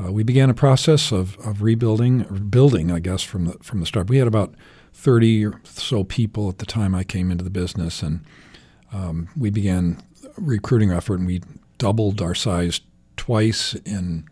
Uh, 0.02 0.10
we 0.14 0.24
began 0.24 0.50
a 0.50 0.54
process 0.54 1.12
of, 1.12 1.38
of 1.40 1.62
rebuilding, 1.62 2.22
or 2.28 2.40
building, 2.40 2.90
I 2.90 3.00
guess, 3.00 3.22
from 3.22 3.44
the 3.44 3.58
from 3.62 3.82
the 3.82 3.86
start. 3.86 4.08
We 4.08 4.16
had 4.16 4.30
about 4.30 4.56
thirty 5.00 5.46
or 5.46 5.60
so 5.64 6.04
people 6.04 6.50
at 6.50 6.58
the 6.60 6.66
time 6.66 6.94
I 6.94 7.04
came 7.04 7.32
into 7.32 7.44
the 7.44 7.50
business, 7.50 8.04
and 8.04 8.20
um, 8.92 9.30
we 9.38 9.50
began 9.50 9.98
a 10.26 10.42
recruiting 10.42 10.92
effort, 10.92 11.20
and 11.20 11.28
we 11.28 11.42
doubled 11.78 12.22
our 12.22 12.36
size 12.36 12.82
twice 13.18 13.74
in 13.86 14.26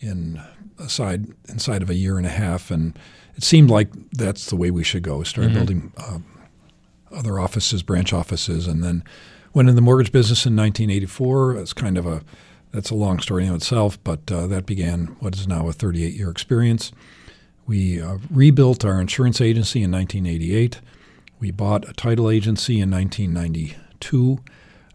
in 0.00 0.40
aside 0.78 1.26
inside 1.48 1.82
of 1.82 1.90
a 1.90 1.94
year 1.94 2.16
and 2.18 2.26
a 2.26 2.30
half, 2.30 2.70
and 2.70 2.96
it 3.36 3.42
seemed 3.42 3.68
like 3.70 3.88
that's 4.12 4.46
the 4.46 4.56
way 4.56 4.70
we 4.70 4.84
should 4.84 5.02
go. 5.02 5.18
We 5.18 5.24
started 5.24 5.50
Mhm. 5.50 5.54
building 5.54 5.92
uh, 5.96 6.18
other 7.10 7.38
offices, 7.40 7.82
branch 7.82 8.12
offices, 8.12 8.66
and 8.68 8.82
then 8.84 9.02
went 9.54 9.68
in 9.68 9.74
the 9.74 9.80
mortgage 9.82 10.12
business 10.12 10.46
in 10.46 10.54
1984. 10.54 11.56
It's 11.56 11.72
kind 11.72 11.98
of 11.98 12.06
a 12.06 12.22
that's 12.70 12.90
a 12.90 12.94
long 12.94 13.18
story 13.18 13.46
in 13.46 13.54
itself, 13.54 13.98
but 14.04 14.30
uh, 14.30 14.46
that 14.46 14.66
began 14.66 15.16
what 15.20 15.34
is 15.34 15.48
now 15.48 15.66
a 15.68 15.72
38 15.72 16.14
year 16.14 16.30
experience. 16.30 16.92
We 17.68 18.02
uh, 18.02 18.18
rebuilt 18.30 18.84
our 18.84 19.00
insurance 19.00 19.40
agency 19.40 19.82
in 19.82 19.92
1988. 19.92 20.80
We 21.38 21.52
bought 21.52 21.88
a 21.88 21.92
title 21.92 22.28
agency 22.30 22.80
in 22.80 22.90
1992 22.90 24.40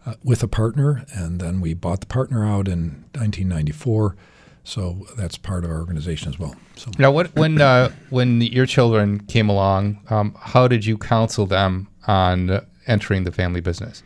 uh, 0.04 0.14
with 0.22 0.42
a 0.42 0.48
partner, 0.48 1.06
and 1.14 1.40
then 1.40 1.62
we 1.62 1.72
bought 1.72 2.00
the 2.00 2.06
partner 2.06 2.44
out 2.44 2.68
in 2.68 3.04
1994. 3.14 4.16
So 4.64 5.06
that's 5.16 5.38
part 5.38 5.64
of 5.64 5.70
our 5.70 5.78
organization 5.78 6.28
as 6.28 6.38
well. 6.38 6.56
So 6.76 6.90
Now, 6.98 7.10
what, 7.10 7.34
when 7.36 7.60
uh, 7.60 7.90
when 8.10 8.42
your 8.42 8.66
children 8.66 9.20
came 9.20 9.48
along, 9.48 10.00
um, 10.10 10.36
how 10.38 10.68
did 10.68 10.84
you 10.84 10.98
counsel 10.98 11.46
them 11.46 11.88
on 12.06 12.60
entering 12.86 13.24
the 13.24 13.32
family 13.32 13.60
business? 13.60 14.02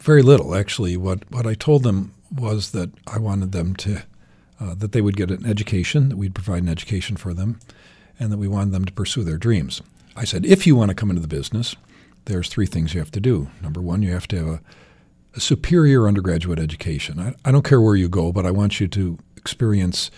very 0.00 0.22
little 0.22 0.54
actually. 0.54 0.96
What 0.96 1.30
what 1.30 1.46
I 1.46 1.54
told 1.54 1.82
them 1.82 2.14
was 2.34 2.70
that 2.70 2.90
I 3.06 3.18
wanted 3.18 3.52
them 3.52 3.76
to 3.76 4.02
uh, 4.60 4.74
that 4.74 4.92
they 4.92 5.00
would 5.00 5.16
get 5.16 5.30
an 5.30 5.46
education, 5.46 6.08
that 6.08 6.16
we'd 6.16 6.34
provide 6.34 6.62
an 6.62 6.68
education 6.68 7.16
for 7.16 7.34
them, 7.34 7.58
and 8.18 8.32
that 8.32 8.38
we 8.38 8.48
wanted 8.48 8.72
them 8.72 8.84
to 8.84 8.92
pursue 8.92 9.24
their 9.24 9.38
dreams. 9.38 9.82
I 10.16 10.24
said, 10.24 10.44
if 10.44 10.66
you 10.66 10.74
want 10.74 10.88
to 10.88 10.94
come 10.94 11.10
into 11.10 11.22
the 11.22 11.28
business, 11.28 11.76
there's 12.24 12.48
three 12.48 12.66
things 12.66 12.92
you 12.92 13.00
have 13.00 13.12
to 13.12 13.20
do. 13.20 13.48
Number 13.62 13.80
one, 13.80 14.02
you 14.02 14.12
have 14.12 14.26
to 14.28 14.36
have 14.36 14.46
a, 14.46 14.60
a 15.36 15.40
superior 15.40 16.08
undergraduate 16.08 16.58
education. 16.58 17.20
I, 17.20 17.34
I 17.44 17.52
don't 17.52 17.64
care 17.64 17.80
where 17.80 17.96
you 17.96 18.08
go, 18.08 18.32
but 18.32 18.44
I 18.44 18.50
want 18.50 18.80
you 18.80 18.88
to 18.88 19.18
experience. 19.36 20.10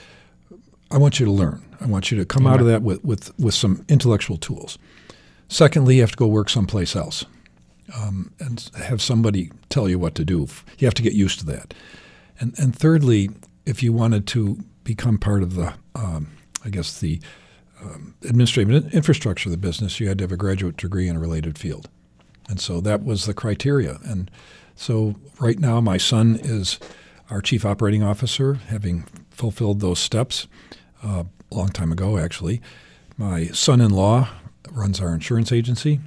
I 0.90 0.98
want 0.98 1.20
you 1.20 1.26
to 1.26 1.32
learn. 1.32 1.62
I 1.80 1.86
want 1.86 2.10
you 2.10 2.18
to 2.18 2.24
come 2.24 2.46
out 2.46 2.60
of 2.60 2.66
that 2.66 2.82
with, 2.82 3.04
with, 3.04 3.38
with 3.38 3.54
some 3.54 3.84
intellectual 3.88 4.36
tools. 4.36 4.78
Secondly, 5.48 5.96
you 5.96 6.00
have 6.00 6.12
to 6.12 6.16
go 6.16 6.26
work 6.26 6.48
someplace 6.48 6.96
else 6.96 7.24
um, 7.96 8.32
and 8.38 8.70
have 8.76 9.02
somebody 9.02 9.50
tell 9.68 9.88
you 9.88 9.98
what 9.98 10.14
to 10.14 10.24
do. 10.24 10.46
You 10.78 10.86
have 10.86 10.94
to 10.94 11.02
get 11.02 11.12
used 11.12 11.40
to 11.40 11.46
that. 11.46 11.74
And, 12.38 12.58
and 12.58 12.74
thirdly, 12.74 13.30
if 13.66 13.82
you 13.82 13.92
wanted 13.92 14.26
to 14.28 14.58
become 14.84 15.18
part 15.18 15.42
of 15.42 15.54
the, 15.54 15.74
um, 15.94 16.32
I 16.64 16.70
guess, 16.70 16.98
the 17.00 17.20
um, 17.80 18.14
administrative 18.22 18.92
infrastructure 18.94 19.48
of 19.48 19.52
the 19.52 19.58
business, 19.58 20.00
you 20.00 20.08
had 20.08 20.18
to 20.18 20.24
have 20.24 20.32
a 20.32 20.36
graduate 20.36 20.76
degree 20.76 21.08
in 21.08 21.16
a 21.16 21.20
related 21.20 21.58
field. 21.58 21.88
And 22.48 22.60
so 22.60 22.80
that 22.80 23.04
was 23.04 23.26
the 23.26 23.34
criteria. 23.34 23.98
And 24.04 24.30
so 24.74 25.16
right 25.38 25.58
now, 25.58 25.80
my 25.80 25.96
son 25.96 26.38
is 26.42 26.78
our 27.30 27.40
chief 27.40 27.64
operating 27.64 28.02
officer, 28.02 28.54
having 28.54 29.04
fulfilled 29.30 29.80
those 29.80 30.00
steps 30.00 30.48
uh, 31.04 31.24
a 31.50 31.54
long 31.54 31.68
time 31.68 31.92
ago, 31.92 32.18
actually. 32.18 32.60
My 33.16 33.46
son 33.46 33.80
in 33.80 33.90
law 33.90 34.28
runs 34.72 35.00
our 35.00 35.14
insurance 35.14 35.52
agency 35.52 36.00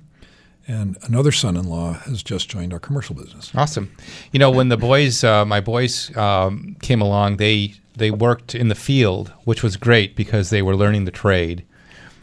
and 0.67 0.97
another 1.03 1.31
son-in-law 1.31 1.93
has 1.93 2.23
just 2.23 2.49
joined 2.49 2.73
our 2.73 2.79
commercial 2.79 3.15
business. 3.15 3.51
Awesome. 3.55 3.91
You 4.31 4.39
know, 4.39 4.49
when 4.49 4.69
the 4.69 4.77
boys, 4.77 5.23
uh, 5.23 5.45
my 5.45 5.59
boys 5.59 6.15
um, 6.15 6.75
came 6.81 7.01
along, 7.01 7.37
they 7.37 7.75
they 7.95 8.09
worked 8.09 8.55
in 8.55 8.69
the 8.69 8.75
field, 8.75 9.31
which 9.43 9.61
was 9.61 9.77
great 9.77 10.15
because 10.15 10.49
they 10.49 10.61
were 10.61 10.75
learning 10.75 11.05
the 11.05 11.11
trade. 11.11 11.65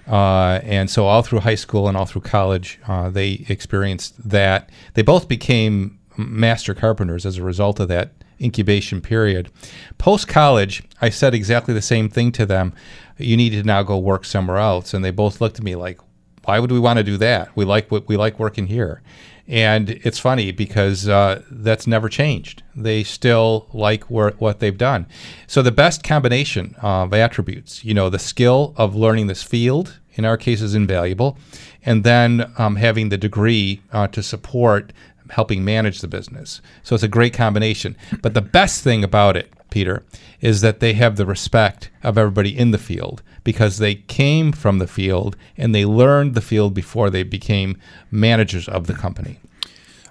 Uh, 0.08 0.58
and 0.64 0.90
so 0.90 1.06
all 1.06 1.22
through 1.22 1.40
high 1.40 1.54
school 1.54 1.86
and 1.86 1.96
all 1.96 2.06
through 2.06 2.22
college, 2.22 2.80
uh, 2.88 3.08
they 3.08 3.44
experienced 3.48 4.28
that. 4.28 4.70
They 4.94 5.02
both 5.02 5.28
became 5.28 5.98
master 6.16 6.74
carpenters 6.74 7.24
as 7.24 7.36
a 7.36 7.44
result 7.44 7.78
of 7.78 7.86
that 7.88 8.12
incubation 8.40 9.00
period. 9.00 9.50
Post 9.98 10.26
college, 10.26 10.82
I 11.00 11.10
said 11.10 11.34
exactly 11.34 11.74
the 11.74 11.82
same 11.82 12.08
thing 12.08 12.32
to 12.32 12.46
them. 12.46 12.72
You 13.18 13.36
need 13.36 13.50
to 13.50 13.62
now 13.62 13.84
go 13.84 13.98
work 13.98 14.24
somewhere 14.24 14.56
else. 14.58 14.92
And 14.92 15.04
they 15.04 15.10
both 15.12 15.40
looked 15.40 15.58
at 15.58 15.64
me 15.64 15.76
like, 15.76 16.00
why 16.44 16.58
would 16.58 16.72
we 16.72 16.78
want 16.78 16.98
to 16.98 17.04
do 17.04 17.16
that? 17.18 17.54
We 17.56 17.64
like 17.64 17.90
what 17.90 18.08
we 18.08 18.16
like 18.16 18.38
working 18.38 18.66
here. 18.66 19.02
And 19.46 19.90
it's 19.90 20.18
funny 20.18 20.52
because 20.52 21.08
uh, 21.08 21.42
that's 21.50 21.86
never 21.86 22.08
changed. 22.08 22.62
They 22.76 23.02
still 23.02 23.68
like 23.72 24.08
wor- 24.08 24.34
what 24.38 24.60
they've 24.60 24.78
done. 24.78 25.06
So 25.48 25.60
the 25.60 25.72
best 25.72 26.04
combination 26.04 26.76
of 26.80 27.12
attributes, 27.12 27.84
you 27.84 27.92
know, 27.92 28.08
the 28.10 28.18
skill 28.20 28.74
of 28.76 28.94
learning 28.94 29.26
this 29.26 29.42
field, 29.42 29.98
in 30.14 30.24
our 30.24 30.36
case, 30.36 30.62
is 30.62 30.74
invaluable, 30.76 31.36
and 31.84 32.04
then 32.04 32.52
um, 32.58 32.76
having 32.76 33.08
the 33.08 33.18
degree 33.18 33.82
uh, 33.92 34.06
to 34.08 34.22
support 34.22 34.92
helping 35.30 35.64
manage 35.64 36.00
the 36.00 36.08
business. 36.08 36.60
So 36.82 36.94
it's 36.94 37.04
a 37.04 37.08
great 37.08 37.34
combination. 37.34 37.96
But 38.22 38.34
the 38.34 38.42
best 38.42 38.84
thing 38.84 39.02
about 39.02 39.36
it, 39.36 39.52
Peter, 39.70 40.04
is 40.40 40.60
that 40.60 40.80
they 40.80 40.94
have 40.94 41.16
the 41.16 41.26
respect 41.26 41.90
of 42.02 42.18
everybody 42.18 42.56
in 42.56 42.70
the 42.70 42.78
field 42.78 43.22
because 43.44 43.78
they 43.78 43.94
came 43.94 44.52
from 44.52 44.78
the 44.78 44.86
field 44.86 45.36
and 45.56 45.74
they 45.74 45.84
learned 45.84 46.34
the 46.34 46.40
field 46.40 46.74
before 46.74 47.10
they 47.10 47.22
became 47.22 47.78
managers 48.10 48.68
of 48.68 48.86
the 48.86 48.94
company. 48.94 49.38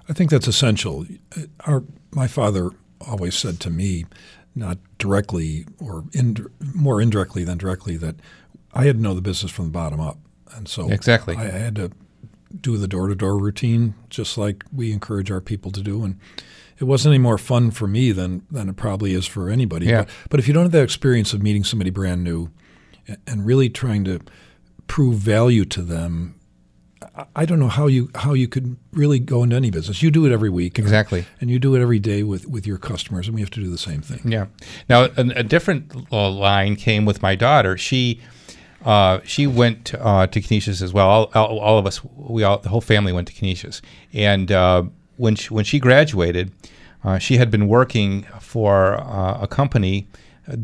I 0.08 0.12
think 0.12 0.30
that's 0.30 0.48
essential. 0.48 1.06
Our, 1.66 1.84
my 2.12 2.26
father 2.26 2.70
always 3.00 3.36
said 3.36 3.60
to 3.60 3.70
me, 3.70 4.06
not 4.54 4.78
directly 4.98 5.66
or 5.78 6.04
more 6.74 7.00
indirectly 7.00 7.44
than 7.44 7.58
directly, 7.58 7.96
that 7.96 8.16
I 8.74 8.84
had 8.84 8.96
to 8.96 9.02
know 9.02 9.14
the 9.14 9.20
business 9.20 9.52
from 9.52 9.66
the 9.66 9.70
bottom 9.70 10.00
up. 10.00 10.18
And 10.52 10.68
so 10.68 10.90
Exactly. 10.90 11.36
I 11.36 11.44
had 11.44 11.76
to 11.76 11.92
do 12.60 12.76
the 12.76 12.88
door 12.88 13.06
to 13.06 13.14
door 13.14 13.38
routine 13.38 13.94
just 14.08 14.36
like 14.36 14.64
we 14.72 14.92
encourage 14.92 15.30
our 15.30 15.40
people 15.40 15.70
to 15.70 15.82
do. 15.82 16.02
And 16.02 16.18
it 16.80 16.84
wasn't 16.84 17.12
any 17.14 17.22
more 17.22 17.38
fun 17.38 17.70
for 17.70 17.86
me 17.86 18.10
than, 18.12 18.42
than 18.50 18.68
it 18.68 18.76
probably 18.76 19.12
is 19.12 19.26
for 19.26 19.48
anybody. 19.50 19.86
Yeah. 19.86 20.02
But, 20.02 20.08
but 20.30 20.40
if 20.40 20.48
you 20.48 20.54
don't 20.54 20.64
have 20.64 20.72
that 20.72 20.82
experience 20.82 21.32
of 21.34 21.42
meeting 21.42 21.62
somebody 21.64 21.90
brand 21.90 22.24
new 22.24 22.50
and 23.26 23.44
really 23.46 23.68
trying 23.68 24.04
to 24.04 24.20
prove 24.86 25.16
value 25.16 25.64
to 25.66 25.82
them, 25.82 26.34
I- 27.16 27.24
I 27.36 27.44
don't 27.44 27.58
know 27.58 27.68
how 27.68 27.86
you 27.86 28.10
how 28.14 28.34
you 28.34 28.46
could 28.48 28.76
really 28.92 29.18
go 29.18 29.42
into 29.42 29.56
any 29.56 29.70
business. 29.70 30.02
You 30.02 30.10
do 30.10 30.26
it 30.26 30.32
every 30.32 30.50
week, 30.50 30.78
Exactly. 30.78 31.24
and 31.40 31.50
you 31.50 31.58
do 31.58 31.74
it 31.74 31.80
every 31.82 31.98
day 31.98 32.22
with, 32.22 32.46
with 32.46 32.66
your 32.66 32.78
customers, 32.78 33.26
and 33.26 33.34
we 33.34 33.40
have 33.40 33.50
to 33.50 33.60
do 33.60 33.70
the 33.70 33.78
same 33.78 34.00
thing. 34.00 34.20
Yeah. 34.30 34.46
Now, 34.88 35.04
a, 35.04 35.12
a 35.36 35.42
different 35.42 36.10
line 36.12 36.76
came 36.76 37.04
with 37.04 37.20
my 37.22 37.34
daughter. 37.36 37.76
She 37.78 38.20
uh, 38.84 39.20
she 39.24 39.46
went 39.46 39.92
uh, 39.94 40.26
to 40.28 40.40
Canisius 40.40 40.80
as 40.82 40.92
well. 40.92 41.08
All, 41.08 41.30
all, 41.34 41.58
all 41.58 41.78
of 41.78 41.86
us, 41.86 42.00
we 42.16 42.42
all, 42.42 42.58
the 42.58 42.70
whole 42.70 42.80
family 42.80 43.12
went 43.12 43.28
to 43.28 43.34
Canisius. 43.34 43.82
And 44.14 44.50
uh, 44.50 44.84
when 45.20 45.36
she, 45.36 45.52
when 45.52 45.64
she 45.64 45.78
graduated, 45.78 46.50
uh, 47.04 47.18
she 47.18 47.36
had 47.36 47.50
been 47.50 47.68
working 47.68 48.22
for 48.40 49.00
uh, 49.00 49.38
a 49.42 49.46
company 49.46 50.08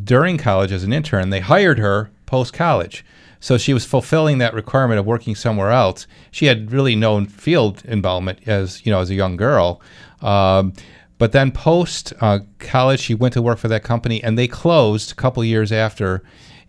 during 0.04 0.38
college 0.38 0.72
as 0.72 0.82
an 0.82 0.92
intern. 0.92 1.30
They 1.30 1.40
hired 1.40 1.78
her 1.78 2.10
post 2.24 2.52
college. 2.52 3.04
So 3.38 3.58
she 3.58 3.74
was 3.74 3.84
fulfilling 3.84 4.38
that 4.38 4.54
requirement 4.54 4.98
of 4.98 5.06
working 5.06 5.34
somewhere 5.34 5.70
else. 5.70 6.06
She 6.30 6.46
had 6.46 6.72
really 6.72 6.96
no 6.96 7.24
field 7.26 7.84
involvement 7.84 8.40
as 8.46 8.84
you 8.84 8.90
know 8.90 9.00
as 9.00 9.10
a 9.10 9.14
young 9.14 9.36
girl. 9.36 9.80
Um, 10.22 10.72
but 11.18 11.32
then 11.32 11.52
post 11.52 12.12
uh, 12.20 12.40
college, 12.58 13.00
she 13.00 13.14
went 13.14 13.34
to 13.34 13.42
work 13.42 13.58
for 13.58 13.68
that 13.68 13.84
company, 13.84 14.22
and 14.22 14.38
they 14.38 14.48
closed 14.48 15.12
a 15.12 15.14
couple 15.14 15.44
years 15.44 15.70
after. 15.70 16.22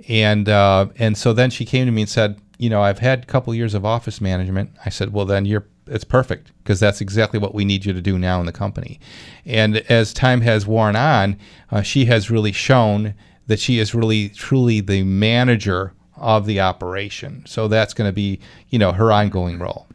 And 0.09 0.47
uh, 0.49 0.88
and 0.97 1.17
so 1.17 1.33
then 1.33 1.49
she 1.49 1.65
came 1.65 1.85
to 1.85 1.91
me 1.91 2.01
and 2.01 2.09
said, 2.09 2.39
you 2.57 2.69
know, 2.69 2.81
I've 2.81 2.99
had 2.99 3.23
a 3.23 3.25
couple 3.25 3.55
years 3.55 3.73
of 3.73 3.85
office 3.85 4.19
management. 4.19 4.71
I 4.85 4.89
said, 4.89 5.13
well, 5.13 5.25
then 5.25 5.45
you're 5.45 5.65
it's 5.89 6.03
perfect 6.03 6.51
because 6.63 6.79
that's 6.79 7.01
exactly 7.01 7.39
what 7.39 7.53
we 7.53 7.65
need 7.65 7.85
you 7.85 7.93
to 7.93 8.01
do 8.01 8.17
now 8.17 8.39
in 8.39 8.45
the 8.45 8.51
company. 8.51 8.99
And 9.45 9.77
as 9.89 10.13
time 10.13 10.41
has 10.41 10.65
worn 10.67 10.95
on, 10.95 11.38
uh, 11.71 11.81
she 11.81 12.05
has 12.05 12.29
really 12.29 12.51
shown 12.51 13.13
that 13.47 13.59
she 13.59 13.79
is 13.79 13.95
really 13.95 14.29
truly 14.29 14.81
the 14.81 15.03
manager 15.03 15.93
of 16.15 16.45
the 16.45 16.59
operation. 16.59 17.43
So 17.45 17.67
that's 17.67 17.93
going 17.93 18.09
to 18.09 18.13
be, 18.13 18.39
you 18.69 18.79
know, 18.79 18.91
her 18.91 19.11
ongoing 19.11 19.59
role. 19.59 19.88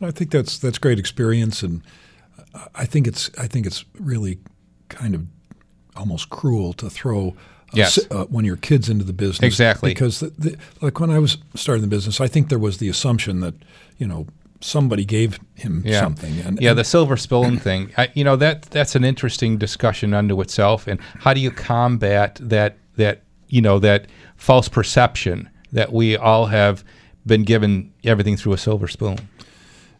I 0.00 0.10
think 0.10 0.30
that's 0.30 0.58
that's 0.58 0.78
great 0.78 0.98
experience, 0.98 1.62
and 1.62 1.82
I 2.74 2.86
think 2.86 3.06
it's 3.06 3.30
I 3.38 3.46
think 3.46 3.66
it's 3.66 3.84
really 3.98 4.38
kind 4.88 5.14
of 5.14 5.26
almost 5.96 6.30
cruel 6.30 6.72
to 6.74 6.90
throw. 6.90 7.36
Yes. 7.72 7.98
uh, 8.10 8.24
one 8.26 8.44
of 8.44 8.46
your 8.46 8.56
kids 8.56 8.88
into 8.88 9.04
the 9.04 9.12
business 9.12 9.42
Exactly. 9.42 9.90
because 9.90 10.20
the, 10.20 10.30
the, 10.38 10.56
like 10.80 11.00
when 11.00 11.10
I 11.10 11.18
was 11.18 11.36
starting 11.54 11.82
the 11.82 11.88
business, 11.88 12.20
I 12.20 12.28
think 12.28 12.48
there 12.48 12.60
was 12.60 12.78
the 12.78 12.88
assumption 12.88 13.40
that 13.40 13.54
you 13.98 14.06
know 14.06 14.28
somebody 14.60 15.04
gave 15.04 15.38
him 15.54 15.82
yeah. 15.84 16.00
something. 16.00 16.40
And, 16.40 16.60
yeah, 16.60 16.70
and 16.70 16.78
the 16.78 16.84
silver 16.84 17.16
spoon 17.16 17.58
thing. 17.58 17.92
I, 17.96 18.08
you 18.14 18.24
know 18.24 18.36
that 18.36 18.62
that's 18.62 18.94
an 18.94 19.04
interesting 19.04 19.58
discussion 19.58 20.14
unto 20.14 20.40
itself. 20.40 20.86
And 20.86 21.00
how 21.20 21.34
do 21.34 21.40
you 21.40 21.50
combat 21.50 22.38
that 22.40 22.78
that 22.96 23.22
you 23.48 23.60
know 23.60 23.78
that 23.78 24.06
false 24.36 24.68
perception 24.68 25.48
that 25.72 25.92
we 25.92 26.16
all 26.16 26.46
have 26.46 26.84
been 27.26 27.42
given 27.42 27.92
everything 28.04 28.36
through 28.36 28.52
a 28.52 28.58
silver 28.58 28.88
spoon? 28.88 29.28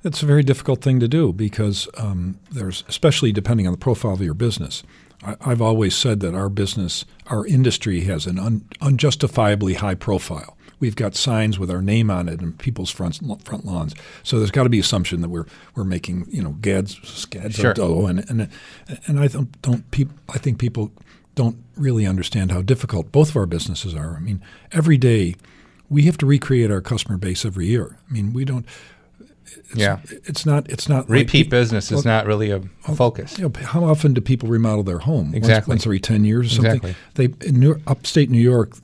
It's 0.05 0.23
a 0.23 0.27
very 0.27 0.45
difficult 0.45 0.83
thing 0.83 1.01
to 1.01 1.09
do 1.09 1.33
because 1.33 1.89
um, 1.97 2.39
there's, 2.51 2.85
especially 2.87 3.33
depending 3.33 3.67
on 3.67 3.73
the 3.73 3.79
profile 3.79 4.13
of 4.13 4.23
your 4.23 4.35
business. 4.35 4.85
I, 5.25 5.37
I've 5.41 5.61
always 5.61 5.97
said 5.97 6.21
that 6.21 6.35
our 6.35 6.49
business, 6.49 7.05
our 7.27 7.45
industry 7.45 8.03
has 8.03 8.27
an 8.27 8.39
un, 8.39 8.69
unjustifiably 8.81 9.75
high 9.75 9.97
profile. 9.97 10.56
We've 10.79 10.97
got 10.97 11.14
signs 11.14 11.59
with 11.59 11.70
our 11.70 11.81
name 11.81 12.11
on 12.11 12.29
it 12.29 12.43
in 12.43 12.53
people's 12.55 12.91
front 12.91 13.18
front 13.45 13.64
lawns. 13.64 13.95
So 14.22 14.39
there's 14.39 14.51
got 14.51 14.64
to 14.64 14.68
be 14.68 14.79
assumption 14.79 15.20
that 15.22 15.29
we're 15.31 15.47
we're 15.74 15.85
making 15.85 16.27
you 16.31 16.43
know 16.43 16.53
gads 16.61 16.99
scads 17.09 17.57
Sure. 17.57 17.70
of 17.70 17.77
dough 17.77 18.07
and 18.07 18.29
and 18.29 18.49
and 19.07 19.18
I 19.20 19.29
don't 19.29 19.61
don't 19.62 19.91
peop, 19.91 20.11
I 20.29 20.39
think 20.39 20.59
people 20.59 20.91
don't 21.35 21.57
really 21.77 22.07
understand 22.07 22.51
how 22.53 22.62
difficult 22.62 23.11
both 23.12 23.31
of 23.31 23.37
our 23.37 23.47
businesses 23.47 23.95
are. 23.95 24.16
I 24.16 24.20
mean, 24.20 24.43
every 24.72 24.97
day 24.99 25.37
we 25.89 26.03
have 26.03 26.18
to 26.18 26.27
recreate 26.27 26.70
our 26.70 26.81
customer 26.81 27.16
base 27.18 27.45
every 27.45 27.66
year. 27.66 27.99
I 28.09 28.12
mean, 28.12 28.33
we 28.33 28.45
don't 28.45 28.66
It's, 29.70 29.77
Yeah. 29.77 29.99
it's 30.24 30.45
not. 30.45 30.68
It's 30.70 30.89
not 30.89 31.09
Repeat 31.09 31.31
peop- 31.45 31.51
business 31.51 31.91
is 31.93 32.05
not 32.05 32.27
really 32.27 32.51
a 32.51 32.61
focus. 32.95 33.39
You 33.39 33.45
know, 33.49 33.53
how 33.64 33.85
often 33.85 34.12
do 34.14 34.20
people 34.20 34.49
remodel 34.49 34.83
their 34.83 34.99
home? 34.99 35.27
Once- 35.27 35.37
Exactly. 35.37 35.72
Once, 35.72 35.87
every 35.87 36.01
ten 36.01 36.24
years 36.24 36.47
or 36.53 36.55
something. 36.57 36.74
Exactly. 36.91 36.95
They 37.14 37.47
in 37.49 37.61
New, 37.61 37.81
upstate 37.87 38.29
New 38.31 38.41
York, 38.41 38.77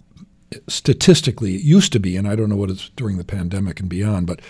statistically, 0.69 1.55
it 1.57 1.63
used 1.63 1.93
to 1.93 2.01
be, 2.01 2.17
and 2.17 2.27
I 2.29 2.37
don't 2.37 2.49
know 2.49 2.57
what 2.57 2.71
it's 2.71 2.91
during 2.97 3.17
the 3.19 3.25
pandemic 3.25 3.81
and 3.81 3.89
beyond, 3.89 4.27
but 4.27 4.41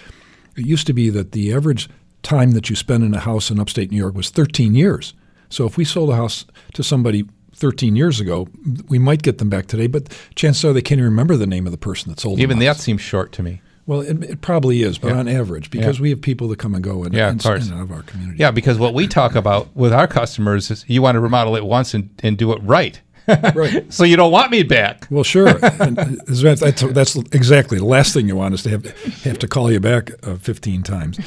it 0.56 0.66
used 0.66 0.86
to 0.86 0.92
be 0.92 1.10
that 1.10 1.32
the 1.32 1.52
average 1.52 1.88
time 2.22 2.52
that 2.52 2.70
you 2.70 2.76
spend 2.76 3.02
in 3.04 3.14
a 3.14 3.20
house 3.20 3.50
in 3.50 3.58
upstate 3.58 3.90
New 3.90 3.96
York 3.96 4.14
was 4.14 4.30
13 4.30 4.74
years. 4.74 5.14
So 5.48 5.66
if 5.66 5.76
we 5.76 5.84
sold 5.84 6.10
a 6.10 6.16
house 6.16 6.46
to 6.74 6.82
somebody 6.82 7.24
13 7.54 7.96
years 7.96 8.20
ago, 8.20 8.48
we 8.88 8.98
might 8.98 9.22
get 9.22 9.38
them 9.38 9.50
back 9.50 9.66
today, 9.66 9.86
but 9.86 10.08
chances 10.34 10.64
are 10.64 10.72
they 10.72 10.80
can't 10.82 10.98
even 10.98 11.10
remember 11.10 11.36
the 11.36 11.46
name 11.46 11.66
of 11.66 11.72
the 11.72 11.78
person 11.78 12.10
that 12.10 12.20
sold. 12.20 12.40
Even 12.40 12.58
that 12.60 12.76
seems 12.78 13.00
short 13.00 13.32
to 13.32 13.42
me. 13.42 13.60
Well, 13.84 14.00
it, 14.00 14.22
it 14.22 14.40
probably 14.40 14.82
is, 14.82 14.96
but 14.98 15.08
Yeah. 15.08 15.18
on 15.18 15.28
average, 15.28 15.70
because 15.70 15.98
Yeah. 15.98 16.02
we 16.02 16.10
have 16.10 16.22
people 16.22 16.46
that 16.48 16.58
come 16.58 16.74
and 16.74 16.84
go 16.84 17.02
in, 17.04 17.12
Yeah, 17.12 17.30
in, 17.30 17.40
in 17.40 17.46
and 17.62 17.72
out 17.74 17.80
of 17.82 17.92
our 17.92 18.02
community. 18.02 18.38
Yeah, 18.38 18.52
because 18.52 18.78
what 18.78 18.94
we 18.94 19.08
talk 19.08 19.34
about 19.34 19.74
with 19.76 19.92
our 19.92 20.06
customers 20.06 20.70
is 20.70 20.84
you 20.86 21.02
want 21.02 21.16
to 21.16 21.20
remodel 21.20 21.56
it 21.56 21.64
once 21.64 21.92
and, 21.92 22.08
and 22.20 22.38
do 22.38 22.52
it 22.52 22.60
right. 22.62 23.00
Right. 23.28 23.86
So 23.92 24.04
you 24.04 24.16
don't 24.16 24.32
want 24.32 24.50
me 24.50 24.62
back. 24.62 25.06
Well, 25.10 25.24
sure. 25.24 25.52
that's, 25.54 26.80
that's 26.80 27.16
exactly 27.16 27.78
the 27.78 27.84
last 27.84 28.14
thing 28.14 28.26
you 28.26 28.36
want 28.36 28.54
is 28.54 28.62
to 28.62 28.70
have 28.70 28.84
have 29.24 29.38
to 29.40 29.48
call 29.48 29.70
you 29.70 29.80
back 29.80 30.10
uh, 30.26 30.36
15 30.36 30.82
times. 30.82 31.18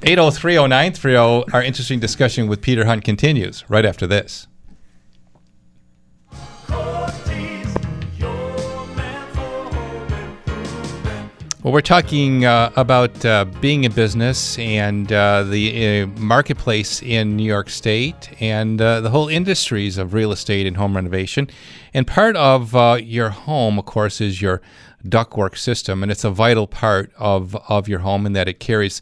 8030930, 0.00 1.54
our 1.54 1.62
interesting 1.62 2.00
discussion 2.00 2.46
with 2.46 2.60
Peter 2.60 2.84
Hunt 2.84 3.04
continues 3.04 3.64
right 3.68 3.86
after 3.86 4.06
this. 4.06 4.46
Well, 11.64 11.72
we're 11.72 11.80
talking 11.80 12.44
uh, 12.44 12.70
about 12.76 13.24
uh, 13.24 13.46
being 13.46 13.84
in 13.84 13.92
business 13.92 14.58
and 14.58 15.10
uh, 15.10 15.44
the 15.44 16.02
uh, 16.02 16.06
marketplace 16.20 17.02
in 17.02 17.38
New 17.38 17.42
York 17.42 17.70
State 17.70 18.28
and 18.38 18.78
uh, 18.82 19.00
the 19.00 19.08
whole 19.08 19.28
industries 19.28 19.96
of 19.96 20.12
real 20.12 20.30
estate 20.30 20.66
and 20.66 20.76
home 20.76 20.94
renovation. 20.94 21.48
And 21.94 22.06
part 22.06 22.36
of 22.36 22.76
uh, 22.76 22.98
your 23.02 23.30
home, 23.30 23.78
of 23.78 23.86
course, 23.86 24.20
is 24.20 24.42
your 24.42 24.60
ductwork 25.08 25.56
system, 25.56 26.02
and 26.02 26.12
it's 26.12 26.22
a 26.22 26.28
vital 26.28 26.66
part 26.66 27.10
of, 27.16 27.56
of 27.70 27.88
your 27.88 28.00
home 28.00 28.26
in 28.26 28.34
that 28.34 28.46
it 28.46 28.60
carries 28.60 29.00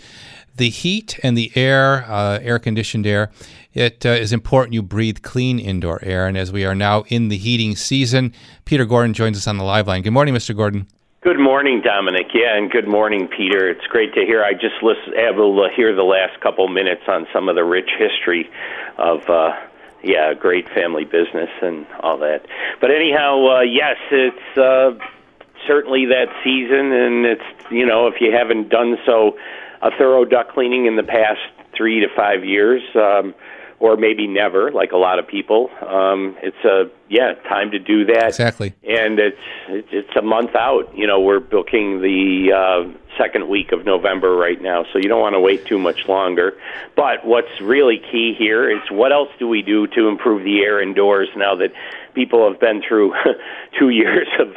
the 0.55 0.71
heat 0.71 1.19
and 1.25 1.37
the 1.37 1.51
air, 1.57 2.07
air 2.09 2.61
conditioned 2.61 3.09
air. 3.09 3.33
It 3.75 4.05
is 4.05 4.33
important 4.33 4.73
you 4.73 4.85
breathe 4.85 5.23
clean 5.23 5.59
indoor 5.59 5.99
air. 6.05 6.29
And 6.29 6.39
as 6.39 6.53
we 6.53 6.65
are 6.65 6.77
now 6.77 7.03
in 7.09 7.27
the 7.27 7.39
heating 7.39 7.75
season, 7.75 8.33
Peter 8.65 8.85
Gordon 8.85 9.15
joins 9.15 9.37
us 9.37 9.49
on 9.49 9.59
the 9.59 9.65
live 9.65 9.89
line. 9.89 10.03
Good 10.03 10.13
morning, 10.13 10.33
Mr. 10.33 10.57
Gordon. 10.57 10.87
Good 11.23 11.39
morning, 11.39 11.83
Domenic. 11.83 12.35
Yeah, 12.35 12.57
and 12.57 12.69
good 12.69 12.89
morning, 12.89 13.29
Peter. 13.29 13.71
It's 13.71 13.87
great 13.87 14.13
to 14.15 14.27
hear. 14.27 14.43
I 14.43 14.55
just 14.55 14.83
listen, 14.83 15.15
able 15.15 15.55
to 15.63 15.73
hear 15.73 15.95
the 15.95 16.03
last 16.03 16.41
couple 16.41 16.67
minutes 16.67 17.03
on 17.07 17.29
some 17.33 17.49
of 17.49 17.55
the 17.55 17.63
rich 17.63 17.91
history 17.97 18.51
of, 18.99 19.31
uh, 19.31 19.53
yeah, 20.03 20.35
great 20.35 20.69
family 20.71 21.05
business 21.05 21.49
and 21.63 21.87
all 22.01 22.19
that. 22.19 22.45
But 22.81 22.91
anyhow, 22.91 23.59
uh, 23.59 23.61
yes, 23.61 23.99
it's 24.11 24.59
uh, 24.59 24.99
certainly 25.65 26.07
that 26.07 26.27
season, 26.43 26.91
and 26.91 27.25
it's 27.25 27.71
you 27.71 27.87
know 27.87 28.09
if 28.09 28.21
you 28.21 28.33
haven't 28.33 28.69
done 28.69 28.99
so, 29.07 29.39
a 29.81 29.93
thorough 29.97 30.25
duct 30.25 30.51
cleaning 30.51 30.87
in 30.87 30.97
the 30.97 31.05
past 31.05 31.39
three 31.73 32.01
to 32.01 32.09
five 32.17 32.45
years. 32.45 32.83
Um, 32.97 33.33
or 33.83 33.97
maybe 33.97 34.29
never, 34.29 34.71
like 34.71 34.93
a 34.93 34.97
lot 34.97 35.19
of 35.19 35.27
people. 35.27 35.69
Um, 35.85 36.37
it's 36.41 36.65
a 36.65 36.89
yeah 37.09 37.35
time 37.49 37.73
to 37.73 37.81
do 37.81 38.05
that. 38.05 38.29
Exactly. 38.29 38.73
And 38.89 39.19
it's 39.19 39.37
it's 39.69 40.17
a 40.17 40.23
month 40.23 40.55
out. 40.55 40.97
You 40.97 41.09
know, 41.09 41.21
we're 41.21 41.41
booking 41.41 42.01
the 42.01 42.53
uh, 42.55 42.99
second 43.19 43.49
week 43.49 43.73
of 43.73 43.85
November 43.85 44.37
right 44.37 44.63
now, 44.63 44.85
so 44.93 44.99
you 44.99 45.09
don't 45.09 45.21
want 45.21 45.35
to 45.35 45.41
wait 45.41 45.67
too 45.67 45.81
much 45.81 46.07
longer. 46.07 46.57
But 46.95 47.27
what's 47.27 47.61
really 47.61 47.99
key 47.99 48.37
here 48.39 48.71
is 48.71 48.81
what 48.89 49.11
else 49.11 49.31
do 49.41 49.49
we 49.49 49.63
do 49.63 49.89
to 49.89 50.07
improve 50.07 50.45
the 50.45 50.61
air 50.61 50.81
indoors 50.81 51.29
now 51.37 51.57
that 51.57 51.73
people 52.15 52.49
have 52.49 52.61
been 52.61 52.83
through 52.89 53.15
two 53.81 53.89
years 53.89 54.29
of 54.39 54.55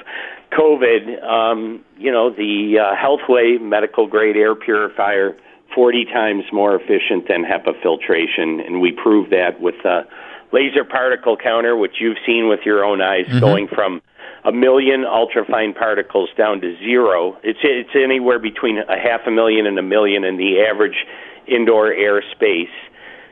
COVID? 0.52 1.24
Um, 1.24 1.84
you 1.98 2.12
know, 2.12 2.30
the 2.30 2.78
uh, 2.78 2.96
Healthway 2.96 3.60
medical 3.60 4.06
grade 4.06 4.38
air 4.38 4.54
purifier. 4.54 5.36
40 5.76 6.06
times 6.06 6.46
more 6.54 6.74
efficient 6.74 7.28
than 7.28 7.44
HEPA 7.44 7.82
filtration, 7.84 8.62
and 8.62 8.80
we 8.80 8.94
prove 8.94 9.30
that 9.30 9.60
with 9.60 9.76
a 9.84 10.08
laser 10.54 10.86
particle 10.86 11.36
counter, 11.36 11.76
which 11.76 11.96
you've 12.00 12.18
seen 12.26 12.48
with 12.48 12.62
your 12.66 12.84
own 12.86 13.02
eyes, 13.02 13.26
Mhm. 13.28 13.42
going 13.42 13.68
from 13.68 14.02
a 14.46 14.52
million 14.54 15.04
ultrafine 15.04 15.76
particles 15.76 16.30
down 16.38 16.62
to 16.62 16.76
zero. 16.78 17.38
It's 17.44 17.60
it's 17.62 17.96
anywhere 17.96 18.40
between 18.40 18.78
a 18.78 18.98
half 18.98 19.28
a 19.28 19.32
million 19.32 19.68
and 19.68 19.78
a 19.78 19.82
million 19.82 20.24
in 20.24 20.38
the 20.38 20.62
average 20.62 21.06
indoor 21.48 21.92
air 21.92 22.22
space, 22.32 22.70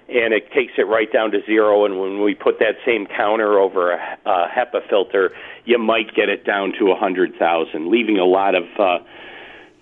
and 0.09 0.33
it 0.33 0.51
takes 0.51 0.73
it 0.77 0.87
right 0.87 1.11
down 1.11 1.31
to 1.31 1.41
zero. 1.45 1.85
And 1.85 1.99
when 1.99 2.21
we 2.21 2.33
put 2.35 2.59
that 2.59 2.77
same 2.85 3.05
counter 3.05 3.57
over 3.59 3.91
a, 3.93 4.17
a 4.25 4.47
HEPA 4.53 4.81
filter, 4.89 5.31
you 5.65 5.77
might 5.77 6.13
get 6.13 6.29
it 6.29 6.43
down 6.45 6.73
to 6.79 6.91
a 6.91 6.95
hundred 6.95 7.35
thousand, 7.37 7.89
leaving 7.89 8.17
a 8.17 8.25
lot 8.25 8.53
of 8.55 8.65
uh, 8.77 8.99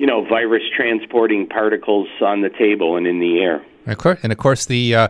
you 0.01 0.07
know 0.07 0.25
virus 0.25 0.63
transporting 0.75 1.47
particles 1.47 2.07
on 2.21 2.41
the 2.41 2.49
table 2.49 2.97
and 2.97 3.05
in 3.05 3.19
the 3.19 3.37
air. 3.37 3.63
Of 3.85 3.99
course, 3.99 4.19
and 4.23 4.31
of 4.31 4.39
course 4.39 4.65
the 4.65 4.95
uh, 4.95 5.07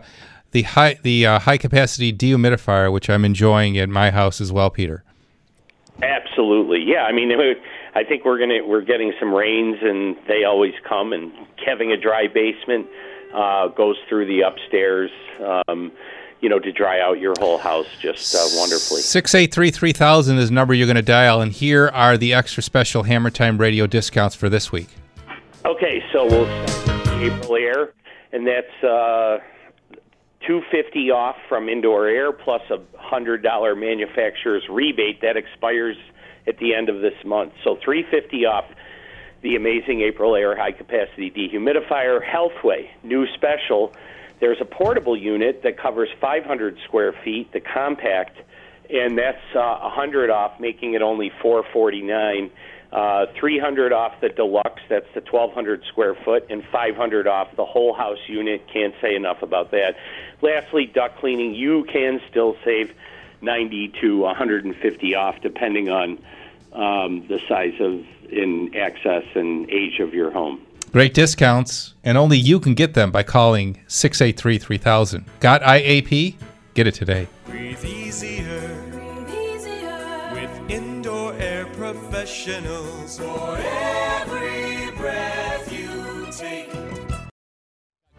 the 0.50 0.62
high 0.62 0.98
the 1.02 1.24
uh, 1.24 1.38
high 1.38 1.56
capacity 1.56 2.12
dehumidifier, 2.12 2.92
which 2.92 3.08
I'm 3.08 3.24
enjoying 3.24 3.78
at 3.78 3.88
my 3.88 4.10
house 4.10 4.38
as 4.38 4.52
well, 4.52 4.68
Peter. 4.68 5.02
Absolutely, 6.02 6.84
yeah. 6.86 7.04
I 7.04 7.12
mean, 7.12 7.32
I 7.94 8.04
think 8.04 8.26
we're 8.26 8.38
gonna 8.38 8.66
we're 8.66 8.82
getting 8.82 9.14
some 9.18 9.32
rains, 9.32 9.78
and 9.80 10.14
they 10.28 10.44
always 10.44 10.74
come. 10.86 11.14
And 11.14 11.32
having 11.64 11.90
a 11.90 11.96
dry 11.96 12.26
basement 12.28 12.86
uh, 13.34 13.68
goes 13.68 13.96
through 14.10 14.26
the 14.26 14.42
upstairs, 14.42 15.10
um, 15.68 15.90
you 16.42 16.48
know, 16.48 16.58
to 16.58 16.72
dry 16.72 17.00
out 17.00 17.20
your 17.20 17.34
whole 17.38 17.56
house 17.56 17.86
just 18.00 18.34
uh, 18.34 18.44
wonderfully. 18.58 19.00
Six 19.00 19.34
eight 19.34 19.54
three 19.54 19.70
three 19.70 19.92
thousand 19.92 20.38
is 20.38 20.48
the 20.48 20.54
number 20.54 20.74
you're 20.74 20.88
going 20.88 20.96
to 20.96 21.02
dial, 21.02 21.40
and 21.40 21.52
here 21.52 21.88
are 21.88 22.18
the 22.18 22.34
extra 22.34 22.62
special 22.62 23.04
Hammer 23.04 23.30
Time 23.30 23.58
Radio 23.58 23.86
discounts 23.86 24.34
for 24.34 24.48
this 24.48 24.72
week. 24.72 24.88
Okay, 25.64 26.02
so 26.12 26.26
we'll 26.26 26.66
start 26.66 27.06
with 27.06 27.32
Aprilaire, 27.32 27.92
and 28.32 28.46
that's 28.46 28.84
uh, 28.84 29.38
two 30.44 30.62
fifty 30.70 31.12
off 31.12 31.36
from 31.48 31.68
indoor 31.68 32.08
air 32.08 32.32
plus 32.32 32.62
a 32.70 32.80
hundred 32.98 33.44
dollar 33.44 33.76
manufacturer's 33.76 34.68
rebate 34.68 35.20
that 35.22 35.36
expires 35.36 35.96
at 36.48 36.58
the 36.58 36.74
end 36.74 36.88
of 36.88 37.00
this 37.00 37.14
month. 37.24 37.52
So 37.62 37.78
three 37.82 38.04
fifty 38.10 38.44
off 38.46 38.64
the 39.42 39.54
amazing 39.54 40.00
Aprilaire 40.00 40.56
high 40.56 40.72
capacity 40.72 41.30
dehumidifier. 41.30 42.20
Healthway 42.20 42.88
new 43.04 43.28
special. 43.34 43.94
There's 44.42 44.60
a 44.60 44.64
portable 44.64 45.16
unit 45.16 45.62
that 45.62 45.78
covers 45.78 46.08
500 46.20 46.76
square 46.84 47.12
feet, 47.12 47.52
the 47.52 47.60
compact, 47.60 48.36
and 48.90 49.16
that's 49.16 49.38
uh, 49.54 49.78
100 49.82 50.30
off, 50.30 50.58
making 50.58 50.94
it 50.94 51.00
only 51.00 51.30
449. 51.40 52.50
Uh, 52.90 53.26
300 53.38 53.92
off 53.92 54.20
the 54.20 54.30
deluxe, 54.30 54.82
that's 54.88 55.06
the 55.14 55.20
1200 55.20 55.84
square 55.84 56.16
foot, 56.24 56.46
and 56.50 56.64
500 56.72 57.28
off 57.28 57.54
the 57.54 57.64
whole 57.64 57.94
house 57.94 58.18
unit. 58.26 58.66
Can't 58.66 58.94
say 59.00 59.14
enough 59.14 59.42
about 59.42 59.70
that. 59.70 59.94
Lastly, 60.40 60.86
duct 60.92 61.20
cleaning, 61.20 61.54
you 61.54 61.84
can 61.84 62.20
still 62.28 62.56
save 62.64 62.92
90 63.42 63.92
to 64.00 64.18
150 64.22 65.14
off, 65.14 65.40
depending 65.40 65.88
on 65.88 66.18
um, 66.72 67.28
the 67.28 67.38
size 67.48 67.74
of 67.78 68.04
in 68.28 68.74
access 68.74 69.22
and 69.36 69.70
age 69.70 70.00
of 70.00 70.12
your 70.12 70.32
home. 70.32 70.66
Great 70.92 71.14
discounts, 71.14 71.94
and 72.04 72.18
only 72.18 72.36
you 72.36 72.60
can 72.60 72.74
get 72.74 72.92
them 72.92 73.10
by 73.10 73.22
calling 73.22 73.80
683 73.86 74.58
3000. 74.58 75.24
Got 75.40 75.62
IAP? 75.62 76.36
Get 76.74 76.86
it 76.86 76.92
today. 76.92 77.28
Breathe 77.46 77.82
easier. 77.82 78.78
With 80.34 80.70
indoor 80.70 81.32
air 81.32 81.64
professionals. 81.64 83.18
For 83.18 83.56
every 83.56 84.90
breath 84.98 85.72
you 85.72 86.26
take. 86.30 86.70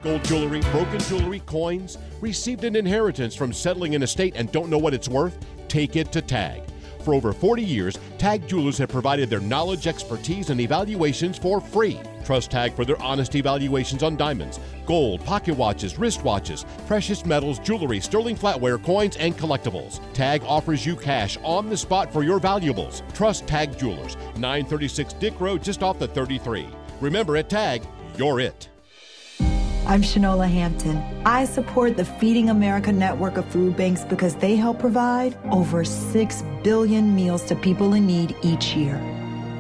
Gold 0.02 0.24
jewelry, 0.24 0.62
broken 0.72 1.00
jewelry, 1.02 1.42
coins, 1.42 2.00
received 2.22 2.64
an 2.64 2.76
inheritance 2.76 3.36
from 3.36 3.54
settling 3.54 3.94
an 3.94 4.02
estate 4.02 4.34
and 4.36 4.52
don't 4.52 4.72
know 4.72 4.80
what 4.80 4.96
it's 4.96 5.08
worth? 5.08 5.38
Take 5.68 5.96
it 5.96 6.12
to 6.12 6.24
TAG. 6.24 6.64
For 7.04 7.14
over 7.14 7.34
40 7.34 7.62
years, 7.62 7.98
TAG 8.18 8.48
Jewelers 8.48 8.78
have 8.78 8.90
provided 8.90 9.30
their 9.30 9.42
knowledge, 9.42 9.88
expertise, 9.88 10.50
and 10.50 10.62
evaluations 10.62 11.38
for 11.38 11.60
free. 11.60 12.00
Trust 12.24 12.52
TAG 12.52 12.74
for 12.74 12.86
their 12.86 13.02
honest 13.02 13.36
evaluations 13.36 14.04
on 14.04 14.16
diamonds, 14.16 14.60
gold, 14.86 15.24
pocket 15.26 15.58
watches, 15.58 15.96
wristwatches, 15.96 16.66
precious 16.88 17.26
metals, 17.26 17.60
jewelry, 17.60 18.00
sterling 18.00 18.38
flatware, 18.38 18.82
coins, 18.82 19.18
and 19.18 19.38
collectibles. 19.38 20.00
TAG 20.14 20.42
offers 20.46 20.86
you 20.86 20.96
cash 20.96 21.38
on 21.44 21.70
the 21.70 21.76
spot 21.76 22.14
for 22.14 22.24
your 22.24 22.40
valuables. 22.40 23.04
Trust 23.14 23.46
TAG 23.48 23.78
Jewelers, 23.78 24.16
936 24.38 25.14
Dick 25.14 25.38
Road, 25.42 25.62
just 25.62 25.84
off 25.84 26.00
the 26.00 26.08
33. 26.08 26.68
Remember, 27.02 27.36
at 27.36 27.50
TAG, 27.50 27.86
you're 28.18 28.40
it. 28.40 28.70
I'm 29.86 30.02
Shanola 30.02 30.50
Hampton. 30.50 30.98
I 31.26 31.44
support 31.44 31.98
the 31.98 32.06
Feeding 32.06 32.50
America 32.50 32.90
network 32.90 33.36
of 33.36 33.46
food 33.46 33.76
banks 33.76 34.06
because 34.06 34.34
they 34.36 34.56
help 34.56 34.80
provide 34.80 35.38
over 35.52 35.84
6 35.84 36.44
billion 36.64 37.14
meals 37.14 37.44
to 37.46 37.56
people 37.56 37.94
in 37.94 38.08
need 38.08 38.34
each 38.44 38.76
year. 38.76 38.96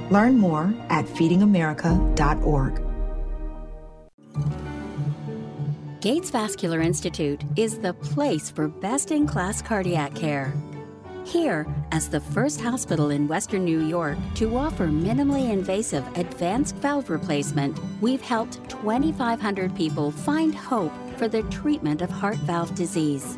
Learn 0.09 0.38
more 0.38 0.74
at 0.89 1.05
feedingamerica.org. 1.05 2.82
Gates 5.99 6.30
Vascular 6.30 6.80
Institute 6.80 7.43
is 7.57 7.80
the 7.80 7.93
place 7.93 8.49
for 8.49 8.69
best 8.69 9.11
in 9.11 9.28
class 9.28 9.61
cardiac 9.61 10.15
care. 10.15 10.53
Here, 11.26 11.65
as 11.91 12.09
the 12.09 12.19
first 12.19 12.59
hospital 12.59 13.09
in 13.09 13.30
Western 13.30 13.63
New 13.63 13.80
York 13.80 14.17
to 14.36 14.57
offer 14.57 14.88
minimally 14.88 15.51
invasive 15.51 16.05
advanced 16.17 16.76
valve 16.76 17.09
replacement, 17.09 17.80
we've 18.01 18.21
helped 18.21 18.69
2,500 18.69 19.74
people 19.74 20.11
find 20.11 20.53
hope 20.53 20.91
for 21.17 21.30
the 21.30 21.43
treatment 21.43 22.01
of 22.01 22.09
heart 22.09 22.38
valve 22.39 22.76
disease. 22.76 23.38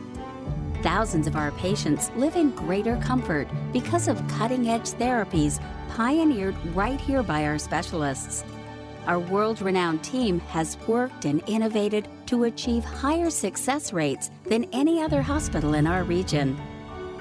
Thousands 0.82 1.28
of 1.28 1.36
our 1.36 1.52
patients 1.52 2.10
live 2.16 2.36
in 2.36 2.52
greater 2.52 2.98
comfort 2.98 3.48
because 3.72 4.08
of 4.08 4.28
cutting 4.28 4.68
edge 4.68 4.92
therapies 4.92 5.60
pioneered 5.90 6.56
right 6.76 7.00
here 7.00 7.22
by 7.22 7.46
our 7.46 7.60
specialists. 7.60 8.44
Our 9.06 9.20
world 9.20 9.62
renowned 9.62 10.04
team 10.04 10.40
has 10.42 10.78
worked 10.88 11.26
and 11.26 11.44
innovated 11.46 12.08
to 12.26 12.46
achieve 12.46 12.84
higher 12.84 13.30
success 13.30 13.94
rates 13.94 14.32
than 14.44 14.66
any 14.74 15.02
other 15.02 15.22
hospital 15.22 15.76
in 15.76 15.86
our 15.86 16.04
region. 16.04 16.60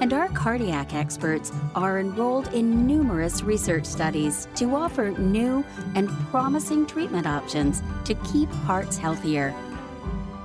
And 0.01 0.13
our 0.13 0.29
cardiac 0.31 0.95
experts 0.95 1.53
are 1.75 1.99
enrolled 1.99 2.53
in 2.53 2.87
numerous 2.87 3.43
research 3.43 3.87
studies 3.87 4.49
to 4.57 4.75
offer 4.75 5.11
new 5.13 5.65
and 5.95 6.09
promising 6.31 6.87
treatment 6.87 7.27
options 7.27 7.83
to 8.05 8.15
keep 8.17 8.51
hearts 8.51 8.97
healthier. 8.97 9.55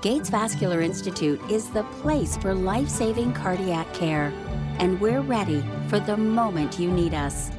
Gates 0.01 0.29
Vascular 0.29 0.81
Institute 0.81 1.41
is 1.49 1.69
the 1.71 1.83
place 2.01 2.37
for 2.37 2.53
life 2.53 2.87
saving 2.87 3.33
cardiac 3.33 3.91
care, 3.93 4.31
and 4.77 4.99
we're 5.01 5.21
ready 5.21 5.63
for 5.89 5.99
the 5.99 6.15
moment 6.15 6.79
you 6.79 6.89
need 6.89 7.13
us. 7.13 7.51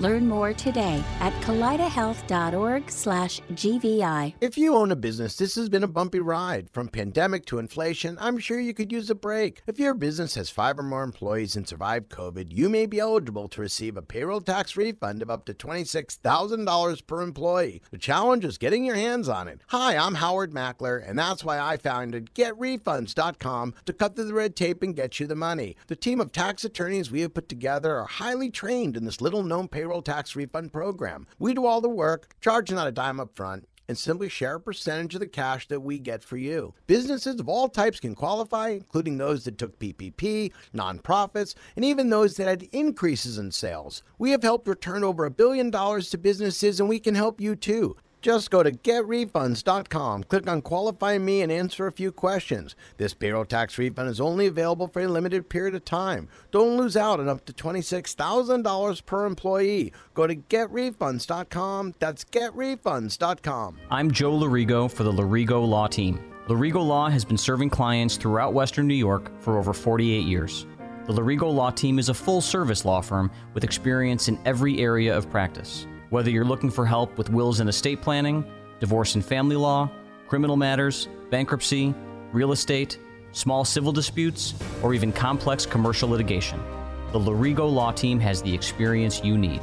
Learn 0.00 0.28
more 0.28 0.52
today 0.52 1.02
at 1.20 1.32
kaleidahealth.org/gvi. 1.42 4.34
If 4.40 4.58
you 4.58 4.74
own 4.74 4.90
a 4.90 4.96
business, 4.96 5.36
this 5.36 5.54
has 5.54 5.68
been 5.68 5.84
a 5.84 5.88
bumpy 5.88 6.20
ride. 6.20 6.68
From 6.72 6.88
pandemic 6.88 7.44
to 7.46 7.58
inflation, 7.58 8.16
I'm 8.20 8.38
sure 8.38 8.58
you 8.58 8.74
could 8.74 8.90
use 8.90 9.10
a 9.10 9.14
break. 9.14 9.62
If 9.66 9.78
your 9.78 9.94
business 9.94 10.34
has 10.34 10.50
five 10.50 10.78
or 10.78 10.82
more 10.82 11.02
employees 11.02 11.56
and 11.56 11.68
survived 11.68 12.10
COVID, 12.10 12.46
you 12.50 12.68
may 12.68 12.86
be 12.86 12.98
eligible 12.98 13.48
to 13.48 13.60
receive 13.60 13.96
a 13.96 14.02
payroll 14.02 14.40
tax 14.40 14.76
refund 14.76 15.22
of 15.22 15.30
up 15.30 15.44
to 15.46 15.54
$26,000 15.54 17.06
per 17.06 17.20
employee. 17.20 17.82
The 17.90 17.98
challenge 17.98 18.44
is 18.44 18.58
getting 18.58 18.84
your 18.84 18.96
hands 18.96 19.28
on 19.28 19.48
it. 19.48 19.60
Hi, 19.68 19.96
I'm 19.96 20.14
Howard 20.14 20.52
Mackler, 20.52 21.08
and 21.08 21.18
that's 21.18 21.44
why 21.44 21.60
I 21.60 21.76
founded 21.76 22.34
GetRefunds.com 22.34 23.74
to 23.84 23.92
cut 23.92 24.16
through 24.16 24.24
the 24.24 24.34
red 24.34 24.56
tape 24.56 24.82
and 24.82 24.96
get 24.96 25.20
you 25.20 25.26
the 25.26 25.34
money. 25.34 25.76
The 25.86 25.96
team 25.96 26.20
of 26.20 26.32
tax 26.32 26.64
attorneys 26.64 27.10
we 27.10 27.20
have 27.20 27.34
put 27.34 27.48
together 27.48 27.96
are 27.96 28.06
highly 28.06 28.50
trained 28.50 28.96
in 28.96 29.04
this 29.04 29.20
little 29.20 29.42
known 29.42 29.68
payroll 29.68 29.91
tax 30.00 30.34
refund 30.34 30.72
program. 30.72 31.26
We 31.38 31.52
do 31.52 31.66
all 31.66 31.82
the 31.82 31.88
work, 31.88 32.34
charge 32.40 32.70
not 32.70 32.86
a 32.86 32.92
dime 32.92 33.20
up 33.20 33.36
front, 33.36 33.68
and 33.88 33.98
simply 33.98 34.28
share 34.28 34.54
a 34.54 34.60
percentage 34.60 35.14
of 35.14 35.20
the 35.20 35.26
cash 35.26 35.68
that 35.68 35.80
we 35.80 35.98
get 35.98 36.22
for 36.24 36.36
you. 36.36 36.72
Businesses 36.86 37.38
of 37.38 37.48
all 37.48 37.68
types 37.68 38.00
can 38.00 38.14
qualify, 38.14 38.70
including 38.70 39.18
those 39.18 39.44
that 39.44 39.58
took 39.58 39.78
PPP, 39.78 40.52
nonprofits, 40.74 41.54
and 41.76 41.84
even 41.84 42.08
those 42.08 42.36
that 42.36 42.48
had 42.48 42.62
increases 42.72 43.36
in 43.36 43.50
sales. 43.50 44.02
We 44.18 44.30
have 44.30 44.42
helped 44.42 44.68
return 44.68 45.04
over 45.04 45.24
a 45.24 45.30
billion 45.30 45.70
dollars 45.70 46.08
to 46.10 46.18
businesses, 46.18 46.80
and 46.80 46.88
we 46.88 47.00
can 47.00 47.14
help 47.14 47.40
you 47.40 47.56
too. 47.56 47.96
Just 48.22 48.52
go 48.52 48.62
to 48.62 48.70
getrefunds.com, 48.70 50.24
click 50.24 50.48
on 50.48 50.62
Qualify 50.62 51.18
Me, 51.18 51.42
and 51.42 51.50
answer 51.50 51.88
a 51.88 51.92
few 51.92 52.12
questions. 52.12 52.76
This 52.96 53.14
payroll 53.14 53.44
tax 53.44 53.76
refund 53.78 54.08
is 54.08 54.20
only 54.20 54.46
available 54.46 54.86
for 54.86 55.02
a 55.02 55.08
limited 55.08 55.48
period 55.48 55.74
of 55.74 55.84
time. 55.84 56.28
Don't 56.52 56.76
lose 56.76 56.96
out 56.96 57.18
on 57.18 57.28
up 57.28 57.44
to 57.46 57.52
$26,000 57.52 59.04
per 59.06 59.26
employee. 59.26 59.92
Go 60.14 60.28
to 60.28 60.36
getrefunds.com. 60.36 61.94
That's 61.98 62.24
getrefunds.com. 62.24 63.78
I'm 63.90 64.12
Joe 64.12 64.38
Lorigo 64.38 64.88
for 64.88 65.02
the 65.02 65.12
Lorigo 65.12 65.66
Law 65.68 65.88
Team. 65.88 66.22
Lorigo 66.46 66.86
Law 66.86 67.08
has 67.08 67.24
been 67.24 67.38
serving 67.38 67.70
clients 67.70 68.16
throughout 68.16 68.54
Western 68.54 68.86
New 68.86 68.94
York 68.94 69.32
for 69.40 69.58
over 69.58 69.72
48 69.72 70.24
years. 70.24 70.64
The 71.06 71.12
Lorigo 71.12 71.52
Law 71.52 71.70
Team 71.70 71.98
is 71.98 72.08
a 72.08 72.14
full 72.14 72.40
service 72.40 72.84
law 72.84 73.00
firm 73.00 73.32
with 73.52 73.64
experience 73.64 74.28
in 74.28 74.38
every 74.44 74.78
area 74.78 75.16
of 75.16 75.28
practice. 75.28 75.88
Whether 76.12 76.28
you're 76.28 76.44
looking 76.44 76.68
for 76.68 76.84
help 76.84 77.16
with 77.16 77.30
wills 77.30 77.60
and 77.60 77.70
estate 77.70 78.02
planning, 78.02 78.44
divorce 78.80 79.14
and 79.14 79.24
family 79.24 79.56
law, 79.56 79.90
criminal 80.28 80.58
matters, 80.58 81.08
bankruptcy, 81.30 81.94
real 82.34 82.52
estate, 82.52 82.98
small 83.30 83.64
civil 83.64 83.92
disputes, 83.92 84.52
or 84.82 84.92
even 84.92 85.10
complex 85.10 85.64
commercial 85.64 86.10
litigation, 86.10 86.62
the 87.12 87.18
Lorigo 87.18 87.66
Law 87.66 87.92
Team 87.92 88.20
has 88.20 88.42
the 88.42 88.52
experience 88.52 89.24
you 89.24 89.38
need. 89.38 89.62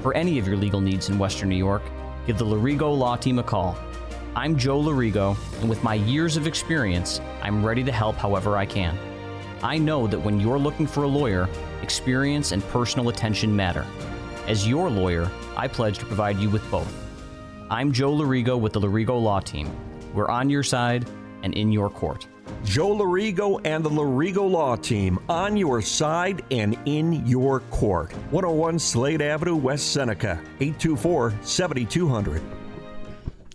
For 0.00 0.14
any 0.14 0.38
of 0.38 0.46
your 0.46 0.56
legal 0.56 0.80
needs 0.80 1.08
in 1.08 1.18
Western 1.18 1.48
New 1.48 1.56
York, 1.56 1.82
give 2.24 2.38
the 2.38 2.46
Lorigo 2.46 2.96
Law 2.96 3.16
Team 3.16 3.40
a 3.40 3.42
call. 3.42 3.76
I'm 4.36 4.56
Joe 4.56 4.80
Lorigo, 4.80 5.36
and 5.60 5.68
with 5.68 5.82
my 5.82 5.94
years 5.94 6.36
of 6.36 6.46
experience, 6.46 7.20
I'm 7.42 7.66
ready 7.66 7.82
to 7.82 7.90
help 7.90 8.14
however 8.14 8.56
I 8.56 8.64
can. 8.64 8.96
I 9.60 9.78
know 9.78 10.06
that 10.06 10.20
when 10.20 10.38
you're 10.38 10.56
looking 10.56 10.86
for 10.86 11.02
a 11.02 11.08
lawyer, 11.08 11.48
experience 11.82 12.52
and 12.52 12.62
personal 12.68 13.08
attention 13.08 13.56
matter. 13.56 13.84
As 14.46 14.68
your 14.68 14.90
lawyer, 14.90 15.30
I 15.56 15.68
pledge 15.68 15.98
to 15.98 16.04
provide 16.04 16.36
you 16.38 16.50
with 16.50 16.70
both. 16.70 16.92
I'm 17.70 17.92
Joe 17.92 18.12
Lorigo 18.12 18.60
with 18.60 18.74
the 18.74 18.80
Lorigo 18.80 19.20
Law 19.20 19.40
Team. 19.40 19.74
We're 20.12 20.28
on 20.28 20.50
your 20.50 20.62
side 20.62 21.08
and 21.42 21.54
in 21.54 21.72
your 21.72 21.88
court. 21.88 22.26
Joe 22.62 22.94
Lorigo 22.94 23.58
and 23.64 23.82
the 23.82 23.88
Lorigo 23.88 24.48
Law 24.48 24.76
Team 24.76 25.18
on 25.30 25.56
your 25.56 25.80
side 25.80 26.44
and 26.50 26.76
in 26.84 27.26
your 27.26 27.60
court. 27.70 28.12
101 28.30 28.78
Slade 28.78 29.22
Avenue, 29.22 29.56
West 29.56 29.92
Seneca, 29.92 30.38
824 30.60 31.32
7200. 31.40 32.42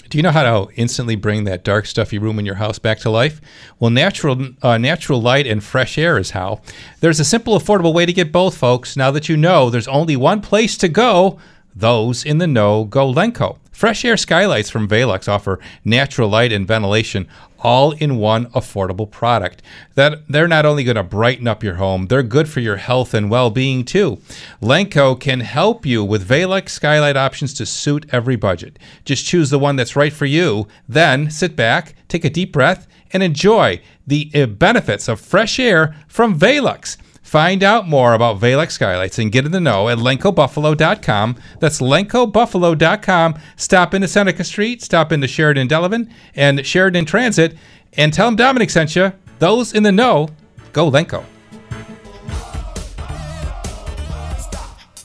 Do 0.10 0.18
you 0.18 0.24
know 0.24 0.32
how 0.32 0.66
to 0.66 0.74
instantly 0.74 1.16
bring 1.16 1.44
that 1.44 1.64
dark, 1.64 1.86
stuffy 1.86 2.18
room 2.18 2.40
in 2.40 2.46
your 2.46 2.56
house 2.56 2.80
back 2.80 2.98
to 3.00 3.12
life? 3.12 3.40
Well, 3.80 3.92
natural, 3.92 4.50
uh, 4.64 4.80
natural 4.80 5.22
light 5.22 5.46
and 5.46 5.64
fresh 5.64 6.00
air 6.00 6.18
is 6.18 6.32
how. 6.32 6.62
There's 7.00 7.20
a 7.20 7.26
simple, 7.26 7.58
affordable 7.60 7.94
way 7.94 8.08
to 8.08 8.14
get 8.14 8.32
both, 8.32 8.58
folks. 8.58 8.98
Now 8.98 9.12
that 9.12 9.30
you 9.30 9.38
know, 9.38 9.70
there's 9.70 9.88
only 9.88 10.16
one 10.16 10.42
place 10.42 10.78
to 10.80 10.88
go. 10.88 11.38
Those 11.76 12.26
in 12.26 12.40
the 12.40 12.48
know 12.48 12.86
go 12.86 13.14
Lenco. 13.14 13.60
Fresh 13.80 14.04
air 14.04 14.18
skylights 14.18 14.70
from 14.70 14.90
Velux 14.90 15.30
offer 15.30 15.58
natural 15.86 16.28
light 16.28 16.52
and 16.52 16.68
ventilation 16.68 17.30
all 17.60 17.94
in 17.94 18.18
one 18.18 18.48
affordable 18.48 19.10
product. 19.10 19.62
That 19.96 20.28
they're 20.28 20.50
not 20.50 20.66
only 20.66 20.84
going 20.84 20.98
to 20.98 21.04
brighten 21.04 21.48
up 21.48 21.64
your 21.64 21.76
home, 21.76 22.08
they're 22.08 22.22
good 22.22 22.50
for 22.50 22.60
your 22.60 22.76
health 22.76 23.14
and 23.14 23.32
well-being 23.32 23.86
too. 23.86 24.20
Lenco 24.62 25.18
can 25.18 25.40
help 25.40 25.86
you 25.86 26.04
with 26.04 26.28
Velux 26.28 26.72
skylight 26.72 27.16
options 27.16 27.54
to 27.54 27.66
suit 27.66 28.06
every 28.12 28.36
budget. 28.36 28.78
Just 29.06 29.26
choose 29.26 29.50
the 29.50 29.58
one 29.58 29.78
that's 29.78 29.96
right 29.96 30.12
for 30.12 30.26
you, 30.26 30.68
then 30.90 31.32
sit 31.32 31.56
back, 31.56 31.96
take 32.10 32.26
a 32.26 32.30
deep 32.30 32.52
breath 32.52 32.86
and 33.14 33.24
enjoy 33.24 33.80
the 34.06 34.30
uh, 34.36 34.46
benefits 34.46 35.08
of 35.08 35.22
fresh 35.22 35.58
air 35.58 35.96
from 36.10 36.38
Velux. 36.38 36.98
Find 37.30 37.62
out 37.62 37.88
more 37.88 38.16
about 38.16 38.40
Velux 38.40 38.72
skylights 38.72 39.20
and 39.20 39.32
get 39.32 39.46
in 39.46 39.52
the 39.52 39.60
know 39.60 39.88
at 39.88 40.00
lencobuffalo.com. 40.00 41.36
That's 41.60 41.80
lencobuffalo.com. 41.80 43.40
Stop 43.56 43.94
into 43.94 44.08
Seneca 44.08 44.44
Street, 44.44 44.82
stop 44.82 45.12
into 45.12 45.28
Sheridan 45.28 45.68
Delavan 45.68 46.12
and 46.34 46.66
Sheridan 46.66 47.06
Transit, 47.06 47.56
and 47.94 48.12
tell 48.12 48.32
them 48.32 48.36
Domenic 48.36 48.72
sent 48.72 48.96
you. 48.96 49.14
Those 49.38 49.74
in 49.74 49.84
the 49.84 49.92
know, 49.92 50.30
go 50.74 50.90
Lenco. 50.90 51.24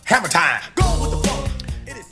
Hammer 0.06 0.28
time. 0.28 0.62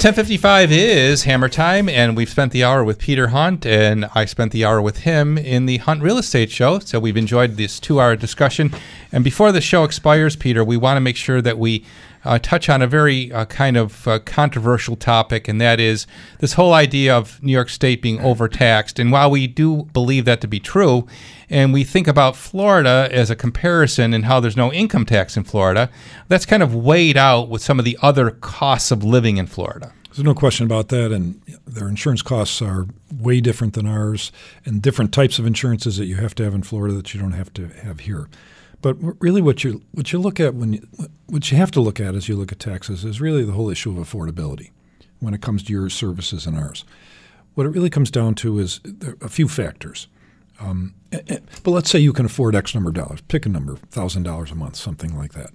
1055 0.03 0.73
is 0.73 1.23
Hammer 1.23 1.49
Time, 1.49 1.89
and 1.89 2.17
we've 2.17 2.29
spent 2.29 2.51
the 2.51 2.65
hour 2.65 2.83
with 2.83 2.99
Peter 2.99 3.29
Hunt, 3.29 3.65
and 3.65 4.07
I 4.17 4.25
spent 4.25 4.51
the 4.51 4.65
hour 4.65 4.83
with 4.83 4.99
him 4.99 5.39
in 5.39 5.67
the 5.67 5.77
Hunt 5.77 6.03
Real 6.03 6.19
Estate 6.19 6.51
Show. 6.51 6.81
So 6.81 6.99
we've 6.99 7.17
enjoyed 7.17 7.57
this 7.57 7.79
two 7.79 8.01
hour 8.01 8.17
discussion. 8.17 8.75
And 9.13 9.23
before 9.23 9.53
the 9.53 9.61
show 9.61 9.85
expires, 9.85 10.37
Peter, 10.37 10.65
we 10.65 10.79
want 10.79 10.97
to 10.97 11.01
make 11.01 11.17
sure 11.17 11.43
that 11.43 11.59
we 11.59 11.85
uh, 12.25 12.39
touch 12.39 12.69
on 12.69 12.83
a 12.83 12.87
very 12.87 13.31
uh, 13.33 13.45
kind 13.45 13.77
of 13.77 14.09
uh, 14.09 14.19
controversial 14.21 14.97
topic, 14.97 15.49
and 15.49 15.61
that 15.61 15.81
is 15.81 16.07
this 16.39 16.55
whole 16.55 16.73
idea 16.73 17.15
of 17.15 17.43
New 17.43 17.53
York 17.53 17.69
State 17.69 18.01
being 18.01 18.21
overtaxed. 18.21 18.99
And 18.99 19.13
while 19.13 19.31
we 19.31 19.47
do 19.47 19.85
believe 19.93 20.25
that 20.25 20.41
to 20.41 20.49
be 20.49 20.61
true, 20.61 21.07
and 21.51 21.73
we 21.73 21.85
think 21.85 22.09
about 22.09 22.37
Florida 22.37 23.09
as 23.13 23.29
a 23.29 23.37
comparison 23.37 24.15
and 24.15 24.25
how 24.25 24.41
there's 24.41 24.57
no 24.57 24.73
income 24.73 25.05
tax 25.05 25.37
in 25.37 25.45
Florida, 25.45 25.91
that's 26.29 26.47
kind 26.47 26.63
of 26.63 26.75
weighed 26.75 27.17
out 27.17 27.49
with 27.49 27.63
some 27.63 27.79
of 27.79 27.85
the 27.85 27.99
other 28.01 28.31
costs 28.31 28.91
of 28.91 29.05
living 29.05 29.37
in 29.37 29.47
Florida. 29.47 29.93
There's 30.05 30.25
no 30.25 30.35
question 30.35 30.67
about 30.67 30.89
that, 30.89 31.11
and 31.11 31.41
their 31.67 31.89
insurance 31.89 32.23
costs 32.23 32.63
are 32.63 32.87
way 33.11 33.41
different 33.41 33.75
than 33.75 33.87
ours, 33.87 34.31
and 34.65 34.81
different 34.81 35.13
types 35.13 35.39
of 35.39 35.47
insurances 35.47 35.97
that 35.97 36.05
you 36.05 36.17
have 36.17 36.35
to 36.37 36.45
have 36.45 36.55
in 36.55 36.63
Florida 36.63 36.95
that 36.95 37.15
you 37.15 37.21
don't 37.21 37.33
have 37.33 37.53
to 37.55 37.69
have 37.69 38.01
here. 38.01 38.29
But 38.83 38.97
really, 39.23 39.41
what 39.41 39.65
you 39.65 39.81
what 39.93 40.13
you 40.13 40.19
look 40.19 40.41
at 40.41 40.55
when 40.55 40.75
you, 40.75 40.87
what 41.27 41.51
you 41.51 41.57
have 41.57 41.71
to 41.73 41.81
look 41.81 42.01
at 42.01 42.15
as 42.15 42.29
you 42.29 42.37
look 42.37 42.53
at 42.53 42.59
taxes 42.59 43.05
is 43.05 43.21
really 43.21 43.45
the 43.45 43.53
whole 43.53 43.71
issue 43.71 43.91
of 43.99 44.07
affordability 44.07 44.71
when 45.21 45.33
it 45.35 45.41
comes 45.41 45.63
to 45.63 45.73
your 45.73 45.89
services 45.89 46.47
and 46.47 46.59
ours. 46.59 46.85
What 47.55 47.67
it 47.67 47.71
really 47.71 47.91
comes 47.91 48.11
down 48.11 48.35
to 48.37 48.59
is 48.59 48.81
a 49.21 49.29
few 49.29 49.47
factors. 49.47 50.09
Um, 50.61 50.95
but 51.63 51.71
let's 51.71 51.91
say 51.91 51.99
you 51.99 52.13
can 52.13 52.27
afford 52.27 52.55
X 52.55 52.75
number 52.75 52.91
of 52.91 52.95
dollars. 52.95 53.21
Pick 53.23 53.47
a 53.47 53.49
number, 53.49 53.77
thousand 53.91 54.25
dollars 54.25 54.51
a 54.51 54.55
month, 54.55 54.77
something 54.77 55.17
like 55.17 55.33
that. 55.35 55.51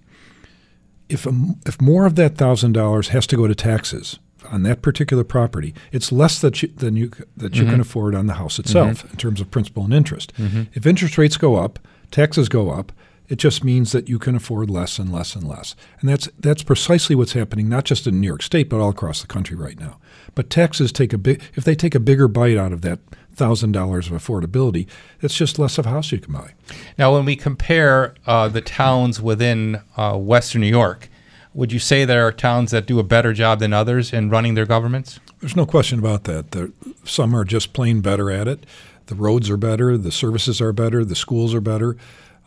If 1.10 1.26
a, 1.26 1.34
if 1.66 1.80
more 1.82 2.06
of 2.06 2.16
that 2.16 2.36
thousand 2.38 2.74
dollars 2.74 3.10
has 3.10 3.28
to 3.28 3.38
go 3.38 3.48
to 3.48 3.56
taxes, 3.56 4.20
on 4.52 4.64
that 4.64 4.82
particular 4.82 5.26
property, 5.26 5.74
it's 5.92 6.12
less 6.12 6.40
that 6.40 6.62
you, 6.62 6.70
than 6.70 6.96
you 6.96 7.12
that 7.36 7.56
you 7.56 7.64
Mhm. 7.66 7.70
can 7.72 7.80
afford 7.82 8.16
on 8.16 8.28
the 8.28 8.36
house 8.36 8.60
itself 8.60 9.04
Mhm. 9.06 9.12
in 9.12 9.18
terms 9.18 9.42
of 9.42 9.52
principal 9.52 9.84
and 9.84 9.94
interest. 9.94 10.32
Mhm. 10.38 10.68
If 10.74 10.86
interest 10.86 11.18
rates 11.18 11.36
go 11.36 11.56
up, 11.58 11.80
taxes 12.12 12.48
go 12.48 12.70
up. 12.70 12.94
It 13.30 13.38
just 13.38 13.64
means 13.64 13.92
that 13.92 14.08
you 14.08 14.20
can 14.20 14.36
afford 14.36 14.70
less 14.70 15.00
and 15.00 15.12
less 15.12 15.36
and 15.36 15.48
less, 15.48 15.76
and 16.00 16.10
that's 16.10 16.30
that's 16.40 16.64
precisely 16.64 17.16
what's 17.16 17.34
happening 17.34 17.68
not 17.68 17.84
just 17.84 18.08
in 18.08 18.22
New 18.22 18.28
York 18.28 18.42
State 18.42 18.70
but 18.70 18.80
all 18.80 18.90
across 18.90 19.22
the 19.22 19.28
country 19.28 19.56
right 19.56 19.80
now. 19.80 19.98
But 20.34 20.50
taxes 20.50 20.92
take 20.92 21.14
a 21.14 21.18
big 21.18 21.42
if 21.56 21.64
they 21.64 21.76
take 21.76 21.96
a 21.96 22.00
bigger 22.00 22.28
bite 22.28 22.58
out 22.58 22.72
of 22.72 22.82
that 22.84 23.00
thousand 23.38 23.72
dollars 23.72 24.10
of 24.10 24.14
affordability, 24.14 24.88
it's 25.22 25.36
just 25.36 25.60
less 25.60 25.78
of 25.78 25.86
a 25.86 25.90
house 25.90 26.12
you 26.12 26.20
can 26.20 26.34
buy. 26.34 26.54
Now, 26.98 27.14
when 27.14 27.26
we 27.26 27.36
compare 27.36 28.16
uh, 28.26 28.48
the 28.48 28.62
towns 28.62 29.22
within 29.22 29.82
uh, 29.96 30.18
Western 30.18 30.62
New 30.62 30.68
York, 30.68 31.10
would 31.54 31.72
you 31.72 31.80
say 31.80 32.04
there 32.04 32.26
are 32.26 32.32
towns 32.32 32.72
that 32.72 32.86
do 32.86 33.00
a 33.00 33.04
better 33.04 33.34
job 33.34 33.60
than 33.60 33.74
others 33.74 34.12
in 34.12 34.30
running 34.30 34.56
their 34.56 34.66
governments? 34.66 35.20
There's 35.40 35.56
no 35.56 35.66
question 35.66 36.00
about 36.00 36.24
that. 36.26 36.52
There, 36.52 36.70
some 37.04 37.36
are 37.36 37.44
just 37.44 37.74
plain 37.74 38.02
better 38.02 38.32
at 38.32 38.48
it. 38.48 38.66
The 39.06 39.16
roads 39.16 39.50
are 39.50 39.58
better, 39.58 39.98
the 39.98 40.12
services 40.12 40.60
are 40.60 40.74
better, 40.74 41.06
the 41.06 41.16
schools 41.16 41.54
are 41.54 41.62
better. 41.62 41.96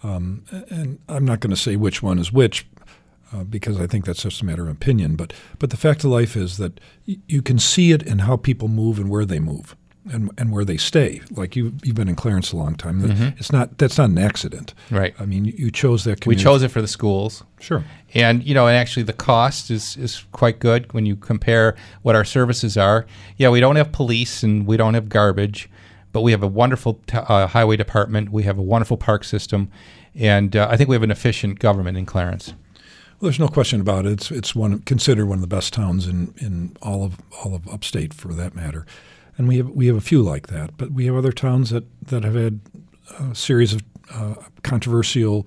Um, 0.03 0.45
and 0.71 0.99
I'm 1.09 1.25
not 1.25 1.41
going 1.41 1.51
to 1.51 1.57
say 1.61 1.77
which 1.77 2.03
one 2.03 2.19
is 2.19 2.33
which 2.33 2.67
uh, 3.33 3.45
because 3.45 3.79
I 3.81 3.87
think 3.87 4.05
that's 4.07 4.23
just 4.23 4.41
a 4.43 4.45
matter 4.45 4.63
of 4.63 4.69
opinion. 4.71 5.15
But, 5.17 5.33
but 5.59 5.71
the 5.71 5.77
fact 5.77 6.05
of 6.05 6.11
life 6.11 6.37
is 6.37 6.57
that 6.57 6.81
y- 7.07 7.19
you 7.29 7.43
can 7.43 7.59
see 7.59 7.93
it 7.93 8.03
in 8.03 8.21
how 8.21 8.37
people 8.37 8.67
move 8.69 8.99
and 8.99 9.09
where 9.11 9.25
they 9.25 9.39
move. 9.41 9.77
And, 10.11 10.31
and 10.39 10.51
where 10.51 10.65
they 10.65 10.79
stay, 10.79 11.21
like 11.31 11.55
you, 11.55 11.75
you've 11.85 11.95
been 11.95 12.09
in 12.09 12.17
Clarence 12.17 12.53
a 12.53 12.57
long 12.57 12.75
time. 12.75 13.03
Mhm. 13.03 13.39
It's 13.39 13.53
not 13.53 13.77
that's 13.77 13.99
not 13.99 14.09
an 14.09 14.17
accident, 14.17 14.73
Right. 14.91 15.15
I 15.21 15.27
mean, 15.27 15.45
you, 15.45 15.71
chose 15.71 16.05
that. 16.05 16.25
We 16.27 16.37
chose 16.37 16.63
it 16.63 16.71
for 16.71 16.81
the 16.81 16.89
schools. 16.89 17.45
Sure. 17.61 17.85
And 18.15 18.43
you 18.43 18.55
know, 18.55 18.67
and 18.67 18.75
actually 18.79 19.03
the 19.03 19.13
cost 19.13 19.71
is 19.71 19.99
is 19.99 20.25
quite 20.33 20.59
good 20.59 20.91
when 20.95 21.05
you 21.05 21.17
compare 21.17 21.77
what 22.01 22.17
our 22.17 22.25
services 22.25 22.79
are. 22.79 23.05
Yeah, 23.37 23.51
we 23.51 23.61
don't 23.61 23.77
have 23.77 23.93
police 23.93 24.43
and 24.43 24.67
we 24.67 24.79
don't 24.79 24.95
have 24.95 25.11
garbage, 25.11 25.69
but 26.13 26.23
we 26.23 26.33
have 26.33 26.43
a 26.43 26.49
wonderful 26.49 26.95
t- 27.07 27.17
uh, 27.17 27.47
highway 27.47 27.77
department. 27.77 28.31
We 28.31 28.43
have 28.45 28.59
a 28.59 28.63
wonderful 28.63 28.97
park 28.97 29.25
system, 29.25 29.71
and 30.15 30.57
uh, 30.57 30.69
I 30.71 30.77
think 30.77 30.89
we 30.89 30.95
have 30.95 31.03
an 31.03 31.11
efficient 31.11 31.59
government 31.59 31.97
in 31.97 32.07
Clarence. 32.07 32.55
Well, 33.21 33.29
there's 33.29 33.39
no 33.39 33.49
question 33.49 33.81
about 33.81 34.07
it. 34.07 34.13
It's 34.13 34.31
it's 34.31 34.55
one 34.55 34.81
considered 34.81 35.27
one 35.27 35.39
of 35.39 35.43
the 35.43 35.55
best 35.57 35.73
towns 35.73 36.07
in, 36.07 36.33
in 36.39 36.77
all 36.81 37.05
of 37.05 37.19
all 37.45 37.55
of 37.55 37.69
upstate 37.69 38.15
for 38.15 38.33
that 38.35 38.55
matter, 38.55 38.87
and 39.37 39.47
we 39.47 39.59
have 39.59 39.71
we 39.71 39.87
have 39.87 39.97
a 39.97 40.01
few 40.01 40.23
like 40.23 40.47
that. 40.47 40.77
But 40.77 40.93
we 40.93 41.07
have 41.07 41.15
other 41.15 41.33
towns 41.33 41.71
that, 41.71 41.85
that 42.07 42.25
have 42.25 42.35
had 42.35 42.61
a 43.19 43.35
series 43.35 43.75
of 43.75 43.83
uh, 44.15 44.35
controversial 44.63 45.47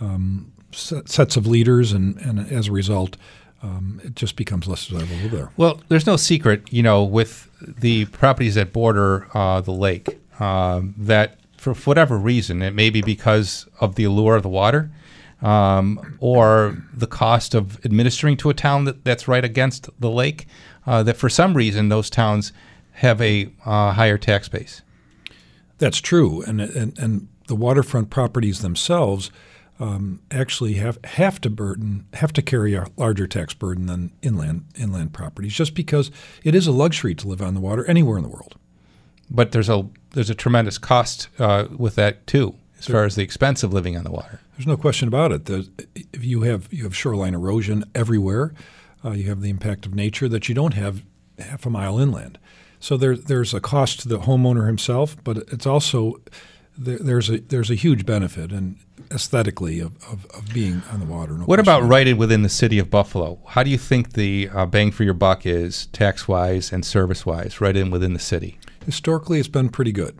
um, 0.00 0.52
sets 0.72 1.36
of 1.36 1.46
leaders, 1.46 1.92
and, 1.92 2.18
and 2.18 2.40
as 2.52 2.68
a 2.68 2.72
result, 2.72 3.16
um, 3.62 4.00
it 4.04 4.14
just 4.14 4.36
becomes 4.36 4.66
less 4.68 4.86
desirable 4.86 5.28
there. 5.28 5.50
Well, 5.56 5.80
there's 5.88 6.06
no 6.06 6.16
secret, 6.16 6.72
you 6.72 6.82
know, 6.82 7.02
with 7.02 7.48
the 7.60 8.04
properties 8.06 8.54
that 8.54 8.72
border 8.72 9.28
uh, 9.34 9.60
the 9.60 9.72
lake, 9.72 10.18
um, 10.40 10.94
that 10.96 11.38
for 11.56 11.74
whatever 11.74 12.16
reason, 12.16 12.62
it 12.62 12.74
may 12.74 12.90
be 12.90 13.02
because 13.02 13.66
of 13.80 13.96
the 13.96 14.04
allure 14.04 14.36
of 14.36 14.42
the 14.42 14.48
water, 14.48 14.90
um, 15.42 16.16
or 16.20 16.76
the 16.92 17.06
cost 17.06 17.54
of 17.54 17.84
administering 17.84 18.36
to 18.36 18.50
a 18.50 18.54
town 18.54 18.84
that, 18.84 19.04
that's 19.04 19.26
right 19.26 19.44
against 19.44 19.88
the 19.98 20.10
lake, 20.10 20.46
uh, 20.86 21.02
that 21.02 21.16
for 21.16 21.28
some 21.28 21.54
reason 21.54 21.88
those 21.88 22.08
towns 22.08 22.52
have 22.92 23.20
a 23.20 23.50
uh, 23.64 23.92
higher 23.92 24.18
tax 24.18 24.48
base. 24.48 24.82
That's 25.78 26.00
true, 26.00 26.42
and 26.42 26.60
and, 26.60 26.98
and 26.98 27.28
the 27.46 27.56
waterfront 27.56 28.10
properties 28.10 28.60
themselves 28.60 29.30
um, 29.80 30.20
actually 30.30 30.74
have 30.74 30.98
have 31.04 31.40
to 31.40 31.50
burden 31.50 32.06
have 32.14 32.32
to 32.32 32.42
carry 32.42 32.74
a 32.74 32.86
larger 32.96 33.26
tax 33.26 33.54
burden 33.54 33.86
than 33.86 34.12
inland 34.22 34.64
inland 34.76 35.12
properties, 35.12 35.54
just 35.54 35.74
because 35.74 36.10
it 36.44 36.54
is 36.54 36.66
a 36.66 36.72
luxury 36.72 37.14
to 37.14 37.28
live 37.28 37.40
on 37.40 37.54
the 37.54 37.60
water 37.60 37.84
anywhere 37.86 38.16
in 38.16 38.24
the 38.24 38.28
world. 38.28 38.56
But 39.30 39.52
there's 39.52 39.68
a 39.68 39.88
there's 40.10 40.30
a 40.30 40.34
tremendous 40.34 40.78
cost 40.78 41.28
uh, 41.38 41.66
with 41.76 41.94
that 41.96 42.26
too, 42.26 42.54
as 42.78 42.86
far 42.86 43.04
as 43.04 43.14
the 43.14 43.22
expense 43.22 43.62
of 43.62 43.72
living 43.72 43.96
on 43.96 44.04
the 44.04 44.10
water. 44.10 44.40
There's 44.56 44.66
no 44.66 44.76
question 44.76 45.06
about 45.06 45.32
it. 45.32 45.44
There's, 45.44 45.70
if 45.94 46.24
you 46.24 46.42
have 46.42 46.72
you 46.72 46.84
have 46.84 46.96
shoreline 46.96 47.34
erosion 47.34 47.84
everywhere, 47.94 48.54
uh, 49.04 49.12
you 49.12 49.28
have 49.28 49.42
the 49.42 49.50
impact 49.50 49.86
of 49.86 49.94
nature 49.94 50.28
that 50.28 50.48
you 50.48 50.54
don't 50.54 50.74
have 50.74 51.04
half 51.38 51.66
a 51.66 51.70
mile 51.70 51.98
inland. 51.98 52.38
So 52.80 52.96
there, 52.96 53.16
there's 53.16 53.54
a 53.54 53.60
cost 53.60 54.00
to 54.00 54.08
the 54.08 54.20
homeowner 54.20 54.66
himself, 54.66 55.16
but 55.24 55.38
it's 55.52 55.66
also 55.66 56.20
there, 56.76 56.98
there's 56.98 57.28
a 57.28 57.38
there's 57.38 57.70
a 57.70 57.74
huge 57.74 58.06
benefit 58.06 58.52
and 58.52 58.76
aesthetically 59.10 59.80
of, 59.80 59.96
of, 60.04 60.26
of 60.26 60.52
being 60.52 60.82
on 60.90 61.00
the 61.00 61.06
water. 61.06 61.34
No 61.34 61.44
What 61.44 61.60
about 61.60 61.82
right 61.82 62.16
within 62.16 62.42
the 62.42 62.48
city 62.48 62.78
of 62.78 62.90
Buffalo? 62.90 63.40
How 63.46 63.62
do 63.62 63.70
you 63.70 63.78
think 63.78 64.12
the 64.12 64.48
uh, 64.52 64.66
bang 64.66 64.90
for 64.90 65.04
your 65.04 65.14
buck 65.14 65.46
is 65.46 65.86
tax 65.86 66.28
wise 66.28 66.72
and 66.72 66.84
service 66.84 67.24
wise, 67.24 67.60
right 67.60 67.76
in 67.76 67.90
within 67.90 68.12
the 68.12 68.18
city? 68.18 68.58
Historically, 68.84 69.38
it's 69.38 69.48
been 69.48 69.68
pretty 69.68 69.92
good. 69.92 70.18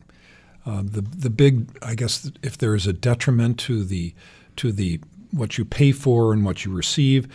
Uh, 0.66 0.82
the 0.84 1.00
the 1.00 1.30
big, 1.30 1.78
I 1.82 1.94
guess, 1.94 2.30
if 2.42 2.58
there 2.58 2.74
is 2.74 2.86
a 2.86 2.92
detriment 2.92 3.58
to 3.60 3.84
the 3.84 4.14
to 4.56 4.72
the 4.72 5.00
what 5.30 5.56
you 5.56 5.64
pay 5.64 5.92
for 5.92 6.32
and 6.32 6.44
what 6.44 6.64
you 6.64 6.72
receive, 6.72 7.28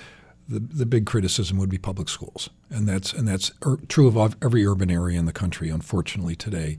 the 0.48 0.60
the 0.60 0.86
big 0.86 1.06
criticism 1.06 1.58
would 1.58 1.70
be 1.70 1.78
public 1.78 2.10
schools, 2.10 2.50
and 2.70 2.88
that's 2.88 3.12
and 3.12 3.28
that's 3.28 3.52
ur- 3.66 3.80
true 3.88 4.08
of 4.08 4.36
every 4.44 4.66
urban 4.66 4.92
area 4.92 5.18
in 5.18 5.26
the 5.26 5.34
country, 5.34 5.70
unfortunately 5.70 6.36
today. 6.36 6.78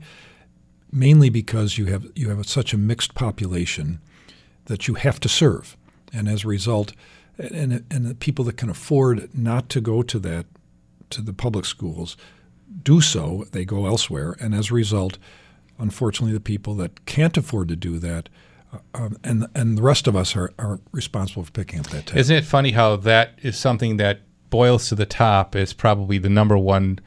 Mainly 0.91 1.29
because 1.29 1.77
you 1.77 1.87
have 1.87 2.05
you 2.15 2.29
have 2.29 2.45
such 2.47 2.73
a 2.73 2.77
mixed 2.77 3.15
population 3.15 3.99
that 4.65 4.87
you 4.87 4.95
have 4.95 5.19
to 5.21 5.29
serve, 5.29 5.77
and 6.13 6.27
as 6.27 6.43
a 6.43 6.47
result, 6.47 6.93
and 7.37 7.83
and 7.89 8.05
the 8.05 8.15
people 8.15 8.45
that 8.45 8.57
can 8.57 8.69
afford 8.69 9.29
not 9.33 9.69
to 9.69 9.81
go 9.81 10.01
to 10.01 10.19
that 10.19 10.45
to 11.09 11.21
the 11.21 11.33
public 11.33 11.65
schools 11.65 12.17
do 12.83 13.01
so, 13.01 13.45
they 13.51 13.65
go 13.65 13.85
elsewhere, 13.85 14.35
and 14.39 14.53
as 14.53 14.71
a 14.71 14.73
result, 14.73 15.17
unfortunately, 15.77 16.33
the 16.33 16.39
people 16.39 16.75
that 16.75 17.05
can't 17.05 17.37
afford 17.37 17.67
to 17.69 17.75
do 17.75 17.99
that, 17.99 18.29
uh, 18.73 18.77
um, 18.93 19.17
and 19.23 19.47
and 19.55 19.77
the 19.77 19.81
rest 19.81 20.07
of 20.07 20.15
us 20.15 20.35
are, 20.35 20.51
are 20.57 20.79
responsible 20.91 21.43
for 21.43 21.51
picking 21.51 21.79
up 21.79 21.87
that 21.87 22.07
tab. 22.07 22.17
Isn't 22.17 22.35
it 22.35 22.45
funny 22.45 22.71
how 22.71 22.95
that 22.97 23.39
is 23.41 23.57
something 23.57 23.97
that 23.97 24.21
boils 24.49 24.89
to 24.89 24.95
the 24.95 25.05
top 25.05 25.55
is 25.55 25.73
probably 25.73 26.17
the 26.17 26.29
number 26.29 26.57
one 26.57 26.99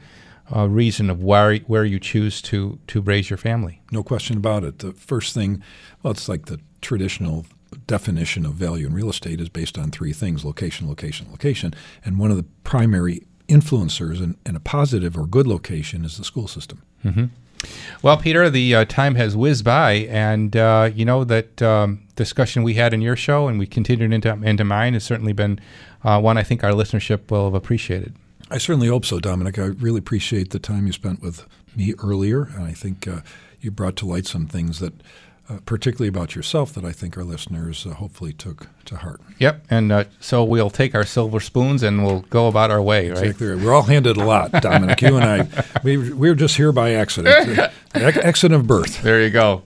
uh, 0.55 0.67
reason 0.67 1.09
of 1.09 1.23
where 1.23 1.57
where 1.57 1.85
you 1.85 1.99
choose 1.99 2.41
to 2.43 2.79
to 2.87 3.01
raise 3.01 3.29
your 3.29 3.37
family? 3.37 3.81
No 3.91 4.03
question 4.03 4.37
about 4.37 4.63
it. 4.63 4.79
The 4.79 4.93
first 4.93 5.33
thing, 5.33 5.63
well, 6.01 6.11
it's 6.11 6.29
like 6.29 6.45
the 6.45 6.59
traditional 6.81 7.45
definition 7.87 8.45
of 8.45 8.53
value 8.53 8.87
in 8.87 8.93
real 8.93 9.09
estate 9.09 9.39
is 9.39 9.49
based 9.49 9.77
on 9.77 9.91
three 9.91 10.13
things: 10.13 10.43
location, 10.43 10.87
location, 10.87 11.27
location, 11.31 11.73
and 12.03 12.17
one 12.17 12.31
of 12.31 12.37
the 12.37 12.45
primary 12.63 13.25
influencers 13.47 14.21
in, 14.21 14.37
in 14.45 14.55
a 14.55 14.59
positive 14.59 15.17
or 15.17 15.25
good 15.25 15.47
location 15.47 16.05
is 16.05 16.17
the 16.17 16.23
school 16.23 16.47
system. 16.47 16.81
hmm 17.01 17.25
Well, 18.01 18.17
Peter, 18.17 18.49
the 18.49 18.75
uh, 18.75 18.85
time 18.85 19.15
has 19.15 19.35
whizzed 19.35 19.65
by, 19.65 19.91
and 20.09 20.55
uh, 20.55 20.91
you 20.93 21.05
know 21.05 21.23
that 21.23 21.61
um, 21.61 22.07
discussion 22.15 22.63
we 22.63 22.75
had 22.75 22.93
in 22.93 23.01
your 23.01 23.15
show, 23.15 23.47
and 23.47 23.59
we 23.59 23.67
continued 23.67 24.13
into 24.13 24.31
into 24.31 24.63
mine, 24.63 24.93
has 24.93 25.03
certainly 25.03 25.33
been 25.33 25.59
uh, 26.03 26.19
one 26.21 26.37
I 26.37 26.43
think 26.43 26.63
our 26.63 26.71
listenership 26.71 27.29
will 27.29 27.45
have 27.45 27.53
appreciated. 27.55 28.15
I 28.51 28.57
certainly 28.57 28.87
hope 28.87 29.05
so, 29.05 29.19
Domenic. 29.19 29.59
I 29.59 29.67
really 29.79 29.99
appreciate 29.99 30.49
the 30.49 30.59
time 30.59 30.87
you 30.87 30.93
spent 30.93 31.21
with 31.21 31.45
me 31.75 31.93
earlier, 32.03 32.43
and 32.43 32.63
I 32.63 32.71
think 32.71 33.07
uh, 33.07 33.21
you 33.61 33.69
brought 33.69 33.95
to 33.97 34.07
light 34.07 34.25
some 34.25 34.47
things 34.47 34.79
that, 34.79 34.93
uh, 35.49 35.57
particularly 35.65 36.07
about 36.07 36.35
yourself, 36.35 36.73
that 36.73 36.85
I 36.85 36.91
think 36.91 37.17
our 37.17 37.23
listeners 37.23 37.85
uh, 37.85 37.95
hopefully 37.95 38.33
took 38.33 38.67
to 38.85 38.97
heart. 38.97 39.19
Yep, 39.39 39.65
and 39.69 39.91
uh, 39.91 40.03
so 40.19 40.43
we'll 40.43 40.69
take 40.69 40.93
our 40.93 41.05
silver 41.05 41.39
spoons 41.39 41.81
and 41.83 42.05
we'll 42.05 42.21
go 42.29 42.47
about 42.47 42.69
our 42.71 42.81
way, 42.81 43.09
right? 43.09 43.23
Exactly 43.23 43.47
right. 43.47 43.63
We're 43.65 43.73
all 43.73 43.83
handed 43.83 44.17
a 44.17 44.23
lot, 44.23 44.51
Domenic. 44.51 45.01
you 45.01 45.17
and 45.17 45.25
I, 45.25 45.63
we, 45.83 45.97
we 45.97 46.29
were 46.29 46.35
just 46.35 46.55
here 46.57 46.71
by 46.71 46.91
accident. 46.91 47.71
Accident 47.93 48.61
of 48.61 48.67
birth. 48.67 49.01
There 49.01 49.21
you 49.21 49.29
go. 49.29 49.63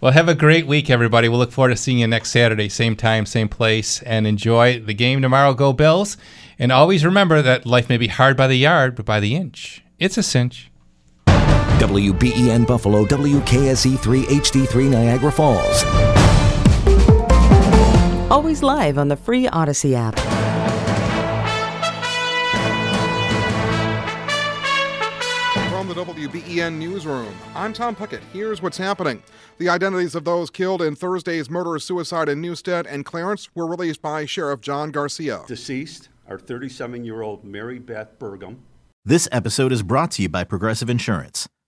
Well, 0.00 0.12
have 0.12 0.28
a 0.28 0.34
great 0.34 0.66
week, 0.66 0.90
everybody. 0.90 1.28
We'll 1.28 1.38
look 1.38 1.52
forward 1.52 1.70
to 1.70 1.76
seeing 1.76 1.98
you 2.00 2.08
next 2.08 2.30
Saturday, 2.30 2.68
same 2.68 2.96
time, 2.96 3.24
same 3.24 3.48
place, 3.48 4.02
and 4.02 4.26
enjoy 4.26 4.80
the 4.80 4.94
game 4.94 5.22
tomorrow. 5.22 5.54
Go 5.54 5.72
Bills. 5.72 6.16
And 6.58 6.72
always 6.72 7.04
remember 7.04 7.40
that 7.40 7.66
life 7.66 7.88
may 7.88 7.98
be 7.98 8.08
hard 8.08 8.36
by 8.36 8.48
the 8.48 8.56
yard, 8.56 8.96
but 8.96 9.06
by 9.06 9.20
the 9.20 9.36
inch, 9.36 9.84
it's 9.98 10.18
a 10.18 10.22
cinch. 10.22 10.71
WBEN 11.78 12.66
Buffalo, 12.66 13.04
WKSE3 13.04 14.24
HD3 14.24 14.90
Niagara 14.90 15.32
Falls. 15.32 15.84
Always 18.30 18.62
live 18.62 18.96
on 18.98 19.08
the 19.08 19.16
free 19.16 19.46
Audacy 19.46 19.94
app. 19.94 20.18
From 25.68 25.88
the 25.88 25.94
WBEN 25.94 26.78
Newsroom, 26.78 27.34
I'm 27.54 27.72
Tom 27.72 27.96
Puckett. 27.96 28.22
Here's 28.32 28.62
what's 28.62 28.78
happening. 28.78 29.22
The 29.58 29.68
identities 29.68 30.14
of 30.14 30.24
those 30.24 30.48
killed 30.48 30.80
in 30.80 30.94
Thursday's 30.94 31.50
murder 31.50 31.78
suicide 31.78 32.28
in 32.28 32.40
Newstead 32.40 32.86
and 32.86 33.04
Clarence 33.04 33.48
were 33.54 33.66
released 33.66 34.00
by 34.00 34.24
Sheriff 34.24 34.60
John 34.60 34.92
Garcia. 34.92 35.42
Deceased 35.46 36.08
are 36.28 36.38
37 36.38 37.04
year 37.04 37.22
old 37.22 37.44
Mary 37.44 37.78
Beth 37.78 38.18
Burgum. 38.18 38.58
This 39.04 39.28
episode 39.32 39.72
is 39.72 39.82
brought 39.82 40.12
to 40.12 40.22
you 40.22 40.28
by 40.28 40.44
Progressive 40.44 40.88
Insurance. 40.88 41.48